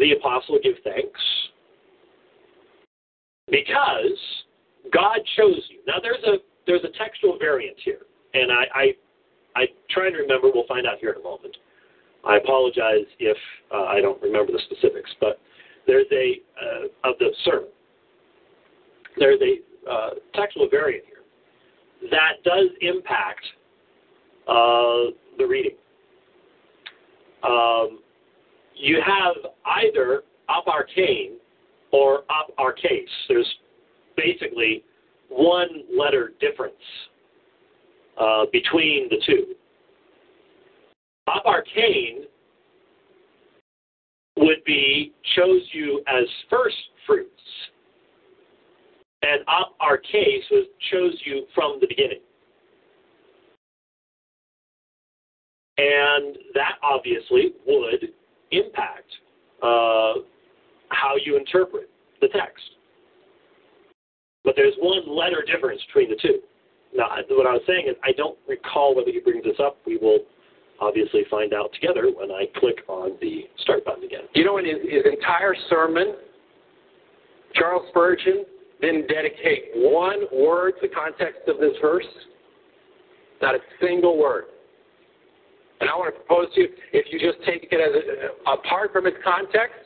the 0.00 0.12
apostle 0.12 0.58
give 0.62 0.76
thanks? 0.82 1.20
Because 3.50 4.18
God 4.92 5.18
chose 5.36 5.62
you. 5.68 5.80
Now 5.86 5.96
there's 6.02 6.24
a 6.24 6.38
there's 6.66 6.84
a 6.84 6.98
textual 6.98 7.38
variant 7.38 7.76
here, 7.84 8.00
and 8.32 8.50
I 8.50 8.64
I, 8.74 8.92
I 9.56 9.66
try 9.90 10.06
and 10.06 10.16
remember. 10.16 10.48
We'll 10.52 10.66
find 10.66 10.86
out 10.86 10.98
here 11.00 11.10
in 11.10 11.20
a 11.20 11.22
moment. 11.22 11.56
I 12.24 12.36
apologize 12.36 13.06
if 13.18 13.36
uh, 13.74 13.84
I 13.84 14.00
don't 14.00 14.20
remember 14.22 14.52
the 14.52 14.60
specifics, 14.70 15.10
but 15.20 15.40
there's 15.86 16.06
a 16.12 16.40
uh, 16.60 17.10
of 17.10 17.18
the 17.18 17.30
sermon. 17.44 17.68
There's 19.18 19.40
a 19.40 19.90
uh, 19.90 20.10
textual 20.34 20.68
variant 20.68 21.04
here 21.06 22.10
that 22.10 22.42
does 22.44 22.68
impact 22.80 23.44
uh, 24.48 25.12
the 25.38 25.46
reading. 25.48 25.76
Um, 27.42 28.00
you 28.74 29.00
have 29.04 29.34
either 29.66 30.22
aparchen 30.48 31.34
or 31.92 32.20
ap 32.30 32.52
arches. 32.58 33.08
There's 33.28 33.54
basically 34.16 34.84
one 35.28 35.68
letter 35.96 36.32
difference 36.40 36.74
uh, 38.18 38.44
between 38.52 39.08
the 39.08 39.16
two. 39.26 39.54
Aparchen 41.32 42.24
would 44.36 44.62
be 44.64 45.12
chose 45.36 45.62
you 45.72 46.02
as 46.06 46.24
first 46.50 46.76
fruits, 47.06 47.30
and 49.22 49.40
ap 49.48 49.68
arches 49.80 50.44
was 50.50 50.66
chose 50.90 51.14
you 51.24 51.46
from 51.54 51.78
the 51.80 51.86
beginning. 51.86 52.20
And 55.78 56.36
that 56.54 56.74
obviously 56.82 57.52
would 57.66 58.08
impact 58.50 59.10
uh, 59.62 60.20
how 60.88 61.14
you 61.24 61.36
interpret 61.36 61.88
the 62.20 62.28
text. 62.28 62.62
But 64.44 64.54
there's 64.56 64.74
one 64.78 65.08
letter 65.08 65.44
difference 65.46 65.80
between 65.86 66.10
the 66.10 66.16
two. 66.20 66.40
Now, 66.94 67.08
what 67.30 67.46
I 67.46 67.52
was 67.52 67.62
saying 67.66 67.86
is, 67.88 67.96
I 68.04 68.12
don't 68.12 68.36
recall 68.46 68.94
whether 68.94 69.10
he 69.10 69.20
brings 69.20 69.44
this 69.44 69.56
up. 69.58 69.78
We 69.86 69.96
will 69.96 70.18
obviously 70.82 71.22
find 71.30 71.54
out 71.54 71.72
together 71.72 72.10
when 72.14 72.30
I 72.30 72.46
click 72.58 72.78
on 72.88 73.12
the 73.20 73.46
start 73.62 73.84
button 73.84 74.02
again. 74.02 74.22
You 74.34 74.44
know, 74.44 74.58
in 74.58 74.64
his, 74.64 74.82
his 74.82 75.02
entire 75.10 75.54
sermon, 75.70 76.14
Charles 77.54 77.86
Spurgeon 77.90 78.44
didn't 78.80 79.06
dedicate 79.06 79.70
one 79.76 80.26
word 80.32 80.72
to 80.80 80.88
the 80.88 80.94
context 80.94 81.42
of 81.46 81.58
this 81.58 81.72
verse. 81.80 82.06
Not 83.40 83.54
a 83.54 83.58
single 83.80 84.18
word. 84.18 84.44
And 85.80 85.88
I 85.88 85.94
want 85.94 86.14
to 86.14 86.20
propose 86.20 86.52
to 86.54 86.62
you, 86.62 86.68
if 86.92 87.06
you 87.10 87.18
just 87.18 87.44
take 87.44 87.68
it 87.70 87.78
as 87.78 87.94
a, 87.94 88.52
apart 88.52 88.92
from 88.92 89.06
its 89.06 89.16
context, 89.24 89.78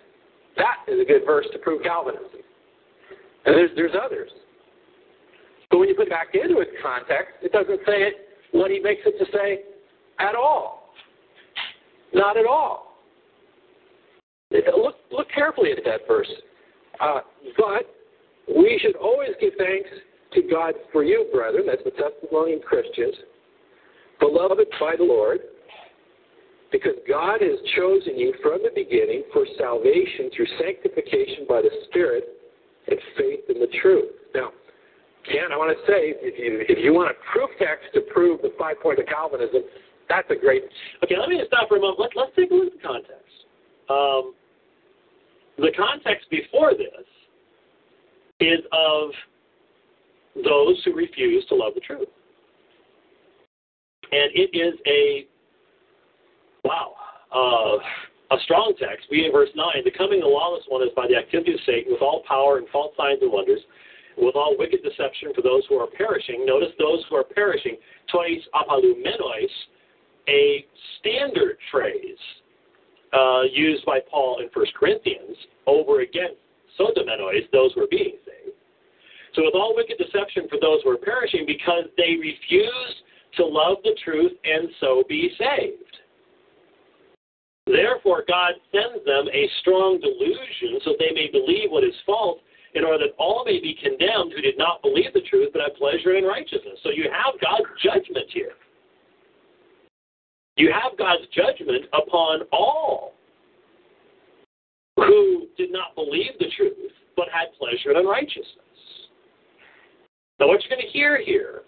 that 0.56 0.84
is 0.88 1.00
a 1.00 1.04
good 1.04 1.22
verse 1.26 1.46
to 1.52 1.58
prove 1.58 1.82
Calvinism. 1.82 2.40
And 3.44 3.54
there's, 3.54 3.70
there's 3.76 3.92
others. 3.94 4.30
But 5.70 5.78
when 5.78 5.88
you 5.88 5.94
put 5.94 6.08
it 6.08 6.10
back 6.10 6.34
into 6.34 6.60
its 6.60 6.72
context, 6.82 7.40
it 7.42 7.52
doesn't 7.52 7.80
say 7.86 8.02
it 8.02 8.14
what 8.52 8.70
he 8.70 8.80
makes 8.80 9.02
it 9.04 9.18
to 9.18 9.30
say 9.32 9.60
at 10.18 10.34
all. 10.34 10.75
Not 12.16 12.38
at 12.38 12.46
all. 12.46 12.96
Look, 14.50 14.94
look 15.12 15.26
carefully 15.34 15.72
at 15.72 15.84
that 15.84 16.00
verse. 16.08 16.30
Uh, 16.98 17.20
but 17.58 17.84
we 18.48 18.80
should 18.82 18.96
always 18.96 19.30
give 19.38 19.52
thanks 19.58 19.90
to 20.32 20.42
God 20.50 20.74
for 20.92 21.04
you, 21.04 21.28
brethren, 21.32 21.64
that's 21.66 21.84
the 21.84 21.90
Thessalonian 21.90 22.60
Christians, 22.60 23.14
beloved 24.18 24.66
by 24.80 24.94
the 24.96 25.04
Lord, 25.04 25.40
because 26.72 26.94
God 27.06 27.42
has 27.42 27.58
chosen 27.76 28.16
you 28.16 28.32
from 28.42 28.60
the 28.62 28.70
beginning 28.74 29.24
for 29.32 29.44
salvation 29.58 30.30
through 30.34 30.46
sanctification 30.58 31.44
by 31.46 31.60
the 31.60 31.70
Spirit 31.88 32.24
and 32.88 32.98
faith 33.18 33.40
in 33.48 33.60
the 33.60 33.68
truth. 33.82 34.10
Now, 34.34 34.50
Ken, 35.26 35.52
I 35.52 35.56
want 35.56 35.76
to 35.76 35.80
say, 35.90 36.14
if 36.22 36.38
you, 36.38 36.64
if 36.68 36.82
you 36.82 36.94
want 36.94 37.10
a 37.10 37.18
proof 37.32 37.50
text 37.58 37.92
to 37.94 38.00
prove 38.12 38.40
the 38.42 38.52
five 38.58 38.80
point 38.80 39.00
of 39.00 39.06
Calvinism, 39.06 39.62
that's 40.08 40.30
a 40.30 40.36
great. 40.36 40.62
Okay, 41.04 41.16
let 41.18 41.28
me 41.28 41.38
just 41.38 41.48
stop 41.48 41.68
for 41.68 41.76
a 41.76 41.80
moment. 41.80 42.00
Let, 42.00 42.10
let's 42.16 42.32
take 42.36 42.50
a 42.50 42.54
look 42.54 42.72
at 42.72 42.80
the 42.80 42.86
context. 42.86 43.36
Um, 43.88 44.34
the 45.58 45.72
context 45.76 46.28
before 46.30 46.72
this 46.72 47.06
is 48.40 48.60
of 48.72 49.10
those 50.44 50.80
who 50.84 50.94
refuse 50.94 51.44
to 51.46 51.54
love 51.54 51.72
the 51.74 51.80
truth. 51.80 52.08
And 54.12 54.30
it 54.34 54.50
is 54.56 54.74
a 54.86 55.26
wow. 56.64 56.94
Uh, 57.32 57.78
a 58.30 58.38
strong 58.42 58.74
text. 58.78 59.06
We 59.10 59.24
in 59.24 59.32
verse 59.32 59.50
9, 59.54 59.66
the 59.84 59.90
coming 59.90 60.18
of 60.18 60.26
the 60.26 60.34
lawless 60.34 60.64
one 60.68 60.82
is 60.82 60.90
by 60.96 61.06
the 61.06 61.16
activity 61.16 61.54
of 61.54 61.60
Satan 61.64 61.92
with 61.92 62.02
all 62.02 62.22
power 62.26 62.58
and 62.58 62.66
false 62.70 62.94
signs 62.96 63.22
and 63.22 63.30
wonders, 63.30 63.60
with 64.18 64.34
all 64.34 64.56
wicked 64.58 64.82
deception 64.82 65.30
for 65.34 65.42
those 65.42 65.62
who 65.68 65.76
are 65.76 65.86
perishing. 65.86 66.44
Notice 66.44 66.74
those 66.78 67.04
who 67.08 67.16
are 67.16 67.24
perishing, 67.24 67.76
tois 68.10 68.42
a 70.28 70.66
standard 70.98 71.56
phrase 71.70 72.18
uh, 73.12 73.42
used 73.52 73.84
by 73.84 74.00
Paul 74.10 74.40
in 74.40 74.48
1 74.52 74.66
Corinthians 74.78 75.36
over 75.66 76.00
against 76.00 76.36
sozomenois, 76.78 77.50
those 77.52 77.72
who 77.74 77.82
are 77.82 77.90
being 77.90 78.16
saved. 78.24 78.56
So 79.34 79.42
with 79.44 79.54
all 79.54 79.74
wicked 79.76 79.98
deception 79.98 80.48
for 80.48 80.58
those 80.60 80.80
who 80.82 80.90
are 80.90 80.96
perishing 80.96 81.44
because 81.46 81.84
they 81.96 82.16
refuse 82.20 82.94
to 83.36 83.44
love 83.44 83.78
the 83.84 83.94
truth 84.02 84.32
and 84.44 84.68
so 84.80 85.04
be 85.08 85.30
saved. 85.38 85.82
Therefore, 87.66 88.24
God 88.28 88.54
sends 88.70 89.04
them 89.04 89.26
a 89.32 89.50
strong 89.60 90.00
delusion 90.00 90.80
so 90.84 90.94
they 90.98 91.12
may 91.12 91.28
believe 91.30 91.70
what 91.70 91.84
is 91.84 91.94
false, 92.06 92.38
in 92.74 92.84
order 92.84 93.06
that 93.06 93.16
all 93.18 93.42
may 93.44 93.58
be 93.58 93.74
condemned 93.82 94.32
who 94.32 94.42
did 94.42 94.58
not 94.58 94.82
believe 94.82 95.12
the 95.14 95.22
truth 95.22 95.50
but 95.52 95.62
have 95.62 95.74
pleasure 95.76 96.14
in 96.14 96.24
righteousness. 96.24 96.78
So 96.82 96.90
you 96.90 97.10
have 97.10 97.40
God's 97.40 97.66
judgment 97.82 98.28
here. 98.32 98.52
You 100.56 100.72
have 100.72 100.98
God's 100.98 101.24
judgment 101.34 101.84
upon 101.92 102.42
all 102.52 103.12
who 104.96 105.46
did 105.56 105.70
not 105.70 105.94
believe 105.94 106.32
the 106.38 106.46
truth 106.56 106.72
but 107.16 107.28
had 107.32 107.48
pleasure 107.58 107.90
in 107.90 107.98
unrighteousness. 107.98 108.64
Now, 110.40 110.48
what 110.48 110.60
you're 110.62 110.76
going 110.76 110.86
to 110.86 110.92
hear 110.92 111.22
here 111.22 111.62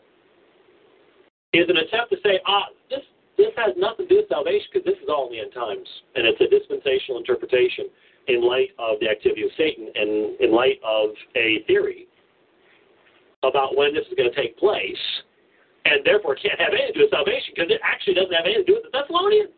is 1.53 1.65
an 1.69 1.77
attempt 1.79 2.13
to 2.13 2.17
say, 2.23 2.41
ah, 2.47 2.65
this 2.91 3.01
this 3.39 3.55
has 3.57 3.73
nothing 3.79 4.09
to 4.09 4.15
do 4.15 4.17
with 4.21 4.29
salvation 4.29 4.67
because 4.73 4.85
this 4.85 4.99
is 4.99 5.09
all 5.09 5.31
in 5.31 5.33
the 5.33 5.41
end 5.41 5.55
times, 5.55 5.87
and 6.17 6.27
it's 6.27 6.41
a 6.43 6.51
dispensational 6.51 7.19
interpretation 7.19 7.87
in 8.27 8.43
light 8.43 8.71
of 8.79 8.99
the 9.01 9.09
activity 9.09 9.43
of 9.43 9.51
Satan 9.57 9.89
and 9.95 10.39
in 10.41 10.53
light 10.53 10.81
of 10.85 11.11
a 11.37 11.63
theory 11.67 12.09
about 13.45 13.77
when 13.77 13.95
this 13.95 14.05
is 14.11 14.15
going 14.19 14.29
to 14.29 14.35
take 14.35 14.59
place, 14.59 14.99
and 15.85 16.05
therefore 16.05 16.35
can't 16.35 16.59
have 16.61 16.73
anything 16.73 16.93
to 16.95 16.99
do 16.99 17.01
with 17.05 17.11
salvation 17.11 17.55
because 17.55 17.71
it 17.71 17.81
actually 17.83 18.15
doesn't 18.15 18.33
have 18.33 18.45
anything 18.45 18.65
to 18.65 18.73
do 18.73 18.81
with 18.83 18.91
the 18.91 18.99
Thessalonians. 18.99 19.51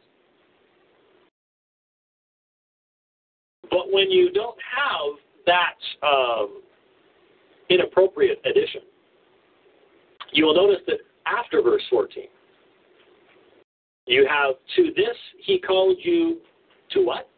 But 3.71 3.93
when 3.93 4.11
you 4.11 4.33
don't 4.33 4.59
have 4.77 5.19
that 5.47 6.07
um, 6.07 6.63
inappropriate 7.69 8.41
addition, 8.45 8.83
you 10.33 10.45
will 10.45 10.55
notice 10.55 10.83
that 10.87 10.99
after 11.27 11.63
verse 11.63 11.83
14, 11.91 12.25
you 14.07 14.27
have 14.29 14.55
to 14.77 14.93
this 14.97 15.17
he 15.45 15.59
called 15.61 15.97
you 16.03 16.39
to 16.93 17.01
what? 17.01 17.29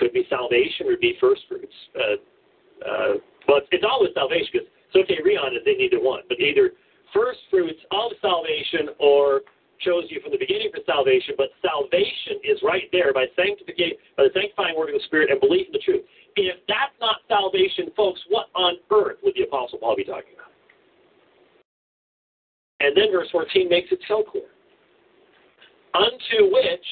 Could 0.00 0.12
be 0.12 0.26
salvation 0.30 0.86
or 0.88 0.96
be 0.96 1.16
first 1.20 1.42
fruits. 1.48 1.72
Uh, 1.94 2.88
uh, 2.88 3.14
but 3.46 3.64
it's 3.70 3.84
always 3.88 4.10
salvation 4.14 4.48
because 4.52 4.68
soterion 4.94 5.56
is 5.56 5.64
in 5.66 5.80
either 5.80 6.00
one, 6.00 6.22
but 6.28 6.38
either 6.40 6.72
first 7.12 7.40
fruits 7.50 7.80
of 7.90 8.12
salvation 8.20 8.94
or 8.98 9.42
chose 9.80 10.04
you 10.08 10.20
from 10.22 10.32
the 10.32 10.38
beginning 10.38 10.70
for 10.72 10.80
salvation, 10.86 11.34
but 11.36 11.48
salvation 11.60 12.38
is 12.44 12.58
right 12.62 12.88
there 12.92 13.12
by 13.12 13.26
sanctification, 13.34 13.98
by 14.16 14.24
the 14.24 14.30
sanctifying 14.32 14.76
work 14.78 14.88
of 14.88 14.94
the 14.94 15.04
Spirit 15.06 15.30
and 15.30 15.40
belief 15.40 15.66
in 15.66 15.72
the 15.72 15.82
truth. 15.82 16.04
If 16.36 16.56
that's 16.68 16.94
not 17.00 17.16
salvation, 17.28 17.90
folks, 17.96 18.20
what 18.28 18.46
on 18.54 18.76
earth 18.90 19.18
would 19.22 19.34
the 19.34 19.42
Apostle 19.42 19.78
Paul 19.78 19.96
be 19.96 20.04
talking 20.04 20.32
about? 20.34 20.52
And 22.80 22.96
then 22.96 23.12
verse 23.12 23.28
14 23.30 23.68
makes 23.68 23.92
it 23.92 24.00
so 24.08 24.22
clear. 24.22 24.50
Unto 25.94 26.52
which 26.52 26.86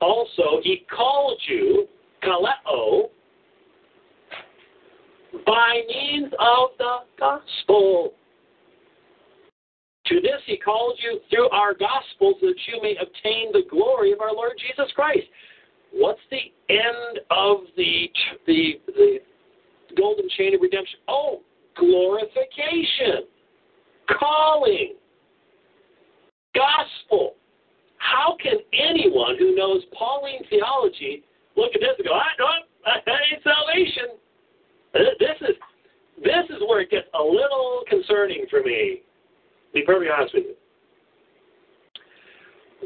also 0.00 0.60
he 0.62 0.86
called 0.94 1.40
you, 1.48 1.88
kaleo, 2.22 3.10
by 5.46 5.82
means 5.88 6.32
of 6.38 6.70
the 6.78 6.96
gospel. 7.18 8.12
To 10.06 10.20
this 10.20 10.40
he 10.46 10.58
called 10.58 10.98
you 11.02 11.20
through 11.30 11.48
our 11.50 11.72
gospel 11.72 12.34
so 12.40 12.46
that 12.46 12.58
you 12.66 12.82
may 12.82 12.96
obtain 13.00 13.52
the 13.52 13.62
glory 13.70 14.12
of 14.12 14.20
our 14.20 14.34
Lord 14.34 14.52
Jesus 14.58 14.92
Christ. 14.94 15.24
What's 15.92 16.20
the 16.30 16.52
end 16.68 17.20
of 17.30 17.58
the, 17.76 18.10
the, 18.46 18.80
the 18.88 19.18
golden 19.96 20.28
chain 20.36 20.54
of 20.54 20.60
redemption? 20.60 20.98
Oh, 21.08 21.40
glorification 21.76 23.26
calling, 24.08 24.94
gospel. 26.54 27.34
How 27.98 28.36
can 28.42 28.58
anyone 28.72 29.36
who 29.38 29.54
knows 29.54 29.82
Pauline 29.96 30.42
theology 30.50 31.24
look 31.56 31.72
at 31.74 31.80
this 31.80 31.96
and 31.98 32.06
go, 32.06 32.14
I 32.14 32.26
that 33.06 33.20
ain't 33.32 33.42
salvation. 33.42 34.18
This 34.94 35.36
is 35.40 35.56
this 36.22 36.44
is 36.50 36.62
where 36.68 36.80
it 36.80 36.90
gets 36.90 37.08
a 37.18 37.22
little 37.22 37.82
concerning 37.88 38.46
for 38.48 38.62
me. 38.62 39.02
To 39.72 39.80
be 39.80 39.82
perfectly 39.84 40.08
honest 40.08 40.34
with 40.34 40.44
you, 40.44 40.54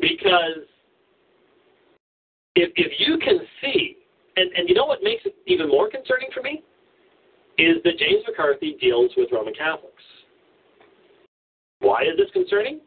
because 0.01 0.65
if 2.57 2.73
if 2.77 2.93
you 2.99 3.19
can 3.19 3.41
see, 3.61 3.97
and 4.37 4.51
and 4.57 4.69
you 4.69 4.75
know 4.75 4.87
what 4.87 5.03
makes 5.03 5.25
it 5.27 5.35
even 5.47 5.69
more 5.69 5.91
concerning 5.91 6.29
for 6.33 6.43
me 6.43 6.63
is 7.59 7.77
that 7.85 7.99
James 7.99 8.23
McCarthy 8.27 8.77
deals 8.81 9.11
with 9.17 9.29
Roman 9.33 9.53
Catholics. 9.53 10.03
Why 11.81 12.03
is 12.03 12.17
this 12.17 12.31
concerning? 12.33 12.81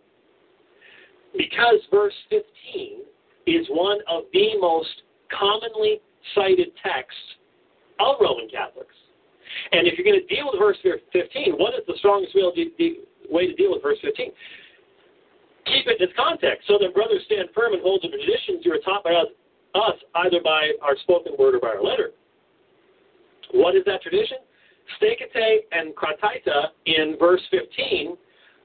Because 1.37 1.75
verse 1.91 2.13
15 2.29 2.41
is 3.47 3.67
one 3.69 3.99
of 4.09 4.23
the 4.33 4.57
most 4.59 5.03
commonly 5.37 5.99
cited 6.35 6.69
texts 6.83 7.19
of 7.99 8.15
Roman 8.19 8.49
Catholics. 8.49 8.95
And 9.71 9.87
if 9.87 9.97
you're 9.97 10.05
going 10.05 10.19
to 10.19 10.27
deal 10.33 10.49
with 10.51 10.59
verse 10.59 10.77
15, 10.83 11.53
what 11.57 11.73
is 11.73 11.81
the 11.87 11.95
strongest 11.97 12.35
way 12.35 13.47
to 13.47 13.53
deal 13.55 13.71
with 13.71 13.81
verse 13.81 13.97
15? 14.01 14.31
Keep 15.65 15.87
it 15.87 16.01
in 16.01 16.09
its 16.09 16.13
context. 16.17 16.67
So 16.67 16.77
that 16.81 16.93
brothers 16.93 17.21
stand 17.25 17.49
firm 17.53 17.73
and 17.73 17.81
hold 17.81 18.01
the 18.01 18.09
traditions 18.09 18.65
you 18.65 18.73
are 18.73 18.83
taught 18.83 19.03
by 19.03 19.13
us, 19.13 19.27
us, 19.75 19.97
either 20.25 20.41
by 20.43 20.71
our 20.81 20.97
spoken 21.03 21.33
word 21.37 21.55
or 21.55 21.59
by 21.59 21.69
our 21.69 21.83
letter. 21.83 22.11
What 23.53 23.75
is 23.75 23.83
that 23.85 24.01
tradition? 24.01 24.37
Stekete 24.99 25.69
and 25.71 25.93
krateite 25.95 26.71
in 26.85 27.15
verse 27.19 27.41
15 27.51 28.17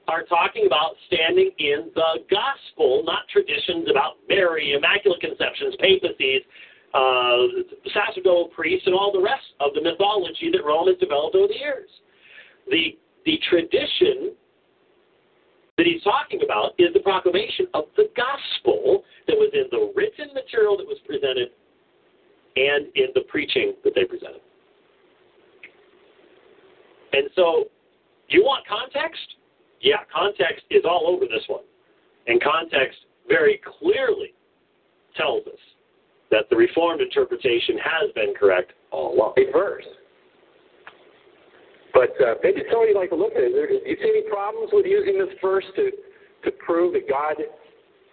are 0.07 0.23
talking 0.23 0.65
about 0.65 0.95
standing 1.07 1.51
in 1.59 1.91
the 1.93 2.23
gospel, 2.31 3.03
not 3.05 3.27
traditions 3.31 3.87
about 3.91 4.15
Mary, 4.27 4.73
Immaculate 4.73 5.19
Conceptions, 5.19 5.75
papacies, 5.79 6.41
uh, 6.93 7.63
sacerdotal 7.93 8.49
priests, 8.55 8.87
and 8.87 8.95
all 8.95 9.11
the 9.11 9.21
rest 9.21 9.45
of 9.59 9.73
the 9.73 9.81
mythology 9.81 10.49
that 10.51 10.63
Rome 10.63 10.87
has 10.87 10.97
developed 10.97 11.35
over 11.35 11.47
the 11.47 11.59
years. 11.59 11.89
The, 12.69 12.97
the 13.25 13.39
tradition 13.49 14.33
that 15.77 15.85
he's 15.85 16.01
talking 16.03 16.41
about 16.43 16.73
is 16.79 16.89
the 16.93 17.01
proclamation 17.01 17.67
of 17.73 17.85
the 17.95 18.09
gospel 18.15 19.03
that 19.27 19.35
was 19.35 19.51
in 19.53 19.65
the 19.71 19.91
written 19.95 20.33
material 20.33 20.77
that 20.77 20.87
was 20.87 20.97
presented 21.05 21.49
and 22.55 22.87
in 22.95 23.07
the 23.13 23.21
preaching 23.29 23.73
that 23.83 23.93
they 23.93 24.03
presented. 24.03 24.41
And 27.13 27.29
so, 27.35 27.65
you 28.29 28.43
want 28.43 28.65
context? 28.67 29.37
yeah, 29.81 29.97
context 30.13 30.65
is 30.69 30.83
all 30.85 31.07
over 31.07 31.25
this 31.25 31.43
one. 31.47 31.63
And 32.27 32.41
context 32.41 32.99
very 33.27 33.61
clearly 33.79 34.33
tells 35.15 35.45
us 35.47 35.59
that 36.31 36.49
the 36.49 36.55
Reformed 36.55 37.01
interpretation 37.01 37.77
has 37.77 38.11
been 38.13 38.33
correct 38.37 38.73
all 38.91 39.15
along. 39.15 39.33
A 39.37 39.51
verse. 39.51 39.85
But 41.93 42.13
uh, 42.21 42.35
maybe 42.43 42.61
somebody 42.71 42.93
like 42.93 43.09
to 43.09 43.15
look 43.15 43.33
at 43.33 43.43
it. 43.43 43.53
Do 43.53 43.89
you 43.89 43.97
see 43.97 44.09
any 44.09 44.29
problems 44.29 44.69
with 44.71 44.85
using 44.85 45.17
this 45.17 45.33
verse 45.41 45.65
to, 45.75 45.91
to 46.45 46.51
prove 46.63 46.93
that 46.93 47.09
God 47.09 47.35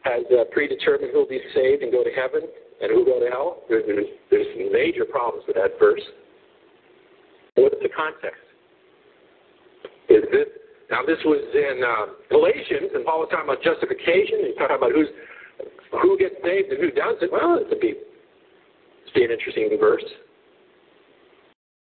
has 0.02 0.24
uh, 0.32 0.44
predetermined 0.52 1.12
who'll 1.12 1.28
be 1.28 1.40
saved 1.54 1.82
and 1.82 1.92
go 1.92 2.04
to 2.04 2.10
heaven 2.10 2.48
and 2.80 2.90
who'll 2.90 3.04
go 3.04 3.20
to 3.20 3.28
hell? 3.30 3.62
There's, 3.68 3.84
there's, 3.86 4.06
there's 4.30 4.46
some 4.56 4.72
major 4.72 5.04
problems 5.04 5.44
with 5.46 5.56
that 5.56 5.78
verse. 5.78 6.00
What's 7.56 7.76
the 7.82 7.90
context? 7.90 8.40
Is 10.08 10.24
this 10.30 10.48
now, 10.90 11.00
this 11.00 11.18
was 11.24 11.40
in 11.56 11.80
uh, 11.80 12.12
Galatians, 12.28 12.92
and 12.92 13.04
Paul 13.08 13.24
was 13.24 13.28
talking 13.32 13.48
about 13.48 13.64
justification. 13.64 14.44
He's 14.44 14.58
talking 14.60 14.76
about 14.76 14.92
who's 14.92 15.08
who 16.00 16.18
gets 16.18 16.34
saved 16.44 16.70
and 16.70 16.78
who 16.80 16.90
doesn't. 16.90 17.30
Well, 17.30 17.58
it 17.60 17.68
would 17.68 17.80
be, 17.80 17.94
it'd 17.94 19.14
be 19.14 19.24
an 19.24 19.30
interesting 19.30 19.70
verse. 19.78 20.04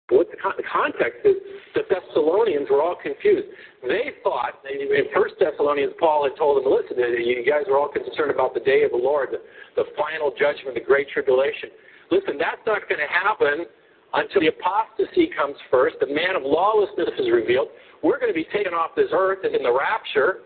What 0.09 0.29
the, 0.29 0.37
con- 0.37 0.53
the 0.57 0.67
context 0.67 1.25
is, 1.25 1.39
the 1.73 1.81
Thessalonians 1.89 2.69
were 2.69 2.83
all 2.83 2.95
confused. 2.99 3.47
They 3.81 4.13
thought, 4.21 4.61
in 4.69 5.09
First 5.15 5.35
Thessalonians, 5.39 5.93
Paul 5.99 6.27
had 6.27 6.37
told 6.37 6.61
them, 6.61 6.69
listen, 6.69 6.99
you 6.99 7.41
guys 7.41 7.65
are 7.71 7.79
all 7.79 7.89
concerned 7.89 8.29
about 8.29 8.53
the 8.53 8.59
day 8.59 8.83
of 8.83 8.91
the 8.91 8.99
Lord, 8.99 9.29
the, 9.31 9.41
the 9.79 9.89
final 9.97 10.29
judgment, 10.29 10.75
the 10.75 10.85
great 10.85 11.09
tribulation. 11.09 11.71
Listen, 12.11 12.37
that's 12.37 12.61
not 12.67 12.85
going 12.85 13.01
to 13.01 13.09
happen 13.09 13.65
until 14.13 14.41
the 14.41 14.53
apostasy 14.53 15.31
comes 15.33 15.55
first, 15.71 15.95
the 15.99 16.07
man 16.13 16.35
of 16.35 16.43
lawlessness 16.45 17.09
is 17.17 17.31
revealed. 17.33 17.69
We're 18.03 18.19
going 18.19 18.29
to 18.29 18.37
be 18.37 18.45
taken 18.53 18.73
off 18.73 18.91
this 18.95 19.09
earth 19.11 19.41
in 19.41 19.63
the 19.63 19.73
rapture, 19.73 20.45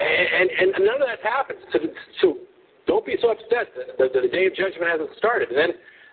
and, 0.00 0.48
and, 0.48 0.72
and 0.72 0.84
none 0.86 1.02
of 1.02 1.08
that 1.08 1.20
happens. 1.20 1.60
So, 1.72 1.78
so 2.22 2.26
Don't 2.86 3.04
be 3.04 3.16
so 3.20 3.30
upset 3.34 3.74
that 3.74 3.98
the, 3.98 4.20
the 4.20 4.28
day 4.28 4.46
of 4.46 4.54
judgment 4.54 4.86
hasn't 4.86 5.10
started. 5.18 5.50
And 5.50 5.58
then, 5.58 5.72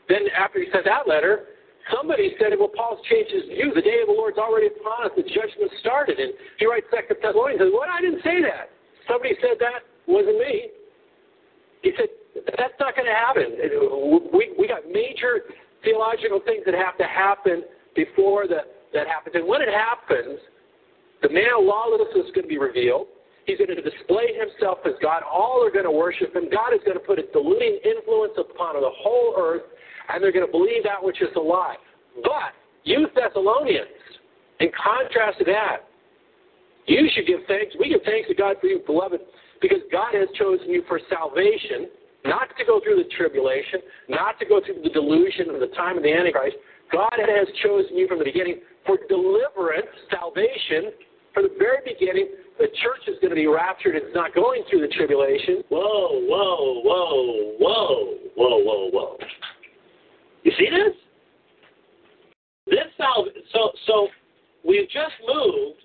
then 0.09 0.21
after 0.33 0.59
he 0.59 0.67
sent 0.73 0.85
that 0.85 1.07
letter, 1.07 1.53
somebody 1.93 2.33
said, 2.41 2.53
well, 2.57 2.73
Paul's 2.73 2.99
changed 3.09 3.31
his 3.31 3.45
view. 3.45 3.71
The 3.73 3.85
day 3.85 4.01
of 4.01 4.09
the 4.09 4.17
Lord's 4.17 4.37
already 4.37 4.67
upon 4.67 5.05
us. 5.05 5.13
The 5.15 5.23
judgment 5.23 5.69
started. 5.79 6.17
And 6.17 6.33
he 6.57 6.65
writes 6.65 6.87
Second 6.89 7.17
Thessalonians, 7.21 7.61
says, 7.61 7.73
what? 7.73 7.89
I 7.89 8.01
didn't 8.01 8.23
say 8.25 8.41
that. 8.41 8.73
Somebody 9.07 9.35
said 9.41 9.59
that. 9.59 9.85
wasn't 10.07 10.39
me. 10.39 10.73
He 11.83 11.91
said, 11.97 12.09
that's 12.57 12.73
not 12.79 12.95
going 12.95 13.05
to 13.05 13.13
happen. 13.13 13.53
We, 14.33 14.55
we 14.57 14.67
got 14.67 14.87
major 14.89 15.45
theological 15.83 16.39
things 16.45 16.63
that 16.65 16.73
have 16.73 16.97
to 16.97 17.03
happen 17.03 17.63
before 17.95 18.47
the, 18.47 18.65
that 18.93 19.05
happens. 19.05 19.35
And 19.35 19.45
when 19.45 19.61
it 19.61 19.69
happens, 19.69 20.39
the 21.21 21.29
man 21.29 21.51
of 21.59 21.65
lawlessness 21.65 22.25
is 22.25 22.31
going 22.33 22.47
to 22.47 22.51
be 22.51 22.57
revealed. 22.57 23.07
He's 23.45 23.57
going 23.57 23.75
to 23.75 23.81
display 23.81 24.31
himself 24.39 24.79
as 24.85 24.93
God. 25.01 25.21
All 25.23 25.65
are 25.65 25.71
going 25.71 25.85
to 25.85 25.91
worship 25.91 26.35
him. 26.35 26.49
God 26.49 26.73
is 26.73 26.79
going 26.85 26.97
to 26.97 27.03
put 27.03 27.19
a 27.19 27.23
deluding 27.33 27.79
influence 27.83 28.33
upon 28.37 28.79
the 28.79 28.89
whole 28.89 29.35
earth, 29.37 29.63
and 30.09 30.23
they're 30.23 30.31
going 30.31 30.45
to 30.45 30.51
believe 30.51 30.83
that 30.83 31.03
which 31.03 31.21
is 31.21 31.29
a 31.35 31.39
lie. 31.39 31.75
But 32.23 32.55
you 32.83 33.07
Thessalonians, 33.15 33.87
in 34.59 34.71
contrast 34.71 35.39
to 35.39 35.45
that, 35.45 35.87
you 36.87 37.09
should 37.13 37.27
give 37.27 37.41
thanks. 37.47 37.75
We 37.79 37.89
give 37.89 38.01
thanks 38.05 38.27
to 38.29 38.35
God 38.35 38.57
for 38.59 38.67
you, 38.67 38.81
beloved, 38.85 39.19
because 39.61 39.79
God 39.91 40.13
has 40.13 40.27
chosen 40.37 40.69
you 40.69 40.83
for 40.87 40.99
salvation, 41.09 41.87
not 42.25 42.49
to 42.57 42.65
go 42.65 42.79
through 42.83 43.03
the 43.03 43.09
tribulation, 43.15 43.79
not 44.09 44.39
to 44.39 44.45
go 44.45 44.59
through 44.63 44.83
the 44.83 44.89
delusion 44.89 45.49
of 45.49 45.59
the 45.59 45.71
time 45.75 45.97
of 45.97 46.03
the 46.03 46.11
Antichrist. 46.11 46.57
God 46.91 47.15
has 47.17 47.47
chosen 47.63 47.97
you 47.97 48.07
from 48.07 48.19
the 48.19 48.25
beginning 48.25 48.59
for 48.85 48.97
deliverance, 49.07 49.87
salvation, 50.11 50.91
from 51.33 51.43
the 51.43 51.55
very 51.57 51.77
beginning 51.83 52.29
the 52.59 52.67
church 52.81 53.01
is 53.07 53.15
going 53.19 53.31
to 53.31 53.35
be 53.35 53.47
raptured. 53.47 53.95
It's 53.95 54.13
not 54.13 54.33
going 54.35 54.63
through 54.69 54.81
the 54.81 54.93
tribulation. 54.93 55.63
Whoa, 55.69 56.21
whoa, 56.27 56.81
whoa, 56.83 57.55
whoa, 57.59 58.17
whoa, 58.35 58.63
whoa, 58.63 58.89
whoa. 58.91 59.17
You 60.43 60.51
see 60.57 60.69
this? 60.69 60.95
This 62.67 62.87
salve, 62.97 63.27
so 63.51 63.71
so 63.85 64.07
we've 64.65 64.89
just 64.89 65.13
moved 65.27 65.81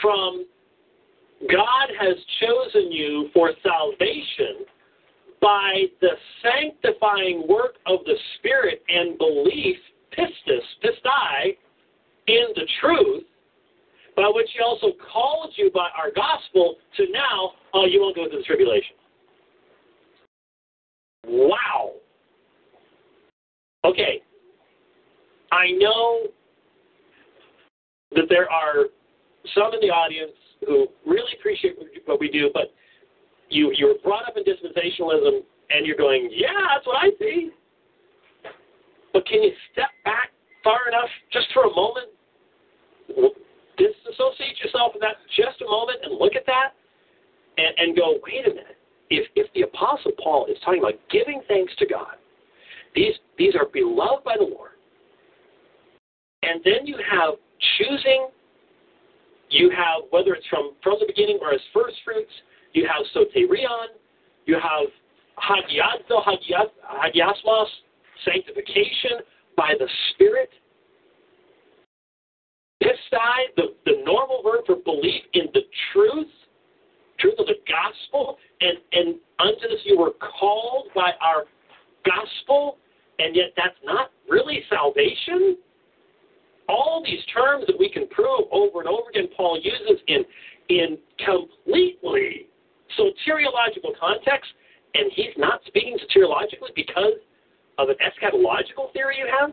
from 0.00 0.44
God 1.48 1.88
has 1.98 2.16
chosen 2.40 2.92
you 2.92 3.30
for 3.32 3.52
salvation 3.62 4.66
by 5.40 5.84
the 6.00 6.10
sanctifying 6.42 7.46
work 7.48 7.76
of 7.86 8.00
the 8.04 8.14
Spirit 8.38 8.82
and 8.88 9.16
belief, 9.16 9.76
pistis, 10.16 10.60
pistei, 10.84 11.56
in 12.26 12.46
the 12.54 12.68
truth, 12.80 13.24
by 14.20 14.30
which 14.34 14.50
he 14.52 14.60
also 14.60 14.88
called 15.10 15.50
you 15.56 15.70
by 15.72 15.88
our 15.96 16.10
gospel 16.14 16.76
to 16.98 17.06
now, 17.10 17.52
oh, 17.72 17.86
you 17.86 18.00
won't 18.02 18.14
go 18.14 18.28
through 18.28 18.40
the 18.40 18.44
tribulation. 18.44 18.94
Wow. 21.26 21.92
Okay. 23.82 24.20
I 25.52 25.70
know 25.78 26.26
that 28.14 28.26
there 28.28 28.50
are 28.50 28.88
some 29.54 29.72
in 29.72 29.80
the 29.80 29.90
audience 29.90 30.36
who 30.66 30.86
really 31.06 31.32
appreciate 31.38 31.78
what 32.04 32.20
we 32.20 32.30
do, 32.30 32.50
but 32.52 32.74
you 33.48 33.72
you're 33.74 33.94
brought 34.04 34.28
up 34.28 34.36
in 34.36 34.44
dispensationalism 34.44 35.40
and 35.70 35.86
you're 35.86 35.96
going, 35.96 36.28
yeah, 36.30 36.48
that's 36.74 36.86
what 36.86 36.96
I 36.96 37.08
see. 37.18 37.52
But 39.14 39.26
can 39.26 39.42
you 39.42 39.52
step 39.72 39.88
back 40.04 40.28
far 40.62 40.88
enough 40.88 41.08
just 41.32 41.46
for 41.54 41.64
a 41.64 41.74
moment 41.74 42.08
disassociate 43.76 44.58
yourself 44.62 44.92
with 44.94 45.02
that 45.02 45.16
just 45.36 45.60
a 45.62 45.64
moment 45.64 45.98
and 46.02 46.18
look 46.18 46.34
at 46.34 46.46
that 46.46 46.74
and, 47.58 47.74
and 47.78 47.96
go, 47.96 48.18
wait 48.26 48.46
a 48.46 48.50
minute. 48.50 48.78
If, 49.10 49.26
if 49.34 49.52
the 49.54 49.62
Apostle 49.62 50.12
Paul 50.22 50.46
is 50.46 50.56
talking 50.64 50.80
about 50.80 50.94
giving 51.10 51.42
thanks 51.48 51.74
to 51.78 51.86
God, 51.86 52.14
these, 52.94 53.14
these 53.38 53.54
are 53.54 53.66
beloved 53.72 54.24
by 54.24 54.36
the 54.38 54.44
Lord, 54.44 54.72
and 56.42 56.60
then 56.64 56.86
you 56.86 56.96
have 56.96 57.34
choosing, 57.76 58.28
you 59.50 59.70
have, 59.70 60.04
whether 60.10 60.32
it's 60.34 60.46
from, 60.46 60.72
from 60.82 60.96
the 61.00 61.06
beginning 61.06 61.38
or 61.42 61.52
as 61.52 61.60
first 61.74 61.96
fruits, 62.04 62.30
you 62.72 62.86
have 62.86 63.04
soterion, 63.14 63.98
you 64.46 64.54
have 64.54 64.88
hagiazo, 65.38 66.24
hagiasmos, 66.24 67.66
sanctification 68.24 69.18
by 69.56 69.74
the 69.78 69.88
Spirit, 70.12 70.50
Pistei, 73.12 73.54
the, 73.56 73.74
the 73.86 74.02
normal 74.04 74.42
word 74.44 74.60
for 74.66 74.76
belief 74.76 75.22
in 75.34 75.46
the 75.54 75.62
truth, 75.92 76.28
truth 77.18 77.34
of 77.38 77.46
the 77.46 77.56
gospel, 77.68 78.38
and, 78.60 78.78
and 78.92 79.16
unto 79.38 79.68
this 79.68 79.80
you 79.84 79.98
were 79.98 80.12
called 80.38 80.88
by 80.94 81.12
our 81.20 81.44
gospel, 82.04 82.78
and 83.18 83.36
yet 83.36 83.52
that's 83.56 83.76
not 83.84 84.10
really 84.28 84.62
salvation. 84.68 85.56
All 86.68 87.02
these 87.04 87.20
terms 87.34 87.64
that 87.66 87.78
we 87.78 87.90
can 87.90 88.06
prove 88.08 88.46
over 88.52 88.80
and 88.80 88.88
over 88.88 89.10
again, 89.10 89.28
Paul 89.36 89.60
uses 89.62 90.02
in 90.06 90.24
in 90.68 90.98
completely 91.18 92.46
soteriological 92.96 93.98
context, 93.98 94.50
and 94.94 95.10
he's 95.14 95.34
not 95.36 95.60
speaking 95.66 95.98
soteriologically 95.98 96.74
because 96.76 97.18
of 97.78 97.88
an 97.88 97.96
eschatological 97.96 98.92
theory 98.92 99.16
you 99.18 99.28
have? 99.40 99.50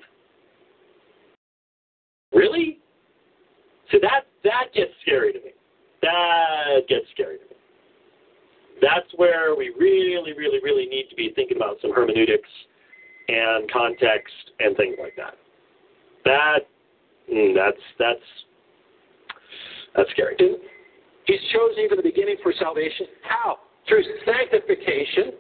Really? 2.34 2.80
So 3.92 3.98
that 4.02 4.28
that 4.44 4.74
gets 4.74 4.92
scary 5.02 5.34
to 5.34 5.40
me. 5.40 5.52
That 6.02 6.88
gets 6.88 7.06
scary 7.14 7.38
to 7.38 7.44
me. 7.44 7.56
That's 8.82 9.08
where 9.16 9.56
we 9.56 9.74
really, 9.80 10.34
really, 10.38 10.60
really 10.64 10.86
need 10.86 11.08
to 11.10 11.16
be 11.16 11.32
thinking 11.36 11.58
about 11.58 11.78
some 11.82 11.92
hermeneutics 11.94 12.50
and 13.28 13.70
context 13.72 14.34
and 14.60 14.78
things 14.78 14.96
like 15.02 15.16
that. 15.18 15.36
That 16.26 16.60
mm, 17.32 17.56
that's 17.56 17.82
that's 17.98 18.28
that's 19.96 20.10
scary. 20.12 20.36
He's 21.26 21.40
chosen 21.52 21.84
you 21.84 21.90
from 21.90 21.98
the 21.98 22.04
beginning 22.04 22.38
for 22.44 22.54
salvation. 22.60 23.08
How? 23.24 23.58
Through 23.88 24.04
sanctification, 24.26 25.34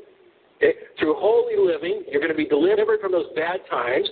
okay? 0.57 0.73
through 0.99 1.15
holy 1.17 1.55
living. 1.55 2.03
You're 2.09 2.21
going 2.21 2.31
to 2.31 2.37
be 2.37 2.47
delivered 2.47 2.99
from 2.99 3.11
those 3.11 3.27
bad 3.35 3.59
times, 3.69 4.07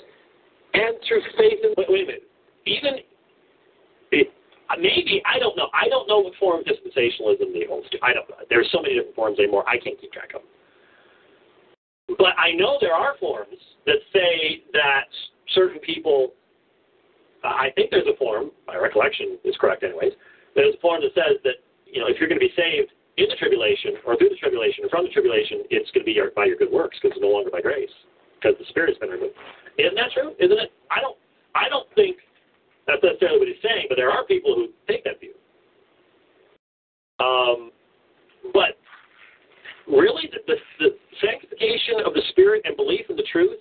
and 0.74 0.96
through 1.08 1.22
faith 1.38 1.60
in. 1.64 1.74
Wait, 1.78 1.88
wait 1.90 2.04
a 2.04 2.08
minute. 2.08 2.28
Even 2.66 2.94
it, 4.16 4.32
maybe 4.80 5.22
I 5.26 5.39
don't 5.39 5.55
know. 5.57 5.68
I 5.74 5.88
don't 5.89 6.07
know 6.07 6.20
what 6.20 6.34
form 6.39 6.61
of 6.61 6.66
dispensationalism 6.66 7.53
they 7.53 7.66
holds 7.68 7.89
to. 7.91 7.97
I 8.01 8.13
don't 8.13 8.30
know. 8.30 8.38
There's 8.49 8.70
so 8.72 8.82
many 8.82 8.95
different 8.95 9.16
forms 9.16 9.39
anymore. 9.39 9.68
I 9.68 9.78
can't 9.78 9.99
keep 9.99 10.11
track 10.11 10.34
of 10.34 10.41
them. 10.41 12.18
But 12.18 12.38
I 12.38 12.53
know 12.53 12.78
there 12.80 12.93
are 12.93 13.16
forms 13.20 13.57
that 13.86 13.97
say 14.13 14.63
that 14.74 15.09
certain 15.53 15.80
people. 15.80 16.34
Uh, 17.43 17.70
I 17.70 17.70
think 17.76 17.91
there's 17.91 18.07
a 18.07 18.18
form. 18.18 18.51
My 18.66 18.78
recollection 18.78 19.38
is 19.43 19.55
correct, 19.59 19.84
anyways. 19.84 20.13
There's 20.55 20.74
a 20.74 20.82
form 20.82 21.01
that 21.01 21.13
says 21.13 21.38
that 21.43 21.61
you 21.86 21.99
know 22.01 22.07
if 22.07 22.18
you're 22.20 22.30
going 22.30 22.39
to 22.39 22.45
be 22.45 22.53
saved 22.55 22.91
in 23.18 23.28
the 23.30 23.36
tribulation 23.36 24.01
or 24.05 24.18
through 24.18 24.30
the 24.30 24.39
tribulation 24.39 24.86
or 24.86 24.89
from 24.89 25.05
the 25.05 25.11
tribulation, 25.11 25.63
it's 25.70 25.89
going 25.91 26.03
to 26.03 26.09
be 26.09 26.11
your, 26.11 26.32
by 26.36 26.45
your 26.45 26.57
good 26.57 26.72
works 26.72 26.97
because 27.01 27.16
it's 27.16 27.24
no 27.24 27.32
longer 27.32 27.49
by 27.49 27.61
grace 27.61 27.91
because 28.36 28.57
the 28.59 28.66
Spirit's 28.70 28.99
been 28.99 29.09
removed. 29.09 29.36
Isn't 29.78 29.95
that 29.95 30.11
true? 30.13 30.34
Isn't 30.39 30.59
it? 30.59 30.72
I 30.91 31.01
don't. 31.01 31.18
I 31.55 31.70
don't 31.70 31.88
think 31.95 32.18
that's 32.88 33.02
necessarily 33.04 33.40
what 33.40 33.48
he's 33.48 33.62
saying, 33.64 33.86
but 33.90 33.96
there 33.96 34.12
are 34.12 34.26
people 34.26 34.54
who 34.56 34.70
take 34.88 35.04
that 35.04 35.20
view. 35.20 35.34
Um, 37.20 37.72
but 38.54 38.78
really, 39.88 40.30
the, 40.32 40.40
the, 40.46 40.58
the 40.80 40.90
sanctification 41.22 42.06
of 42.06 42.14
the 42.14 42.22
Spirit 42.30 42.62
and 42.66 42.76
belief 42.76 43.06
in 43.10 43.16
the 43.16 43.26
truth, 43.32 43.58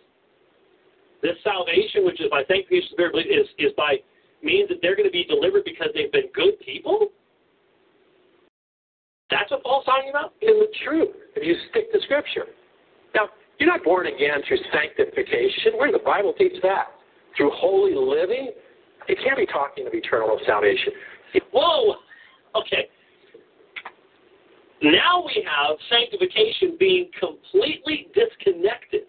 this 1.23 1.37
salvation, 1.43 2.05
which 2.05 2.21
is 2.21 2.29
by 2.31 2.45
sanctification 2.49 2.93
of 2.93 2.97
the 2.99 3.09
Spirit, 3.09 3.27
is, 3.27 3.49
is 3.59 3.73
by 3.77 3.97
means 4.43 4.69
that 4.69 4.79
they're 4.83 4.97
going 4.97 5.09
to 5.09 5.13
be 5.13 5.25
delivered 5.25 5.65
because 5.65 5.89
they've 5.95 6.13
been 6.13 6.29
good 6.35 6.61
people. 6.61 7.09
That's 9.31 9.51
what 9.51 9.63
Paul's 9.63 9.87
talking 9.87 10.11
about 10.11 10.35
in 10.43 10.61
the 10.61 10.69
truth. 10.85 11.09
If 11.35 11.43
you 11.47 11.57
stick 11.71 11.91
to 11.93 12.01
Scripture. 12.03 12.45
Now, 13.15 13.29
you're 13.59 13.71
not 13.71 13.83
born 13.83 14.07
again 14.07 14.43
through 14.47 14.59
sanctification. 14.69 15.79
Where 15.79 15.91
the 15.91 16.03
Bible 16.05 16.35
teach 16.37 16.61
that? 16.63 16.93
Through 17.37 17.53
holy 17.55 17.95
living? 17.95 18.53
It 19.09 19.19
can't 19.23 19.37
be 19.37 19.47
talking 19.47 19.87
of 19.87 19.95
eternal 19.95 20.39
salvation. 20.47 20.93
Whoa! 21.53 21.97
Okay. 22.55 22.89
Now 24.83 25.25
we 25.25 25.47
have 25.49 25.77
sanctification 25.89 26.77
being 26.79 27.11
completely 27.19 28.09
disconnected 28.15 29.03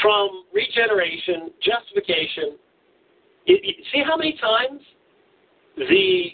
from 0.00 0.44
regeneration, 0.52 1.50
justification. 1.62 2.58
You, 3.46 3.58
you 3.62 3.74
see 3.92 4.02
how 4.06 4.16
many 4.16 4.36
times 4.40 4.80
the 5.76 6.24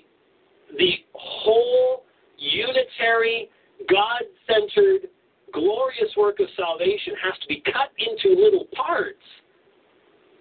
the 0.77 0.91
whole 1.15 2.05
unitary, 2.37 3.49
God-centered, 3.89 5.09
glorious 5.53 6.15
work 6.17 6.41
of 6.41 6.47
salvation 6.57 7.15
has 7.23 7.39
to 7.41 7.49
be 7.49 7.63
cut 7.65 7.91
into 7.99 8.39
little 8.39 8.67
parts 8.77 9.23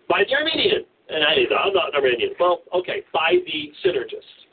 by 0.10 0.24
the 0.28 0.36
Arminian 0.36 0.86
and 1.10 1.24
I, 1.24 1.34
I'm 1.56 1.74
not 1.74 1.90
an 1.90 1.96
Arminian. 1.96 2.32
Well, 2.40 2.62
okay, 2.74 3.04
by 3.14 3.36
the 3.46 3.72
synergist. 3.86 4.48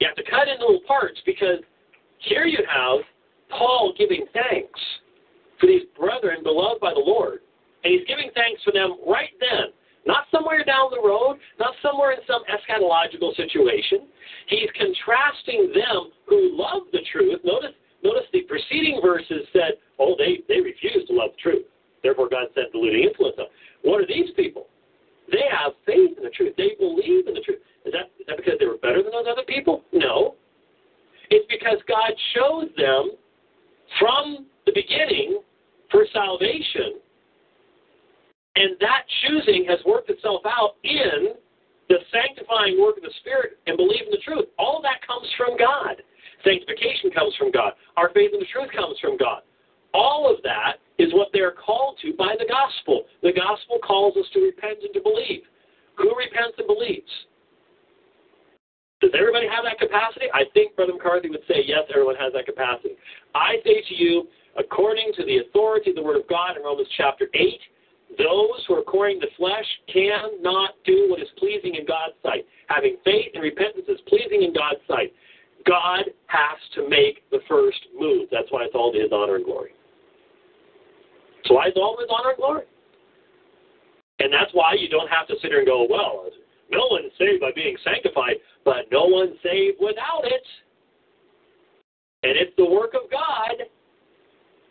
You 0.00 0.08
have 0.08 0.16
to 0.16 0.30
cut 0.30 0.48
into 0.48 0.66
little 0.66 0.86
parts 0.86 1.20
because 1.24 1.58
here 2.18 2.44
you 2.44 2.58
have 2.68 3.00
Paul 3.50 3.94
giving 3.96 4.26
thanks 4.32 4.80
for 5.60 5.66
these 5.66 5.82
brethren 5.98 6.42
beloved 6.42 6.80
by 6.80 6.92
the 6.92 7.02
Lord. 7.04 7.40
And 7.84 7.92
he's 7.92 8.06
giving 8.08 8.30
thanks 8.34 8.62
for 8.64 8.72
them 8.72 8.96
right 9.06 9.30
then, 9.40 9.72
not 10.06 10.24
somewhere 10.30 10.64
down 10.64 10.90
the 10.90 11.02
road, 11.06 11.36
not 11.58 11.74
somewhere 11.82 12.12
in 12.12 12.20
some 12.26 12.42
eschatological 12.48 13.36
situation. 13.36 14.08
He's 14.48 14.70
contrasting 14.76 15.72
them 15.74 16.10
who 16.26 16.56
love 16.56 16.82
the 16.92 17.00
truth. 17.12 17.40
Notice, 17.44 17.76
notice 18.02 18.24
the 18.32 18.42
preceding 18.42 19.00
verses 19.02 19.46
said, 19.52 19.76
oh, 19.98 20.14
they, 20.18 20.40
they 20.48 20.60
refuse 20.60 21.06
to 21.08 21.14
love 21.14 21.30
the 21.36 21.42
truth. 21.42 21.66
Therefore, 22.02 22.28
God 22.28 22.48
sent 22.54 22.72
deluding 22.72 23.04
influence 23.04 23.36
on. 23.38 23.46
What 23.84 24.00
are 24.00 24.06
these 24.06 24.30
people? 24.34 24.66
They 25.30 25.44
have 25.50 25.72
faith 25.86 26.16
in 26.16 26.24
the 26.24 26.30
truth. 26.30 26.54
They 26.56 26.72
believe 26.78 27.28
in 27.28 27.34
the 27.34 27.40
truth. 27.40 27.60
Is 27.84 27.92
that, 27.92 28.10
is 28.18 28.26
that 28.26 28.36
because 28.36 28.54
they 28.58 28.66
were 28.66 28.80
better 28.80 29.02
than 29.02 29.12
those 29.12 29.28
other 29.30 29.44
people? 29.46 29.82
No. 29.92 30.34
It's 31.30 31.46
because 31.48 31.78
God 31.88 32.12
chose 32.34 32.68
them 32.76 33.12
from 34.00 34.46
the 34.66 34.72
beginning 34.74 35.40
for 35.90 36.06
salvation. 36.12 37.00
And 38.56 38.76
that 38.80 39.04
choosing 39.22 39.66
has 39.68 39.78
worked 39.84 40.10
itself 40.10 40.42
out 40.46 40.76
in 40.84 41.34
the 41.88 41.98
sanctifying 42.12 42.80
work 42.80 42.96
of 42.96 43.02
the 43.02 43.12
Spirit 43.20 43.58
and 43.66 43.76
believing 43.76 44.10
the 44.10 44.22
truth. 44.24 44.46
All 44.58 44.80
that 44.82 45.04
comes 45.06 45.28
from 45.36 45.58
God. 45.58 46.00
Sanctification 46.44 47.10
comes 47.10 47.34
from 47.36 47.50
God. 47.50 47.72
Our 47.96 48.10
faith 48.12 48.30
in 48.32 48.40
the 48.40 48.48
truth 48.52 48.70
comes 48.72 48.96
from 49.00 49.16
God. 49.16 49.42
All 49.94 50.28
of 50.28 50.42
that 50.42 50.82
is 50.98 51.14
what 51.14 51.28
they're 51.32 51.54
called 51.54 51.98
to 52.02 52.12
by 52.18 52.34
the 52.38 52.46
gospel. 52.46 53.04
The 53.22 53.32
gospel 53.32 53.78
calls 53.78 54.16
us 54.16 54.26
to 54.34 54.40
repent 54.40 54.82
and 54.82 54.92
to 54.92 55.00
believe. 55.00 55.42
Who 55.96 56.10
repents 56.18 56.58
and 56.58 56.66
believes? 56.66 57.10
Does 59.00 59.12
everybody 59.14 59.46
have 59.46 59.64
that 59.64 59.78
capacity? 59.78 60.26
I 60.34 60.44
think 60.54 60.74
Brother 60.74 60.94
McCarthy 60.94 61.30
would 61.30 61.46
say, 61.46 61.62
yes, 61.64 61.86
everyone 61.90 62.16
has 62.16 62.32
that 62.32 62.46
capacity. 62.46 62.96
I 63.34 63.62
say 63.62 63.82
to 63.86 63.94
you, 63.94 64.26
according 64.58 65.12
to 65.16 65.24
the 65.24 65.38
authority 65.46 65.90
of 65.90 65.96
the 65.96 66.02
Word 66.02 66.16
of 66.16 66.26
God 66.26 66.56
in 66.56 66.62
Romans 66.62 66.88
chapter 66.96 67.28
8, 67.34 68.18
those 68.18 68.64
who 68.66 68.74
are 68.74 68.80
according 68.80 69.20
to 69.20 69.26
flesh 69.36 69.66
cannot 69.92 70.74
do 70.86 71.06
what 71.10 71.20
is 71.20 71.28
pleasing 71.38 71.74
in 71.74 71.84
God's 71.86 72.14
sight. 72.22 72.46
Having 72.68 72.96
faith 73.04 73.30
and 73.34 73.42
repentance 73.42 73.86
is 73.88 74.00
pleasing 74.08 74.42
in 74.42 74.54
God's 74.54 74.80
sight. 74.88 75.12
God 75.66 76.04
has 76.26 76.58
to 76.74 76.88
make 76.88 77.28
the 77.30 77.40
first 77.48 77.80
move. 77.98 78.28
That's 78.30 78.50
why 78.50 78.64
it's 78.64 78.74
all 78.74 78.92
to 78.92 78.98
his 78.98 79.12
honor 79.12 79.36
and 79.36 79.44
glory. 79.44 79.73
So 81.46 81.54
why 81.54 81.70
to 81.70 81.96
his 82.00 82.10
honor 82.10 82.30
and 82.30 82.38
glory. 82.38 82.64
And 84.20 84.32
that's 84.32 84.50
why 84.52 84.74
you 84.78 84.88
don't 84.88 85.10
have 85.10 85.26
to 85.28 85.34
sit 85.42 85.50
here 85.50 85.58
and 85.58 85.66
go, 85.66 85.86
well, 85.88 86.30
no 86.70 86.86
one's 86.90 87.12
saved 87.18 87.40
by 87.40 87.50
being 87.54 87.76
sanctified, 87.84 88.36
but 88.64 88.88
no 88.90 89.04
one's 89.04 89.36
saved 89.42 89.78
without 89.80 90.24
it. 90.24 90.46
And 92.22 92.36
it's 92.38 92.54
the 92.56 92.64
work 92.64 92.94
of 92.94 93.10
God. 93.10 93.68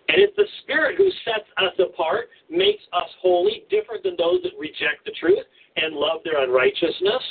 And 0.10 0.22
it's 0.22 0.36
the 0.36 0.48
Spirit 0.64 0.98
who 0.98 1.10
sets 1.24 1.48
us 1.58 1.74
apart, 1.80 2.30
makes 2.50 2.84
us 2.94 3.10
holy, 3.22 3.64
different 3.70 4.04
than 4.04 4.16
those 4.18 4.42
that 4.44 4.52
reject 4.60 5.06
the 5.06 5.12
truth 5.20 5.46
and 5.76 5.96
love 5.96 6.22
their 6.24 6.44
unrighteousness. 6.44 7.24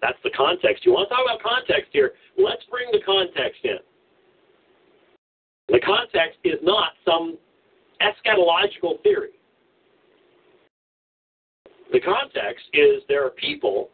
That's 0.00 0.18
the 0.24 0.30
context. 0.36 0.86
You 0.86 0.92
want 0.92 1.08
to 1.08 1.14
talk 1.14 1.24
about 1.24 1.42
context 1.42 1.90
here? 1.92 2.12
Let's 2.36 2.62
bring 2.70 2.88
the 2.92 3.02
context 3.04 3.60
in. 3.64 3.78
The 5.68 5.80
context 5.80 6.38
is 6.44 6.58
not 6.62 6.92
some 7.04 7.36
eschatological 8.02 9.02
theory. 9.02 9.30
The 11.92 12.00
context 12.00 12.66
is 12.72 13.02
there 13.08 13.24
are 13.24 13.30
people, 13.30 13.90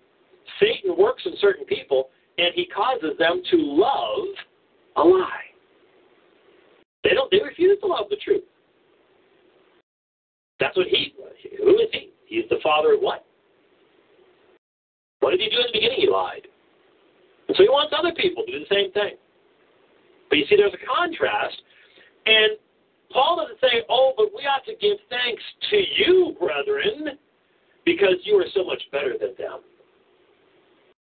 Satan 0.61 0.97
works 0.99 1.23
in 1.27 1.33
certain 1.41 1.65
people, 1.65 2.09
and 2.39 2.49
he 2.55 2.67
causes 2.67 3.17
them 3.19 3.43
to 3.51 3.57
love 3.57 4.27
a 4.97 5.03
lie. 5.03 5.29
They 7.05 7.11
don't. 7.11 7.31
They 7.31 7.41
refuse 7.45 7.79
to 7.81 7.87
love 7.87 8.07
the 8.11 8.17
truth. 8.17 8.43
That's 10.59 10.77
what 10.77 10.87
he. 10.87 11.15
Who 11.63 11.79
is 11.79 11.89
he? 11.93 12.11
He's 12.27 12.49
the 12.49 12.59
father 12.63 12.95
of 12.95 13.01
what? 13.01 13.25
What 15.21 15.31
did 15.31 15.41
he 15.41 15.49
do 15.51 15.57
in 15.57 15.67
the 15.67 15.73
beginning? 15.73 16.01
He 16.01 16.09
lied. 16.09 16.49
And 17.49 17.57
so 17.57 17.63
he 17.63 17.69
wants 17.69 17.95
other 17.97 18.13
people 18.17 18.45
to 18.45 18.53
do 18.53 18.59
the 18.59 18.75
same 18.75 18.91
thing. 18.93 19.17
But 20.31 20.39
you 20.39 20.47
see, 20.49 20.57
there's 20.57 20.73
a 20.73 20.87
contrast, 20.87 21.61
and 22.27 22.57
Paul 23.15 23.37
doesn't 23.37 23.61
say, 23.61 23.85
"Oh, 23.89 24.13
but 24.17 24.35
we 24.35 24.43
ought 24.43 24.67
to 24.67 24.75
give 24.75 24.99
thanks 25.09 25.43
to 25.71 25.77
you, 25.77 26.37
brethren, 26.39 27.17
because 27.87 28.17
you 28.25 28.37
are 28.41 28.49
so 28.53 28.65
much 28.65 28.83
better 28.91 29.17
than 29.17 29.35
them." 29.37 29.61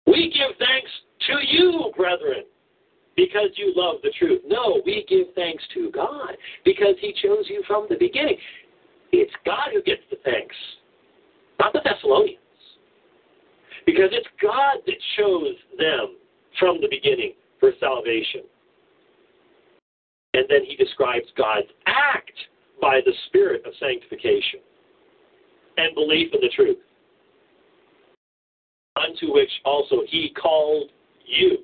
We 0.07 0.29
give 0.29 0.55
thanks 0.59 0.91
to 1.29 1.41
you, 1.47 1.91
brethren, 1.97 2.45
because 3.17 3.49
you 3.57 3.73
love 3.75 4.03
the 4.03 4.11
truth. 4.11 4.43
No, 4.45 4.83
we 4.85 5.05
give 5.09 5.33
thanks 5.35 5.65
to 5.75 5.91
God 5.91 6.37
because 6.65 6.97
He 7.01 7.15
chose 7.15 7.49
you 7.49 7.63
from 7.67 7.87
the 7.89 7.97
beginning. 7.97 8.39
It's 9.11 9.33
God 9.47 9.73
who 9.73 9.81
gets 9.83 10.03
the 10.11 10.17
thanks, 10.17 10.57
not 11.59 11.73
the 11.73 11.81
Thessalonians. 11.81 12.39
Because 13.87 14.11
it's 14.13 14.29
God 14.41 14.79
that 14.87 15.01
chose 15.17 15.57
them 15.79 16.17
from 16.59 16.81
the 16.81 16.89
beginning 16.89 17.33
for 17.59 17.73
salvation. 17.81 18.43
And 20.35 20.47
then 20.49 20.65
he 20.65 20.77
describes 20.77 21.27
God's 21.37 21.69
act 21.87 22.33
by 22.81 23.01
the 23.05 23.13
Spirit 23.27 23.63
of 23.67 23.73
sanctification 23.79 24.61
and 25.77 25.95
belief 25.95 26.33
in 26.33 26.41
the 26.41 26.51
truth, 26.55 26.79
unto 28.97 29.33
which 29.33 29.51
also 29.65 30.03
he 30.09 30.35
called 30.41 30.91
you 31.27 31.59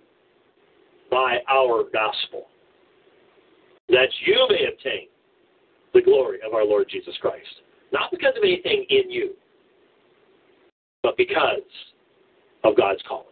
by 1.10 1.38
our 1.48 1.84
gospel, 1.92 2.46
that 3.88 4.08
you 4.26 4.46
may 4.50 4.66
obtain 4.72 5.08
the 5.94 6.02
glory 6.02 6.38
of 6.46 6.54
our 6.54 6.64
Lord 6.64 6.86
Jesus 6.90 7.14
Christ. 7.20 7.62
Not 7.92 8.10
because 8.10 8.34
of 8.36 8.42
anything 8.42 8.84
in 8.90 9.10
you, 9.10 9.32
but 11.02 11.16
because 11.16 11.62
of 12.64 12.76
God's 12.76 13.00
calling. 13.08 13.24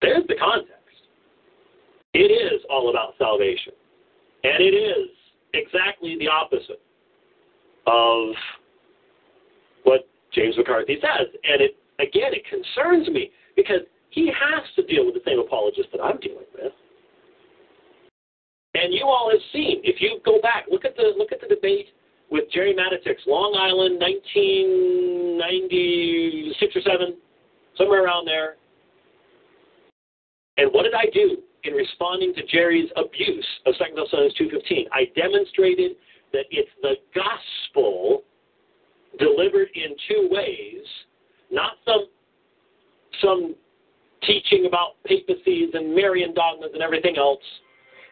There's 0.00 0.26
the 0.26 0.34
context. 0.34 0.72
It 2.14 2.30
is 2.32 2.60
all 2.68 2.90
about 2.90 3.14
salvation. 3.18 3.72
And 4.44 4.60
it 4.60 4.74
is 4.74 5.08
exactly 5.54 6.18
the 6.18 6.28
opposite 6.28 6.80
of 7.86 8.34
what 9.84 10.08
James 10.34 10.56
McCarthy 10.56 10.98
says. 11.00 11.28
And 11.44 11.60
it 11.60 11.76
again 11.98 12.32
it 12.32 12.44
concerns 12.48 13.08
me 13.08 13.30
because 13.56 13.80
he 14.10 14.26
has 14.26 14.62
to 14.76 14.82
deal 14.84 15.04
with 15.06 15.14
the 15.14 15.22
same 15.24 15.38
apologists 15.38 15.90
that 15.92 16.02
I'm 16.02 16.18
dealing 16.18 16.44
with. 16.54 16.72
And 18.74 18.92
you 18.92 19.04
all 19.04 19.30
have 19.30 19.40
seen, 19.52 19.80
if 19.84 20.00
you 20.00 20.18
go 20.24 20.40
back, 20.40 20.64
look 20.70 20.84
at 20.84 20.96
the 20.96 21.12
look 21.16 21.32
at 21.32 21.40
the 21.40 21.46
debate 21.46 21.86
with 22.30 22.50
Gerry 22.52 22.74
Matatics, 22.74 23.24
Long 23.26 23.54
Island, 23.54 24.00
1996 24.00 26.76
or 26.76 26.80
seven, 26.80 27.16
somewhere 27.76 28.04
around 28.04 28.26
there. 28.26 28.56
And 30.56 30.72
what 30.72 30.84
did 30.84 30.94
I 30.94 31.04
do 31.12 31.42
in 31.64 31.74
responding 31.74 32.34
to 32.34 32.42
Gerry's 32.46 32.90
abuse 32.96 33.46
of 33.66 33.74
2 33.78 33.84
Thessalonians 33.94 34.34
2.15? 34.38 34.86
I 34.92 35.04
demonstrated 35.14 35.92
that 36.32 36.44
it's 36.50 36.70
the 36.82 36.94
gospel 37.14 38.24
delivered 39.18 39.68
in 39.74 39.94
two 40.08 40.28
ways, 40.30 40.84
not 41.50 41.72
some 41.84 42.06
some 43.20 43.54
teaching 44.26 44.66
about 44.66 45.02
papacies 45.04 45.70
and 45.74 45.94
Marian 45.94 46.32
dogmas 46.34 46.70
and 46.72 46.82
everything 46.82 47.16
else. 47.18 47.42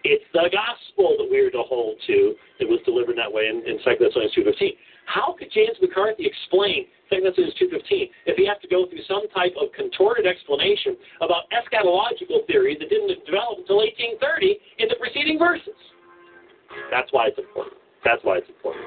It's 0.04 0.24
the 0.32 0.50
gospel 0.52 1.16
that 1.18 1.28
we 1.30 1.38
are 1.40 1.50
to 1.50 1.62
hold 1.62 1.96
to 2.06 2.34
that 2.58 2.68
was 2.68 2.80
delivered 2.84 3.16
that 3.18 3.30
way 3.30 3.48
in, 3.48 3.62
in 3.66 3.78
2 3.84 3.96
Thessalonians 4.00 4.34
2.15. 4.34 4.76
How 5.10 5.34
could 5.36 5.50
James 5.50 5.76
McCarthy 5.82 6.24
explain 6.24 6.86
2 7.10 7.20
Thessalonians 7.26 7.58
2.15 7.58 8.10
if 8.26 8.36
he 8.36 8.46
has 8.46 8.56
to 8.62 8.68
go 8.68 8.86
through 8.86 9.02
some 9.08 9.28
type 9.34 9.54
of 9.60 9.72
contorted 9.72 10.24
explanation 10.24 10.96
about 11.20 11.50
eschatological 11.50 12.46
theory 12.46 12.76
that 12.78 12.88
didn't 12.88 13.26
develop 13.26 13.58
until 13.58 13.78
1830 13.82 14.58
in 14.78 14.88
the 14.88 14.94
preceding 15.00 15.36
verses? 15.36 15.74
That's 16.92 17.12
why 17.12 17.26
it's 17.26 17.38
important. 17.38 17.74
That's 18.04 18.22
why 18.22 18.38
it's 18.38 18.48
important. 18.48 18.86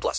18 0.00 0.02
plus. 0.02 0.18